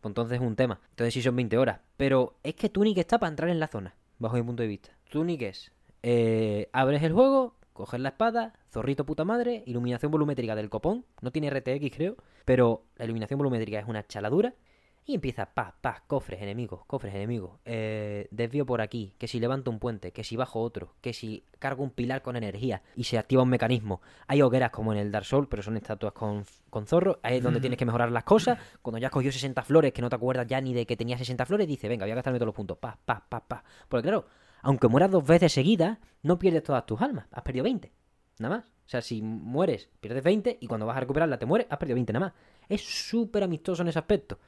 [0.00, 0.80] pues entonces es un tema.
[0.90, 1.80] Entonces sí son 20 horas.
[1.96, 4.90] Pero es que Tunic está para entrar en la zona, bajo mi punto de vista.
[5.10, 5.72] Tunic es,
[6.02, 11.32] eh, abres el juego, coges la espada, zorrito puta madre, iluminación volumétrica del copón, no
[11.32, 14.54] tiene RTX creo, pero la iluminación volumétrica es una chaladura.
[15.08, 17.60] Y empieza, pa, pa, cofres enemigos, cofres enemigos.
[17.64, 21.44] Eh, desvío por aquí, que si levanto un puente, que si bajo otro, que si
[21.60, 24.00] cargo un pilar con energía y se activa un mecanismo.
[24.26, 27.20] Hay hogueras como en el Dark Souls, pero son estatuas con, con zorro.
[27.22, 28.58] Ahí es donde tienes que mejorar las cosas.
[28.82, 31.16] Cuando ya has cogido 60 flores, que no te acuerdas ya ni de que tenía
[31.16, 32.76] 60 flores, dice, venga, voy a gastarme todos los puntos.
[32.78, 33.62] Pa, pa, pa, pa.
[33.88, 34.26] Porque claro,
[34.62, 37.26] aunque mueras dos veces seguidas, no pierdes todas tus almas.
[37.30, 37.92] Has perdido 20.
[38.40, 38.66] Nada más.
[38.66, 41.94] O sea, si mueres, pierdes 20 y cuando vas a recuperarla te mueres, has perdido
[41.94, 42.34] 20 nada más.
[42.68, 44.38] Es súper amistoso en ese aspecto.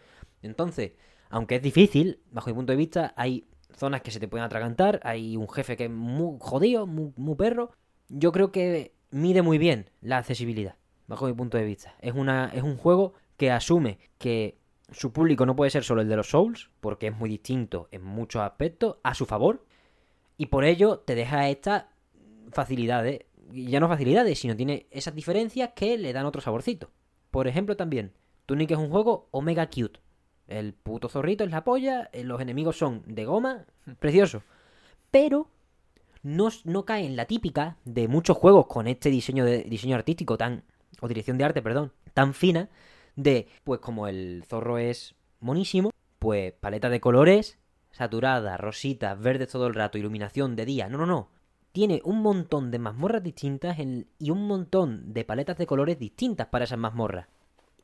[0.43, 0.93] Entonces,
[1.31, 5.01] aunque es difícil, bajo mi punto de vista, hay zonas que se te pueden atragantar,
[5.05, 7.71] hay un jefe que es muy jodido, muy, perro.
[8.09, 10.77] Yo creo que mide muy bien la accesibilidad,
[11.07, 11.95] bajo mi punto de vista.
[12.01, 14.59] Es, una, es un juego que asume que
[14.91, 18.03] su público no puede ser solo el de los Souls, porque es muy distinto en
[18.03, 19.65] muchos aspectos, a su favor,
[20.37, 21.85] y por ello te deja estas
[22.53, 23.21] facilidades,
[23.53, 26.91] ya no facilidades, sino tiene esas diferencias que le dan otro saborcito.
[27.31, 28.13] Por ejemplo, también,
[28.47, 30.01] Tunic es un juego omega cute.
[30.49, 33.65] El puto zorrito es la polla, eh, los enemigos son de goma,
[34.01, 34.43] precioso.
[35.11, 35.49] Pero
[36.23, 40.37] no, no cae en la típica de muchos juegos con este diseño de diseño artístico
[40.37, 40.65] tan
[41.01, 42.69] o dirección de arte, perdón, tan fina
[43.15, 47.59] de pues como el zorro es monísimo, pues paleta de colores
[47.93, 50.89] saturada, rositas, verdes todo el rato, iluminación de día.
[50.89, 51.29] No, no, no.
[51.73, 56.47] Tiene un montón de mazmorras distintas en- y un montón de paletas de colores distintas
[56.49, 57.27] para esas mazmorras.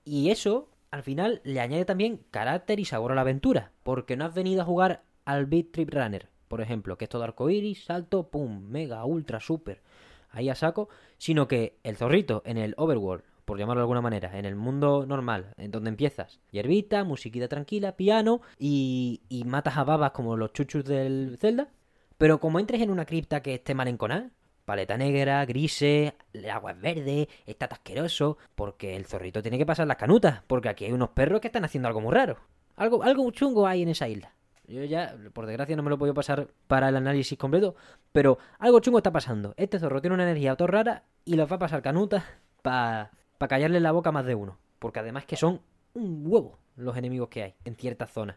[0.04, 3.72] Y eso, al final, le añade también carácter y sabor a la aventura.
[3.82, 7.24] Porque no has venido a jugar al Beat Trip Runner, por ejemplo, que es todo
[7.24, 9.82] arcoiris, salto, pum, mega, ultra, super,
[10.30, 10.88] ahí a saco.
[11.18, 15.04] Sino que el zorrito en el Overworld, por llamarlo de alguna manera, en el mundo
[15.04, 20.52] normal, en donde empiezas, hierbita, musiquita tranquila, piano y, y matas a babas como los
[20.52, 21.70] chuchus del Zelda.
[22.18, 24.30] Pero como entres en una cripta que esté mal enconada,
[24.64, 29.86] paleta negra, grises, el agua es verde, está asqueroso, porque el zorrito tiene que pasar
[29.86, 32.38] las canutas, porque aquí hay unos perros que están haciendo algo muy raro.
[32.76, 34.34] Algo, algo chungo hay en esa isla.
[34.66, 37.76] Yo ya, por desgracia, no me lo podido pasar para el análisis completo,
[38.12, 39.54] pero algo chungo está pasando.
[39.56, 42.24] Este zorro tiene una energía todo rara y los va a pasar canutas
[42.62, 43.10] para
[43.46, 44.58] callarle la boca a más de uno.
[44.78, 45.60] Porque además que son
[45.92, 48.36] un huevo los enemigos que hay en ciertas zonas.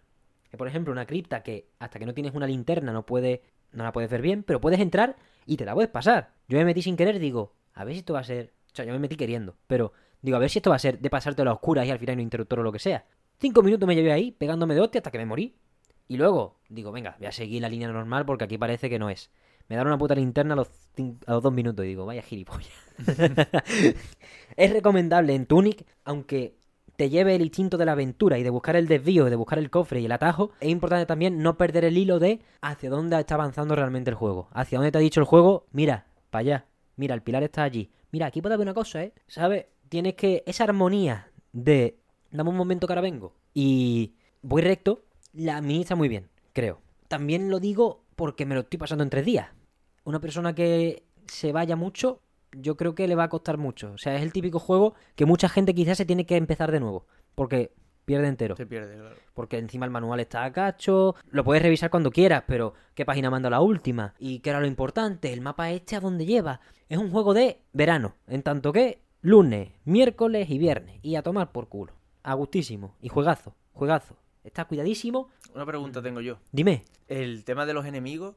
[0.57, 3.91] Por ejemplo, una cripta que hasta que no tienes una linterna no puede, no la
[3.91, 5.15] puedes ver bien, pero puedes entrar
[5.47, 6.33] y te la puedes pasar.
[6.47, 8.53] Yo me metí sin querer, digo, a ver si esto va a ser.
[8.71, 10.99] O sea, yo me metí queriendo, pero digo, a ver si esto va a ser
[10.99, 13.05] de pasarte a la oscura y al final no interruptor o lo que sea.
[13.39, 15.55] Cinco minutos me llevé ahí, pegándome de hostia hasta que me morí.
[16.07, 19.09] Y luego, digo, venga, voy a seguir la línea normal porque aquí parece que no
[19.09, 19.31] es.
[19.67, 20.69] Me dan una puta linterna a los,
[21.25, 22.71] a los dos minutos y digo, vaya gilipollas.
[24.55, 26.57] es recomendable en Tunic, aunque
[26.97, 29.69] te lleve el instinto de la aventura y de buscar el desvío, de buscar el
[29.69, 33.35] cofre y el atajo, es importante también no perder el hilo de hacia dónde está
[33.35, 34.49] avanzando realmente el juego.
[34.51, 37.91] Hacia dónde te ha dicho el juego, mira, para allá, mira, el pilar está allí.
[38.11, 39.13] Mira, aquí puede haber una cosa, ¿eh?
[39.27, 39.67] ¿Sabes?
[39.89, 40.43] Tienes que...
[40.47, 41.99] Esa armonía de...
[42.31, 43.35] Dame un momento que ahora vengo.
[43.53, 46.81] Y voy recto, la administra muy bien, creo.
[47.07, 49.49] También lo digo porque me lo estoy pasando en tres días.
[50.03, 52.21] Una persona que se vaya mucho,
[52.61, 53.91] yo creo que le va a costar mucho.
[53.93, 56.79] O sea, es el típico juego que mucha gente quizás se tiene que empezar de
[56.79, 57.07] nuevo.
[57.35, 57.73] Porque
[58.05, 58.55] pierde entero.
[58.55, 59.15] Se pierde, claro.
[59.33, 61.15] Porque encima el manual está a cacho.
[61.29, 64.13] Lo puedes revisar cuando quieras, pero ¿qué página manda la última?
[64.19, 65.33] ¿Y qué era lo importante?
[65.33, 66.61] ¿El mapa este a dónde lleva?
[66.89, 68.15] Es un juego de verano.
[68.27, 70.99] En tanto que lunes, miércoles y viernes.
[71.03, 71.93] Y a tomar por culo.
[72.23, 72.95] A gustísimo.
[73.01, 73.55] Y juegazo.
[73.73, 74.17] Juegazo.
[74.43, 75.29] Está cuidadísimo.
[75.53, 76.37] Una pregunta tengo yo.
[76.51, 76.85] Dime.
[77.07, 78.35] El tema de los enemigos,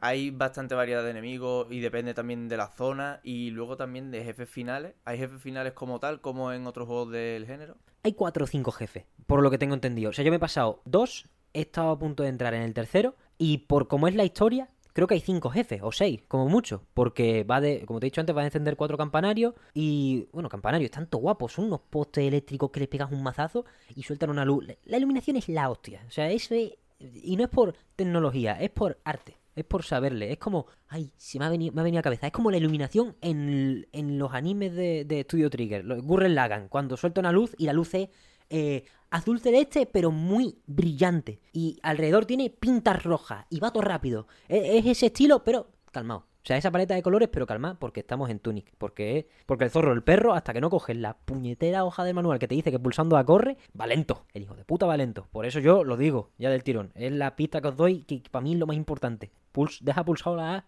[0.00, 4.24] Hay bastante variedad de enemigos y depende también de la zona y luego también de
[4.24, 4.94] jefes finales.
[5.04, 7.76] ¿Hay jefes finales como tal, como en otros juegos del género?
[8.02, 10.10] Hay cuatro o cinco jefes, por lo que tengo entendido.
[10.10, 12.72] O sea, yo me he pasado dos, he estado a punto de entrar en el
[12.72, 16.48] tercero, y por cómo es la historia, creo que hay cinco jefes, o seis, como
[16.48, 16.84] mucho.
[16.94, 20.48] Porque va de, como te he dicho antes, va a encender cuatro campanarios, y, bueno,
[20.48, 23.64] campanarios, tanto guapos, son unos postes eléctricos que les pegas un mazazo
[23.94, 24.66] y sueltan una luz.
[24.84, 26.04] La iluminación es la hostia.
[26.06, 29.36] O sea, eso es, y no es por tecnología, es por arte.
[29.58, 32.26] Es por saberle, es como, ay, se me ha venido, me ha venido a cabeza,
[32.26, 36.96] es como la iluminación en, en los animes de, de Studio Trigger, Gurren Lagann, cuando
[36.96, 38.08] suelta una luz y la luz es
[38.50, 41.40] eh, azul celeste, pero muy brillante.
[41.52, 44.26] Y alrededor tiene pintas rojas y va todo rápido.
[44.48, 46.26] Es, es ese estilo, pero calmado.
[46.42, 48.72] O sea, esa paleta de colores, pero calma, porque estamos en Tunic.
[48.78, 52.38] Porque, porque el zorro, el perro, hasta que no coges la puñetera hoja del manual
[52.38, 54.24] que te dice que pulsando a corre, va lento.
[54.32, 55.28] El hijo de puta va lento.
[55.30, 56.92] Por eso yo lo digo, ya del tirón.
[56.94, 59.30] Es la pista que os doy, que para mí es lo más importante.
[59.52, 60.64] Puls, deja pulsado la A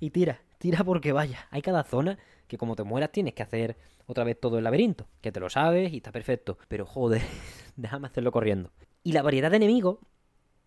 [0.00, 0.40] y tira.
[0.58, 1.46] Tira porque vaya.
[1.50, 2.18] Hay cada zona
[2.48, 3.76] que como te mueras tienes que hacer
[4.06, 5.06] otra vez todo el laberinto.
[5.20, 6.58] Que te lo sabes y está perfecto.
[6.68, 7.22] Pero joder,
[7.76, 8.72] déjame hacerlo corriendo.
[9.04, 9.98] Y la variedad de enemigos,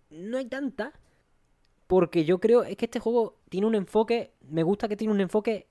[0.09, 0.93] no hay tanta.
[1.87, 5.21] Porque yo creo, es que este juego tiene un enfoque, me gusta que tiene un
[5.21, 5.67] enfoque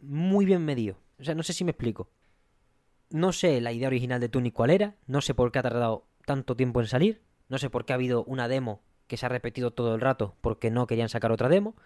[0.00, 0.96] muy bien medido.
[1.18, 2.10] O sea, no sé si me explico.
[3.10, 6.06] No sé la idea original de Tunic cuál era, no sé por qué ha tardado
[6.26, 9.28] tanto tiempo en salir, no sé por qué ha habido una demo que se ha
[9.28, 11.76] repetido todo el rato porque no querían sacar otra demo,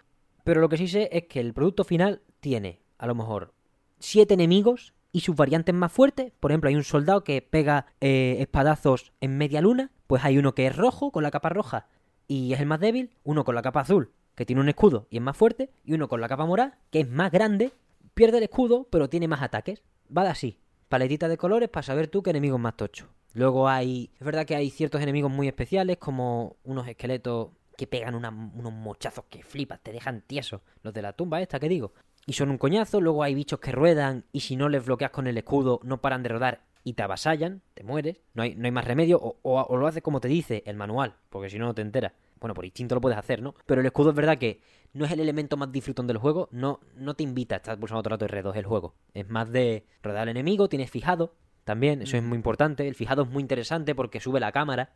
[0.43, 3.53] pero lo que sí sé es que el producto final tiene, a lo mejor,
[3.99, 6.31] siete enemigos y sus variantes más fuertes.
[6.39, 10.55] Por ejemplo, hay un soldado que pega eh, espadazos en media luna, pues hay uno
[10.55, 11.87] que es rojo, con la capa roja,
[12.29, 15.17] y es el más débil, uno con la capa azul, que tiene un escudo y
[15.17, 17.73] es más fuerte, y uno con la capa morada, que es más grande,
[18.13, 19.81] pierde el escudo, pero tiene más ataques.
[20.15, 23.07] Va de así, paletita de colores para saber tú qué enemigo es más tocho.
[23.33, 28.13] Luego hay, es verdad que hay ciertos enemigos muy especiales, como unos esqueletos que pegan
[28.13, 30.61] unos mochazos que flipas, te dejan tieso.
[30.83, 31.93] Los de la tumba esta que digo.
[32.27, 35.25] Y son un coñazo, luego hay bichos que ruedan y si no les bloqueas con
[35.25, 38.71] el escudo no paran de rodar y te avasallan, te mueres, no hay, no hay
[38.71, 41.65] más remedio, o, o- o lo haces como te dice el manual, porque si no,
[41.65, 42.13] no te enteras.
[42.39, 43.53] Bueno, por instinto lo puedes hacer, ¿no?
[43.65, 44.61] Pero el escudo es verdad que
[44.93, 48.01] no es el elemento más disfrutón del juego, no, no te invita a estar pulsando
[48.01, 48.95] todo el rato R2 el juego.
[49.13, 51.33] Es más de rodar al enemigo, tienes fijado,
[51.65, 52.87] también, eso es muy importante.
[52.87, 54.93] El fijado es muy interesante porque sube la cámara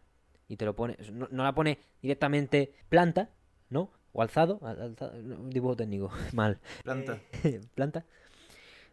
[0.48, 3.30] y te lo pone, no, no la pone directamente planta,
[3.70, 3.92] ¿no?
[4.14, 5.12] O alzado, al- alzado,
[5.50, 6.60] dibujo técnico, mal.
[6.84, 7.20] Planta.
[7.76, 8.06] planta.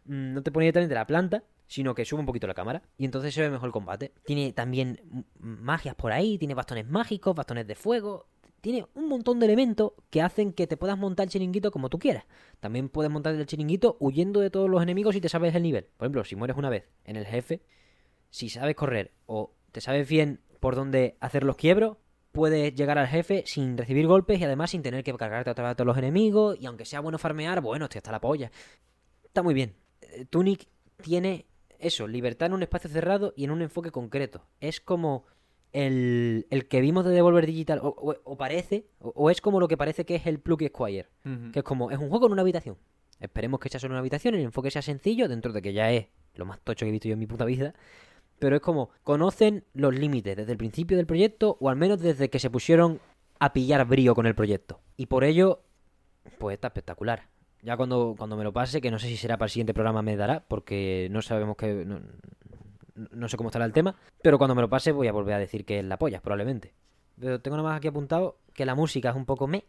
[0.05, 2.83] Mm, No te pone directamente la planta, sino que sube un poquito la cámara.
[2.97, 4.11] Y entonces se ve mejor el combate.
[4.25, 8.27] Tiene también magias por ahí, tiene bastones mágicos, bastones de fuego.
[8.59, 11.97] Tiene un montón de elementos que hacen que te puedas montar el chiringuito como tú
[11.97, 12.25] quieras.
[12.59, 15.85] También puedes montar el chiringuito huyendo de todos los enemigos si te sabes el nivel.
[15.95, 17.61] Por ejemplo, si mueres una vez en el jefe,
[18.29, 21.95] si sabes correr o te sabes bien por dónde hacer los quiebros,
[22.33, 25.71] puedes llegar al jefe sin recibir golpes y además sin tener que cargarte otra vez
[25.71, 26.57] a todos los enemigos.
[26.59, 28.51] Y aunque sea bueno farmear, bueno, estoy hasta la polla.
[29.23, 29.77] Está muy bien.
[30.01, 30.67] Eh, Tunic
[31.01, 31.45] tiene
[31.81, 34.45] eso, libertad en un espacio cerrado y en un enfoque concreto.
[34.59, 35.25] Es como
[35.73, 39.59] el, el que vimos de Devolver Digital, o, o- o parece, o, o es como
[39.59, 41.07] lo que parece que es el Plug Squire.
[41.51, 42.77] Que es como, es un juego en una habitación.
[43.19, 46.07] Esperemos que sea solo una habitación, el enfoque sea sencillo, dentro de que ya es
[46.35, 47.73] lo más tocho que he visto yo en mi puta vida.
[48.39, 52.29] Pero es como, conocen los límites desde el principio del proyecto, o al menos desde
[52.29, 52.99] que se pusieron
[53.39, 54.81] a pillar brío con el proyecto.
[54.97, 55.61] Y por ello,
[56.39, 57.27] pues está espectacular.
[57.63, 60.01] Ya cuando, cuando me lo pase, que no sé si será para el siguiente programa
[60.01, 61.85] me dará, porque no sabemos que...
[61.85, 61.99] No,
[63.11, 65.39] no sé cómo estará el tema, pero cuando me lo pase voy a volver a
[65.39, 66.73] decir que es la polla, probablemente.
[67.19, 69.65] Pero tengo nada más aquí apuntado que la música es un poco me.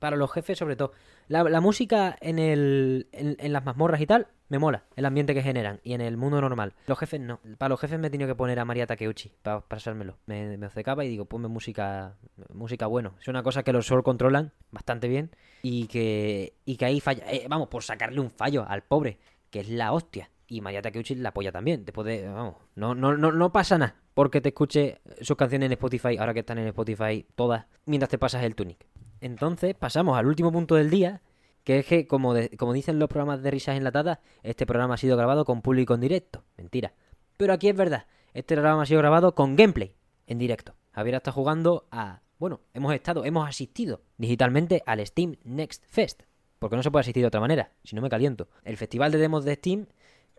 [0.00, 0.92] Para los jefes sobre todo.
[1.28, 5.78] La, música en, el, en, las mazmorras y tal, me mola, el ambiente que generan.
[5.84, 6.74] Y en el mundo normal.
[6.88, 7.38] Los jefes no.
[7.56, 10.18] Para los jefes me he tenido que poner a María Takeuchi para pasármelo.
[10.26, 12.16] Me, me y digo, ponme música
[12.52, 13.14] música bueno.
[13.20, 15.30] Es una cosa que los Soul controlan bastante bien.
[15.62, 17.30] Y que, y que ahí falla.
[17.30, 19.18] eh, vamos, por sacarle un fallo al pobre,
[19.50, 20.30] que es la hostia.
[20.48, 21.84] Y María Takeuchi la apoya también.
[21.84, 23.94] Después de, vamos, no, no, no, no pasa nada.
[24.14, 28.18] Porque te escuche sus canciones en Spotify, ahora que están en Spotify todas, mientras te
[28.18, 28.84] pasas el Tunic.
[29.20, 31.22] Entonces pasamos al último punto del día,
[31.64, 34.98] que es que, como, de- como dicen los programas de risas enlatadas, este programa ha
[34.98, 36.44] sido grabado con público en directo.
[36.56, 36.94] Mentira.
[37.36, 39.94] Pero aquí es verdad, este programa ha sido grabado con gameplay
[40.26, 40.74] en directo.
[40.92, 42.22] Javier está jugando a...
[42.38, 46.22] Bueno, hemos estado, hemos asistido digitalmente al Steam Next Fest.
[46.58, 48.48] Porque no se puede asistir de otra manera, si no me caliento.
[48.64, 49.86] El festival de demos de Steam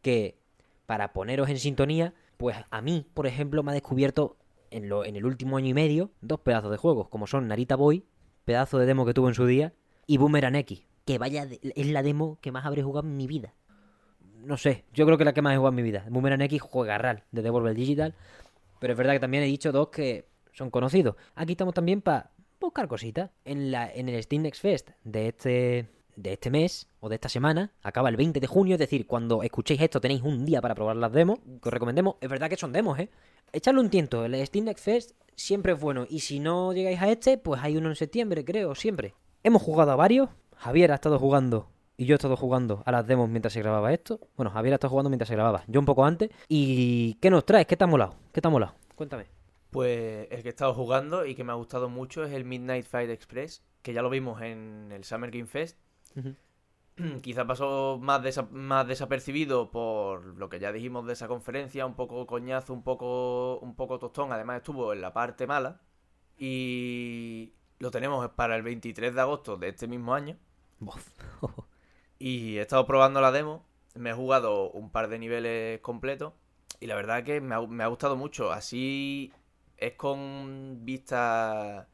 [0.01, 0.39] que,
[0.85, 4.37] para poneros en sintonía, pues a mí, por ejemplo, me ha descubierto
[4.69, 7.75] en, lo, en el último año y medio dos pedazos de juegos, como son Narita
[7.75, 8.05] Boy,
[8.45, 9.73] pedazo de demo que tuvo en su día,
[10.07, 13.53] y Boomerang X, que vaya, es la demo que más habré jugado en mi vida.
[14.43, 16.05] No sé, yo creo que la que más he jugado en mi vida.
[16.09, 18.15] Boomerang X juega RAL de Devolver Digital,
[18.79, 21.15] pero es verdad que también he dicho dos que son conocidos.
[21.35, 23.31] Aquí estamos también para buscar cositas.
[23.45, 27.29] En, la, en el Steam Next Fest de este, de este mes o de esta
[27.29, 30.75] semana, acaba el 20 de junio, es decir, cuando escuchéis esto tenéis un día para
[30.75, 32.15] probar las demos, que os recomendemos.
[32.21, 33.09] Es verdad que son demos, ¿eh?
[33.53, 36.05] Echadle un tiento, el Steam Next Fest siempre es bueno.
[36.09, 39.13] Y si no llegáis a este, pues hay uno en septiembre, creo, siempre.
[39.43, 40.29] Hemos jugado a varios.
[40.55, 41.67] Javier ha estado jugando
[41.97, 44.19] y yo he estado jugando a las demos mientras se grababa esto.
[44.37, 46.29] Bueno, Javier ha estado jugando mientras se grababa, yo un poco antes.
[46.47, 47.65] ¿Y qué nos traes?
[47.67, 48.15] ¿Qué te ha molado?
[48.31, 48.73] ¿Qué te ha molado?
[48.95, 49.25] Cuéntame.
[49.71, 52.85] Pues el que he estado jugando y que me ha gustado mucho es el Midnight
[52.85, 55.77] Fight Express, que ya lo vimos en el Summer Game Fest.
[56.15, 56.35] Ujú.
[57.21, 61.95] quizá pasó más, desa- más desapercibido por lo que ya dijimos de esa conferencia, un
[61.95, 65.81] poco coñazo, un poco, un poco tostón, además estuvo en la parte mala.
[66.37, 70.37] Y lo tenemos para el 23 de agosto de este mismo año.
[72.19, 73.65] Y he estado probando la demo,
[73.95, 76.33] me he jugado un par de niveles completos.
[76.79, 79.31] Y la verdad que me ha, me ha gustado mucho, así
[79.77, 81.87] es con vista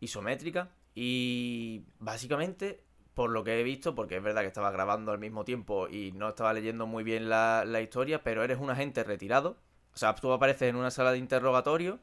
[0.00, 0.70] isométrica.
[0.94, 2.84] Y básicamente
[3.14, 6.12] por lo que he visto, porque es verdad que estaba grabando al mismo tiempo y
[6.12, 9.58] no estaba leyendo muy bien la, la historia, pero eres un agente retirado.
[9.92, 12.00] O sea, tú apareces en una sala de interrogatorio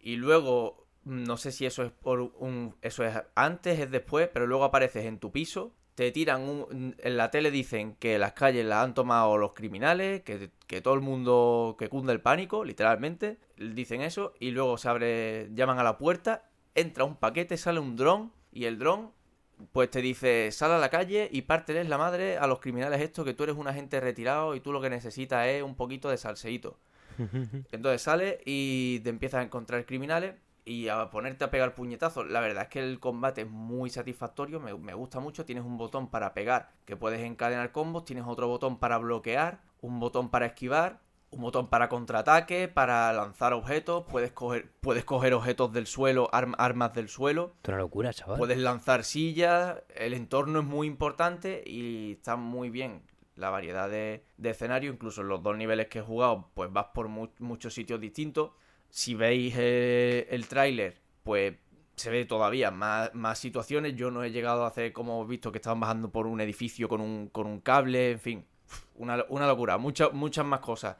[0.00, 4.46] y luego, no sé si eso es por un, eso es antes, es después, pero
[4.46, 8.66] luego apareces en tu piso, te tiran un, en la tele dicen que las calles
[8.66, 13.38] las han tomado los criminales, que, que todo el mundo, que cunde el pánico, literalmente,
[13.56, 17.96] dicen eso y luego se abre, llaman a la puerta, entra un paquete, sale un
[17.96, 19.10] dron y el dron
[19.72, 23.24] pues te dice, sal a la calle y párteles la madre a los criminales esto,
[23.24, 26.18] que tú eres un agente retirado y tú lo que necesitas es un poquito de
[26.18, 26.78] salseíto.
[27.72, 30.34] Entonces sales y te empiezas a encontrar criminales
[30.66, 32.28] y a ponerte a pegar puñetazos.
[32.28, 35.44] La verdad es que el combate es muy satisfactorio, me, me gusta mucho.
[35.44, 40.00] Tienes un botón para pegar que puedes encadenar combos, tienes otro botón para bloquear, un
[40.00, 41.00] botón para esquivar,
[41.36, 46.54] un botón para contraataque, para lanzar objetos, puedes coger, puedes coger objetos del suelo, arm-
[46.58, 47.54] armas del suelo.
[47.62, 48.38] Es una locura, chaval.
[48.38, 53.02] Puedes lanzar sillas, el entorno es muy importante y está muy bien
[53.34, 56.86] la variedad de, de escenarios, incluso en los dos niveles que he jugado, pues vas
[56.94, 58.52] por mu- muchos sitios distintos.
[58.88, 61.54] Si veis eh, el tráiler, pues
[61.96, 63.94] se ve todavía más, más situaciones.
[63.94, 66.88] Yo no he llegado a hacer como he visto que estaban bajando por un edificio
[66.88, 68.46] con un, con un cable, en fin,
[68.94, 70.96] una, una locura, muchas muchas más cosas.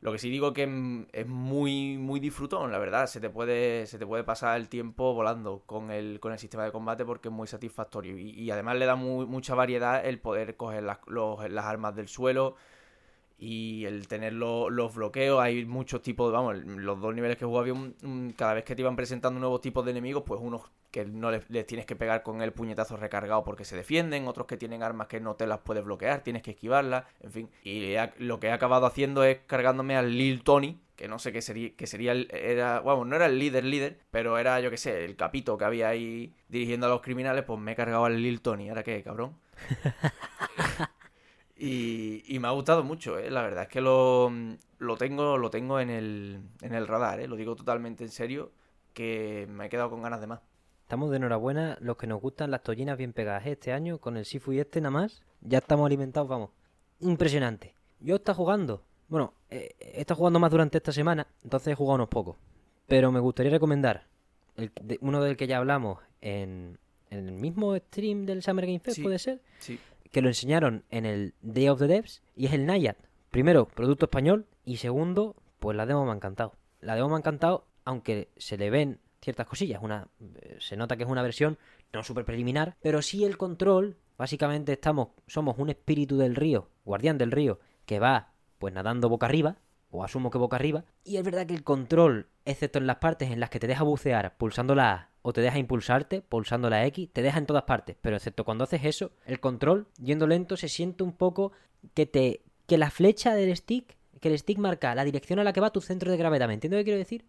[0.00, 3.06] Lo que sí digo que mm, es muy, muy disfrutón, la verdad.
[3.06, 6.64] Se te puede, se te puede pasar el tiempo volando con el, con el sistema
[6.64, 8.16] de combate porque es muy satisfactorio.
[8.18, 12.56] Y, además le da muy- mucha variedad el poder coger las armas del suelo
[13.38, 15.40] y el tener lo- los bloqueos.
[15.40, 18.74] Hay muchos tipos, de- vamos, los dos niveles que jugaba había un- cada vez que
[18.74, 22.22] te iban presentando nuevos tipos de enemigos, pues unos que no les, tienes que pegar
[22.22, 25.58] con el puñetazo recargado porque se defienden, otros que tienen armas que no te las
[25.58, 27.50] puedes bloquear, tienes que esquivarlas, en fin.
[27.62, 31.42] Y lo que he acabado haciendo es cargándome al Lil Tony, que no sé qué
[31.42, 35.04] sería, que sería era, bueno, no era el líder líder, pero era, yo qué sé,
[35.04, 38.40] el capito que había ahí dirigiendo a los criminales, pues me he cargado al Lil
[38.40, 39.36] Tony, ¿ahora qué, cabrón?
[41.58, 43.30] Y, y me ha gustado mucho, ¿eh?
[43.30, 44.30] La verdad es que lo,
[44.78, 47.26] lo tengo, lo tengo en el, en el radar, ¿eh?
[47.26, 48.52] Lo digo totalmente en serio,
[48.94, 50.40] que me he quedado con ganas de más.
[50.82, 53.52] Estamos de enhorabuena los que nos gustan las tollinas bien pegadas ¿eh?
[53.52, 55.22] este año con el Sifu y este nada más.
[55.40, 56.50] Ya estamos alimentados, vamos.
[57.00, 57.74] Impresionante.
[58.00, 58.82] Yo está jugando.
[59.08, 62.36] Bueno, eh, he estado jugando más durante esta semana, entonces he jugado unos pocos.
[62.86, 64.06] Pero me gustaría recomendar
[64.56, 66.78] el, de- uno del que ya hablamos en,
[67.10, 69.02] en el mismo stream del Summer Game Fest, Sí.
[69.02, 69.40] puede ser.
[69.58, 69.78] Sí.
[70.10, 72.96] Que lo enseñaron en el Day of the Devs y es el Nayad.
[73.30, 76.54] Primero, producto español y segundo, pues la demo me ha encantado.
[76.80, 79.82] La demo me ha encantado, aunque se le ven ciertas cosillas.
[79.82, 80.08] Una,
[80.40, 81.58] eh, se nota que es una versión
[81.92, 83.96] no súper preliminar, pero sí el control.
[84.16, 89.26] Básicamente estamos, somos un espíritu del río, guardián del río, que va pues nadando boca
[89.26, 89.58] arriba,
[89.90, 90.84] o asumo que boca arriba.
[91.04, 93.84] Y es verdad que el control, excepto en las partes en las que te deja
[93.84, 97.64] bucear pulsando la A o te deja impulsarte pulsando la X, te deja en todas
[97.64, 97.96] partes.
[98.00, 101.52] Pero excepto cuando haces eso, el control, yendo lento, se siente un poco
[101.92, 102.40] que te.
[102.66, 103.98] que la flecha del stick.
[104.20, 106.48] que el stick marca la dirección a la que va tu centro de gravedad.
[106.48, 107.26] ¿Me entiendes lo que quiero decir?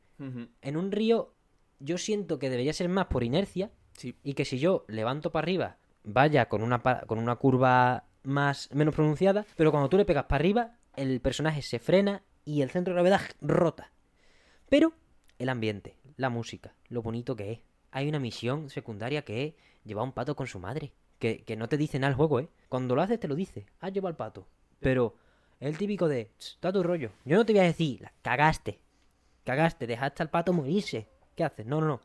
[0.62, 1.34] En un río,
[1.80, 3.70] yo siento que debería ser más por inercia.
[3.98, 4.16] Sí.
[4.24, 8.96] Y que si yo levanto para arriba, vaya con una, con una curva más menos
[8.96, 12.94] pronunciada, pero cuando tú le pegas para arriba, el personaje se frena y el centro
[12.94, 13.92] de gravedad rota.
[14.70, 14.94] Pero
[15.38, 17.60] el ambiente, la música, lo bonito que es.
[17.92, 19.54] Hay una misión secundaria que es
[19.84, 20.94] llevar un pato con su madre.
[21.18, 22.50] Que, que no te dice nada el juego, ¿eh?
[22.70, 23.66] Cuando lo haces te lo dice.
[23.82, 24.48] Has llevado al pato.
[24.80, 25.16] Pero
[25.60, 26.32] el típico de...
[26.38, 27.12] "Ch, Da tu rollo.
[27.26, 28.02] Yo no te voy a decir...
[28.02, 28.80] "La Cagaste.
[29.44, 29.88] Cagaste.
[29.88, 31.08] Dejaste al pato morirse.
[31.36, 31.66] ¿Qué haces?
[31.66, 32.02] No, no, no.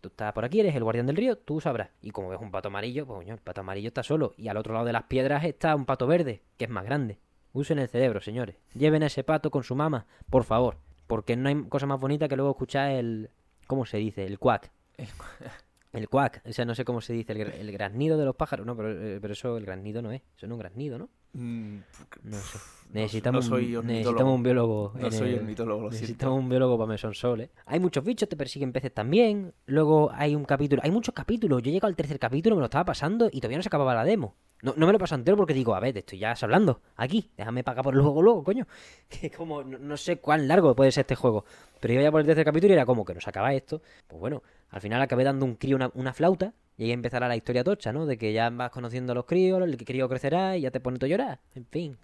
[0.00, 1.90] Tú estás por aquí, eres el guardián del río, tú sabrás.
[2.02, 4.32] Y como ves un pato amarillo, pues coño, el pato amarillo está solo.
[4.36, 7.18] Y al otro lado de las piedras está un pato verde, que es más grande.
[7.52, 8.56] Usen el cerebro, señores.
[8.74, 10.78] Lleven a ese pato con su mamá, por favor.
[11.08, 13.30] Porque no hay cosa más bonita que luego escuchar el...
[13.66, 14.24] ¿Cómo se dice?
[14.24, 14.70] El cuac.
[15.92, 16.42] El cuac.
[16.46, 17.32] O sea, no sé cómo se dice.
[17.32, 18.66] El, el graznido de los pájaros.
[18.66, 20.20] No, pero, eh, pero eso el graznido no es.
[20.36, 21.08] Eso no es un graznido, ¿no?
[21.32, 21.78] Mm,
[22.24, 22.58] No sé.
[22.92, 24.92] Necesitamos, no soy un, necesitamos un biólogo.
[24.98, 26.02] No soy el- ornitólogo, lo siento.
[26.02, 27.50] Necesitamos un biólogo para Mesón Sol, ¿eh?
[27.64, 29.54] Hay muchos bichos, te persiguen peces también.
[29.66, 30.82] Luego hay un capítulo.
[30.84, 31.62] Hay muchos capítulos.
[31.62, 33.94] Yo he llegado al tercer capítulo, me lo estaba pasando y todavía no se acababa
[33.94, 34.36] la demo.
[34.60, 36.82] No, no me lo paso entero porque digo, a ver, te estoy ya hablando.
[36.96, 38.66] Aquí, déjame pagar por luego, luego, coño.
[39.08, 41.44] Que como, no, no sé cuán largo puede ser este juego.
[41.80, 43.80] Pero iba ya por el tercer capítulo y era como que no se acaba esto.
[44.06, 47.64] Pues bueno, al final acabé dando un crío una, flauta Y ahí empezará la historia
[47.64, 48.06] tocha, ¿no?
[48.06, 50.98] De que ya vas conociendo a los críos, el crío crecerá y ya te pone
[50.98, 51.40] todo a llorar.
[51.54, 51.96] En fin.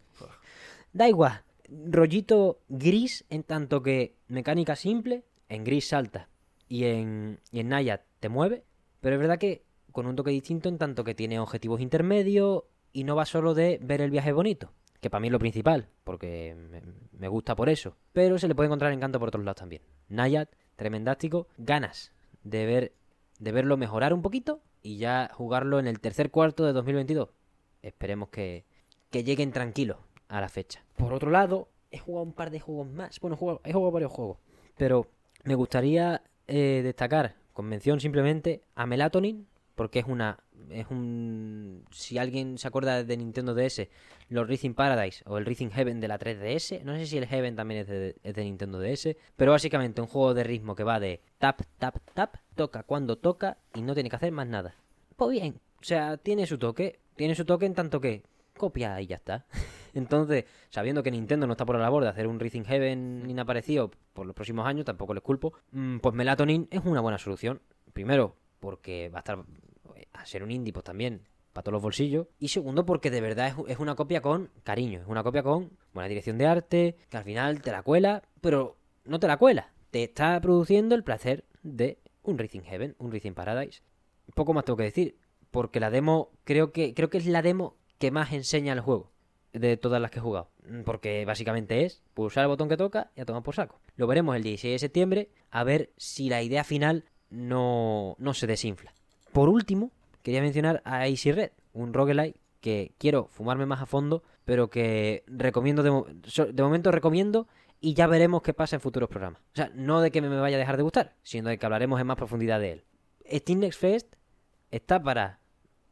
[0.93, 1.43] Da igual.
[1.69, 6.29] Rollito gris en tanto que mecánica simple, en gris salta
[6.69, 7.71] y en, y en
[8.21, 8.65] te mueve.
[9.01, 9.63] Pero es verdad que
[9.93, 13.79] con un toque distinto en tanto que tiene objetivos intermedios y no va solo de
[13.83, 16.83] ver el viaje bonito, que para mí es lo principal, porque me,
[17.13, 17.97] me gusta por eso.
[18.13, 19.83] Pero se le puede encontrar encanto por otros lados también.
[20.09, 22.14] Nayat, tremendástico, ganas
[22.45, 22.93] de ver
[23.39, 27.31] de verlo mejorar un poquito y ya jugarlo en el tercer cuarto de 2022.
[27.83, 28.65] Esperemos que,
[29.11, 29.99] que lleguen tranquilos
[30.29, 30.85] a la fecha.
[30.97, 33.19] Por otro lado, he jugado un par de juegos más.
[33.21, 34.39] Bueno, he jugado, he jugado varios juegos.
[34.77, 35.07] Pero
[35.45, 42.19] me gustaría eh, destacar, con mención simplemente, a Melatonin, porque es una es un si
[42.19, 43.89] alguien se acuerda de Nintendo DS
[44.29, 47.57] los Rhythm Paradise o el Rhythm Heaven de la 3DS no sé si el Heaven
[47.57, 51.21] también es de, es Nintendo DS pero básicamente un juego de ritmo que va de
[51.39, 54.75] tap tap tap toca cuando toca y no tiene que hacer más nada.
[55.17, 58.23] Pues bien o sea tiene su toque tiene su toque en tanto que
[58.57, 59.47] copia y ya está.
[59.95, 63.91] Entonces sabiendo que Nintendo no está por la labor de hacer un Rhythm Heaven inaparecido
[64.13, 67.61] por los próximos años tampoco les culpo mm, pues Melatonin es una buena solución.
[67.93, 69.45] Primero porque va a estar
[70.13, 71.23] a ser un indie pues también
[71.53, 72.27] para todos los bolsillos.
[72.39, 76.09] Y segundo porque de verdad es, una copia con cariño es una copia con buena
[76.09, 79.73] dirección de arte que al final te la cuela pero no te la cuela.
[79.91, 83.83] Te está produciendo el placer de un Rhythm Heaven un Rhythm Paradise.
[84.35, 85.17] Poco más tengo que decir
[85.51, 89.13] porque la demo creo que creo que es la demo que más enseña el juego
[89.53, 90.51] de todas las que he jugado.
[90.85, 93.81] Porque básicamente es pulsar el botón que toca y a tomar por saco.
[93.97, 98.47] Lo veremos el 16 de septiembre a ver si la idea final no, no se
[98.47, 98.93] desinfla.
[99.35, 99.91] Por último,
[100.23, 105.25] quería mencionar a Easy Red, un roguelike que quiero fumarme más a fondo, pero que
[105.27, 107.49] recomiendo de, momento recomiendo
[107.81, 109.43] y ya veremos qué pasa en futuros programas.
[109.53, 112.01] O sea, no de que me vaya a dejar de gustar, sino de que hablaremos
[112.01, 112.85] en más profundidad de él.
[113.29, 114.15] Steam Next Fest
[114.71, 115.41] está para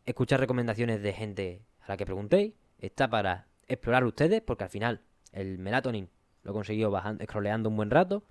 [0.06, 5.00] escuchar recomendaciones de gente a la que preguntéis, está para explorar ustedes, porque al final
[5.32, 6.08] el Melatonin
[6.44, 8.22] lo he conseguido bajando, scrolleando un buen rato.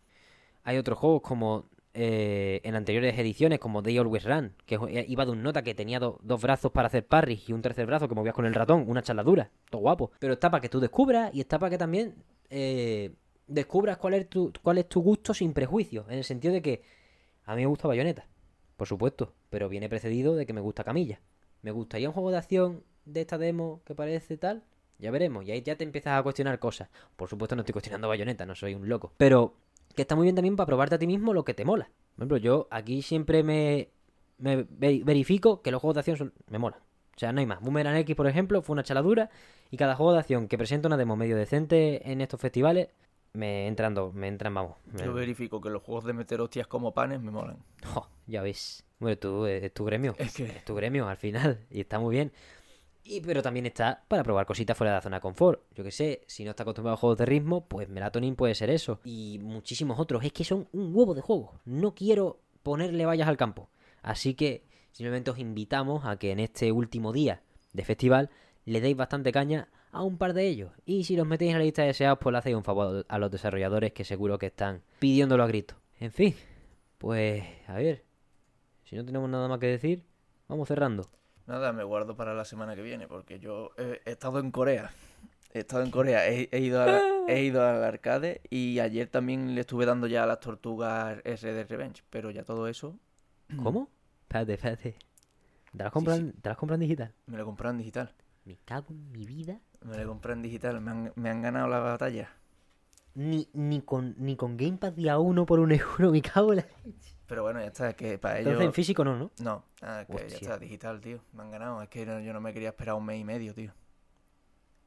[0.63, 5.31] Hay otros juegos como eh, en anteriores ediciones, como They Always Run, que iba de
[5.31, 8.15] un nota que tenía do, dos brazos para hacer parries y un tercer brazo que
[8.15, 10.11] movías con el ratón, una charladura, todo guapo.
[10.19, 12.15] Pero está para que tú descubras y está para que también
[12.49, 13.13] eh,
[13.47, 16.81] descubras cuál es, tu, cuál es tu gusto sin prejuicio, en el sentido de que
[17.43, 18.27] a mí me gusta Bayonetta,
[18.77, 21.19] por supuesto, pero viene precedido de que me gusta Camilla.
[21.61, 24.63] ¿Me gustaría un juego de acción de esta demo que parece tal?
[24.97, 26.89] Ya veremos, y ahí ya te empiezas a cuestionar cosas.
[27.15, 29.13] Por supuesto no estoy cuestionando Bayonetta, no soy un loco.
[29.17, 29.55] Pero
[29.93, 31.91] que está muy bien también para probarte a ti mismo lo que te mola.
[32.15, 33.89] Por ejemplo, yo aquí siempre me,
[34.37, 34.63] me
[35.03, 36.79] verifico que los juegos de acción son, me molan.
[37.15, 37.61] O sea, no hay más.
[37.61, 39.29] Boomerang X, por ejemplo, fue una chaladura
[39.69, 42.89] y cada juego de acción que presenta una demo medio decente en estos festivales
[43.33, 44.75] me entran, me entran, vamos.
[44.85, 45.03] Me...
[45.03, 47.57] Yo verifico que los juegos de meter hostias como panes me molan.
[47.95, 48.85] Oh, ya ves.
[48.99, 50.15] Bueno, tú, es tu gremio.
[50.17, 50.45] Es que...
[50.45, 52.31] Es tu gremio al final y está muy bien.
[53.03, 55.61] Y, pero también está para probar cositas fuera de la zona de confort.
[55.73, 58.69] Yo que sé, si no está acostumbrado a juegos de ritmo, pues Melatonin puede ser
[58.69, 58.99] eso.
[59.03, 60.23] Y muchísimos otros.
[60.23, 61.59] Es que son un huevo de juegos.
[61.65, 63.69] No quiero ponerle vallas al campo.
[64.01, 67.41] Así que simplemente os invitamos a que en este último día
[67.73, 68.29] de festival
[68.65, 70.71] le deis bastante caña a un par de ellos.
[70.85, 73.17] Y si los metéis en la lista de deseados, pues le hacéis un favor a
[73.17, 75.75] los desarrolladores que seguro que están pidiéndolo a grito.
[75.99, 76.35] En fin,
[76.97, 78.03] pues a ver.
[78.83, 80.03] Si no tenemos nada más que decir,
[80.47, 81.09] vamos cerrando.
[81.51, 84.89] Nada, me guardo para la semana que viene, porque yo he, he estado en Corea.
[85.53, 89.53] He estado en Corea, he, he ido a, he ido al arcade y ayer también
[89.53, 92.97] le estuve dando ya a las tortugas S de Revenge, pero ya todo eso.
[93.61, 93.89] ¿Cómo?
[94.21, 94.95] Espérate, espérate.
[95.75, 96.41] ¿Te las compran, sí, sí.
[96.41, 97.13] ¿te las compran digital?
[97.25, 98.13] Me lo compran digital.
[98.45, 99.59] Me cago en mi vida.
[99.81, 102.29] Me lo compran digital, me han, me han ganado la batalla.
[103.13, 106.65] Ni, ni, con, ni con Gamepad día uno por un euro, me cago en la
[106.85, 107.17] leche.
[107.27, 108.47] Pero bueno, ya está, que para ellos...
[108.47, 109.31] Entonces en físico no, ¿no?
[109.39, 110.29] No, ah, que Hostia.
[110.29, 111.21] ya está, digital, tío.
[111.33, 113.53] Me han ganado, es que no, yo no me quería esperar un mes y medio,
[113.53, 113.73] tío.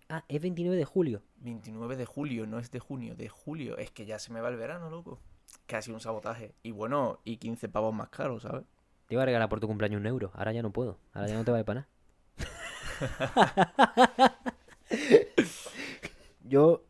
[0.09, 1.23] Ah, es 29 de julio.
[1.37, 3.79] 29 de julio, no es de junio, de julio.
[3.79, 5.21] Es que ya se me va el verano, loco.
[5.67, 6.55] Casi un sabotaje.
[6.63, 8.65] Y bueno, y 15 pavos más caros, ¿sabes?
[9.07, 10.31] Te iba a regalar por tu cumpleaños un euro.
[10.35, 10.99] Ahora ya no puedo.
[11.13, 11.89] Ahora ya no te vale para nada.
[16.45, 16.85] yo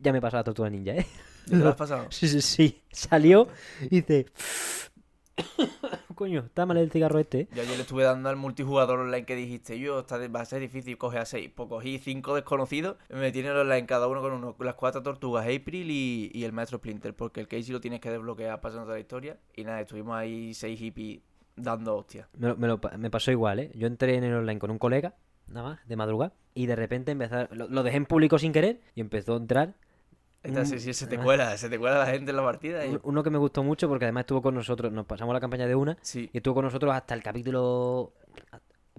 [0.00, 1.06] ya me he pasado la tortuga ninja, ¿eh?
[1.48, 2.06] ¿Te lo has pasado?
[2.10, 2.82] Sí, sí, sí.
[2.90, 3.48] Salió
[3.82, 4.26] y dice...
[6.14, 7.42] Coño, está mal el cigarro este.
[7.42, 7.48] ¿eh?
[7.54, 10.60] Yo ayer le estuve dando al multijugador online que dijiste yo, está, va a ser
[10.60, 11.50] difícil coger a seis.
[11.54, 15.90] Pues cogí cinco desconocidos, me tienen online cada uno con uno, las cuatro tortugas, April
[15.90, 19.00] y, y el maestro Splinter, porque el Casey lo tienes que desbloquear pasando toda la
[19.00, 19.38] historia.
[19.54, 21.20] Y nada, estuvimos ahí seis hippies
[21.54, 22.28] dando hostias.
[22.36, 23.70] Me, me, lo, me pasó igual, ¿eh?
[23.74, 25.14] Yo entré en el online con un colega,
[25.46, 28.80] nada más, de madrugada, y de repente empezar, lo, lo dejé en público sin querer
[28.96, 29.74] y empezó a entrar
[30.42, 32.86] entonces, sí, se te cuela, se te cuela la gente en la partida.
[32.86, 32.98] Y...
[33.02, 35.74] Uno que me gustó mucho porque además estuvo con nosotros, nos pasamos la campaña de
[35.74, 36.30] una sí.
[36.32, 38.12] y estuvo con nosotros hasta el capítulo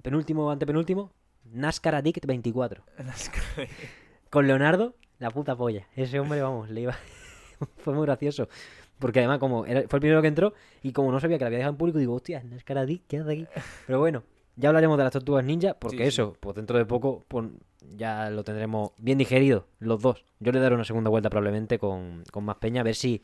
[0.01, 1.11] penúltimo, antepenúltimo,
[1.45, 2.83] NASCAR Addict 24.
[4.29, 5.87] Con Leonardo, la puta polla.
[5.95, 6.95] Ese hombre, vamos, le iba...
[7.77, 8.47] Fue muy gracioso.
[8.99, 10.53] Porque además, como era- fue el primero que entró
[10.83, 13.17] y como no sabía que la había dejado en público, digo, hostia, NASCAR Addict, ¿qué
[13.17, 13.47] hace aquí?
[13.87, 14.23] Pero bueno,
[14.59, 16.07] ya hablaremos de las tortugas ninja, porque Sí, sí.
[16.09, 17.47] eso, pues dentro de poco, pues
[17.95, 20.25] ya lo tendremos bien digerido, los dos.
[20.39, 23.21] Yo le daré una segunda vuelta probablemente con, con más peña, a ver si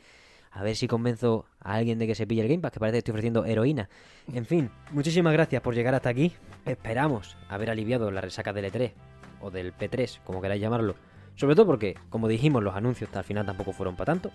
[0.52, 2.94] a ver si convenzo a alguien de que se pille el Game Pass, que parece
[2.94, 3.90] que estoy ofreciendo heroína.
[4.32, 6.32] En fin, muchísimas gracias por llegar hasta aquí.
[6.64, 8.92] Esperamos haber aliviado la resaca del E3,
[9.42, 10.94] o del P3, como queráis llamarlo.
[11.34, 14.30] Sobre todo porque, como dijimos, los anuncios hasta al final tampoco fueron para tanto.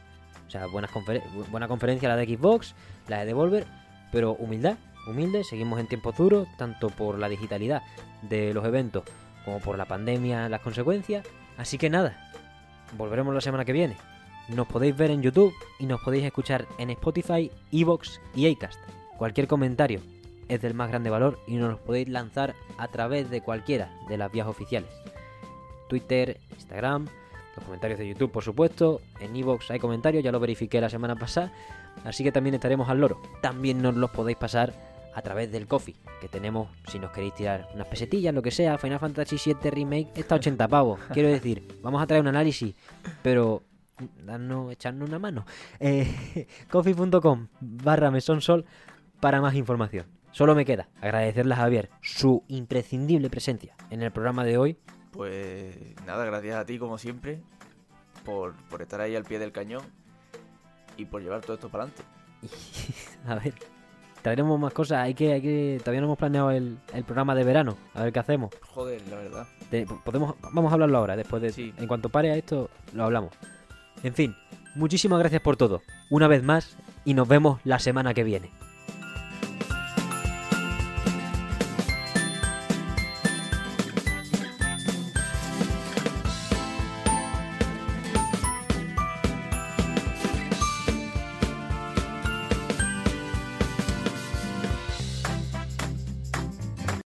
[0.48, 2.76] O sea, buenas conferen- bu- buena conferencia la de Xbox,
[3.08, 3.66] la de Devolver,
[4.12, 4.78] pero humildad,
[5.08, 7.84] humilde, seguimos en tiempos duros, tanto por la digitalidad
[8.22, 9.04] de los eventos
[9.46, 11.26] como por la pandemia, las consecuencias.
[11.58, 12.32] Así que nada,
[12.98, 13.98] volveremos la semana que viene.
[14.50, 18.80] Nos podéis ver en YouTube y nos podéis escuchar en Spotify, Evox y Acast.
[19.18, 20.02] Cualquier comentario
[20.48, 24.18] es del más grande valor y nos los podéis lanzar a través de cualquiera de
[24.18, 24.90] las vías oficiales.
[25.88, 27.08] Twitter, Instagram,
[27.56, 29.02] los comentarios de YouTube, por supuesto.
[29.20, 31.52] En Evox hay comentarios, ya lo verifiqué la semana pasada.
[32.04, 33.22] Así que también estaremos al loro.
[33.42, 34.74] También nos los podéis pasar
[35.14, 38.78] a través del coffee que tenemos si nos queréis tirar unas pesetillas, lo que sea.
[38.78, 41.00] Final Fantasy VII Remake está a 80 pavos.
[41.14, 42.76] Quiero decir, vamos a traer un análisis,
[43.22, 43.64] pero
[44.24, 45.46] darnos, echarnos una mano.
[45.80, 48.66] Eh, coffee.com barra mesonsol
[49.20, 50.06] para más información.
[50.32, 54.78] Solo me queda agradecerle a Javier su imprescindible presencia en el programa de hoy.
[55.12, 57.42] Pues nada, gracias a ti como siempre
[58.24, 59.84] por, por estar ahí al pie del cañón
[60.98, 62.04] y por llevar todo esto para adelante.
[63.28, 63.54] A ver,
[64.22, 65.00] traeremos más cosas.
[65.00, 67.78] Hay que, hay que, todavía no hemos planeado el, el programa de verano.
[67.94, 68.52] A ver qué hacemos.
[68.74, 69.48] Joder, la verdad.
[70.04, 71.16] Podemos, vamos a hablarlo ahora.
[71.16, 71.74] Después de, Sí.
[71.78, 73.32] en cuanto pare a esto, lo hablamos.
[74.04, 74.36] En fin,
[74.76, 75.82] muchísimas gracias por todo.
[76.10, 78.52] Una vez más y nos vemos la semana que viene.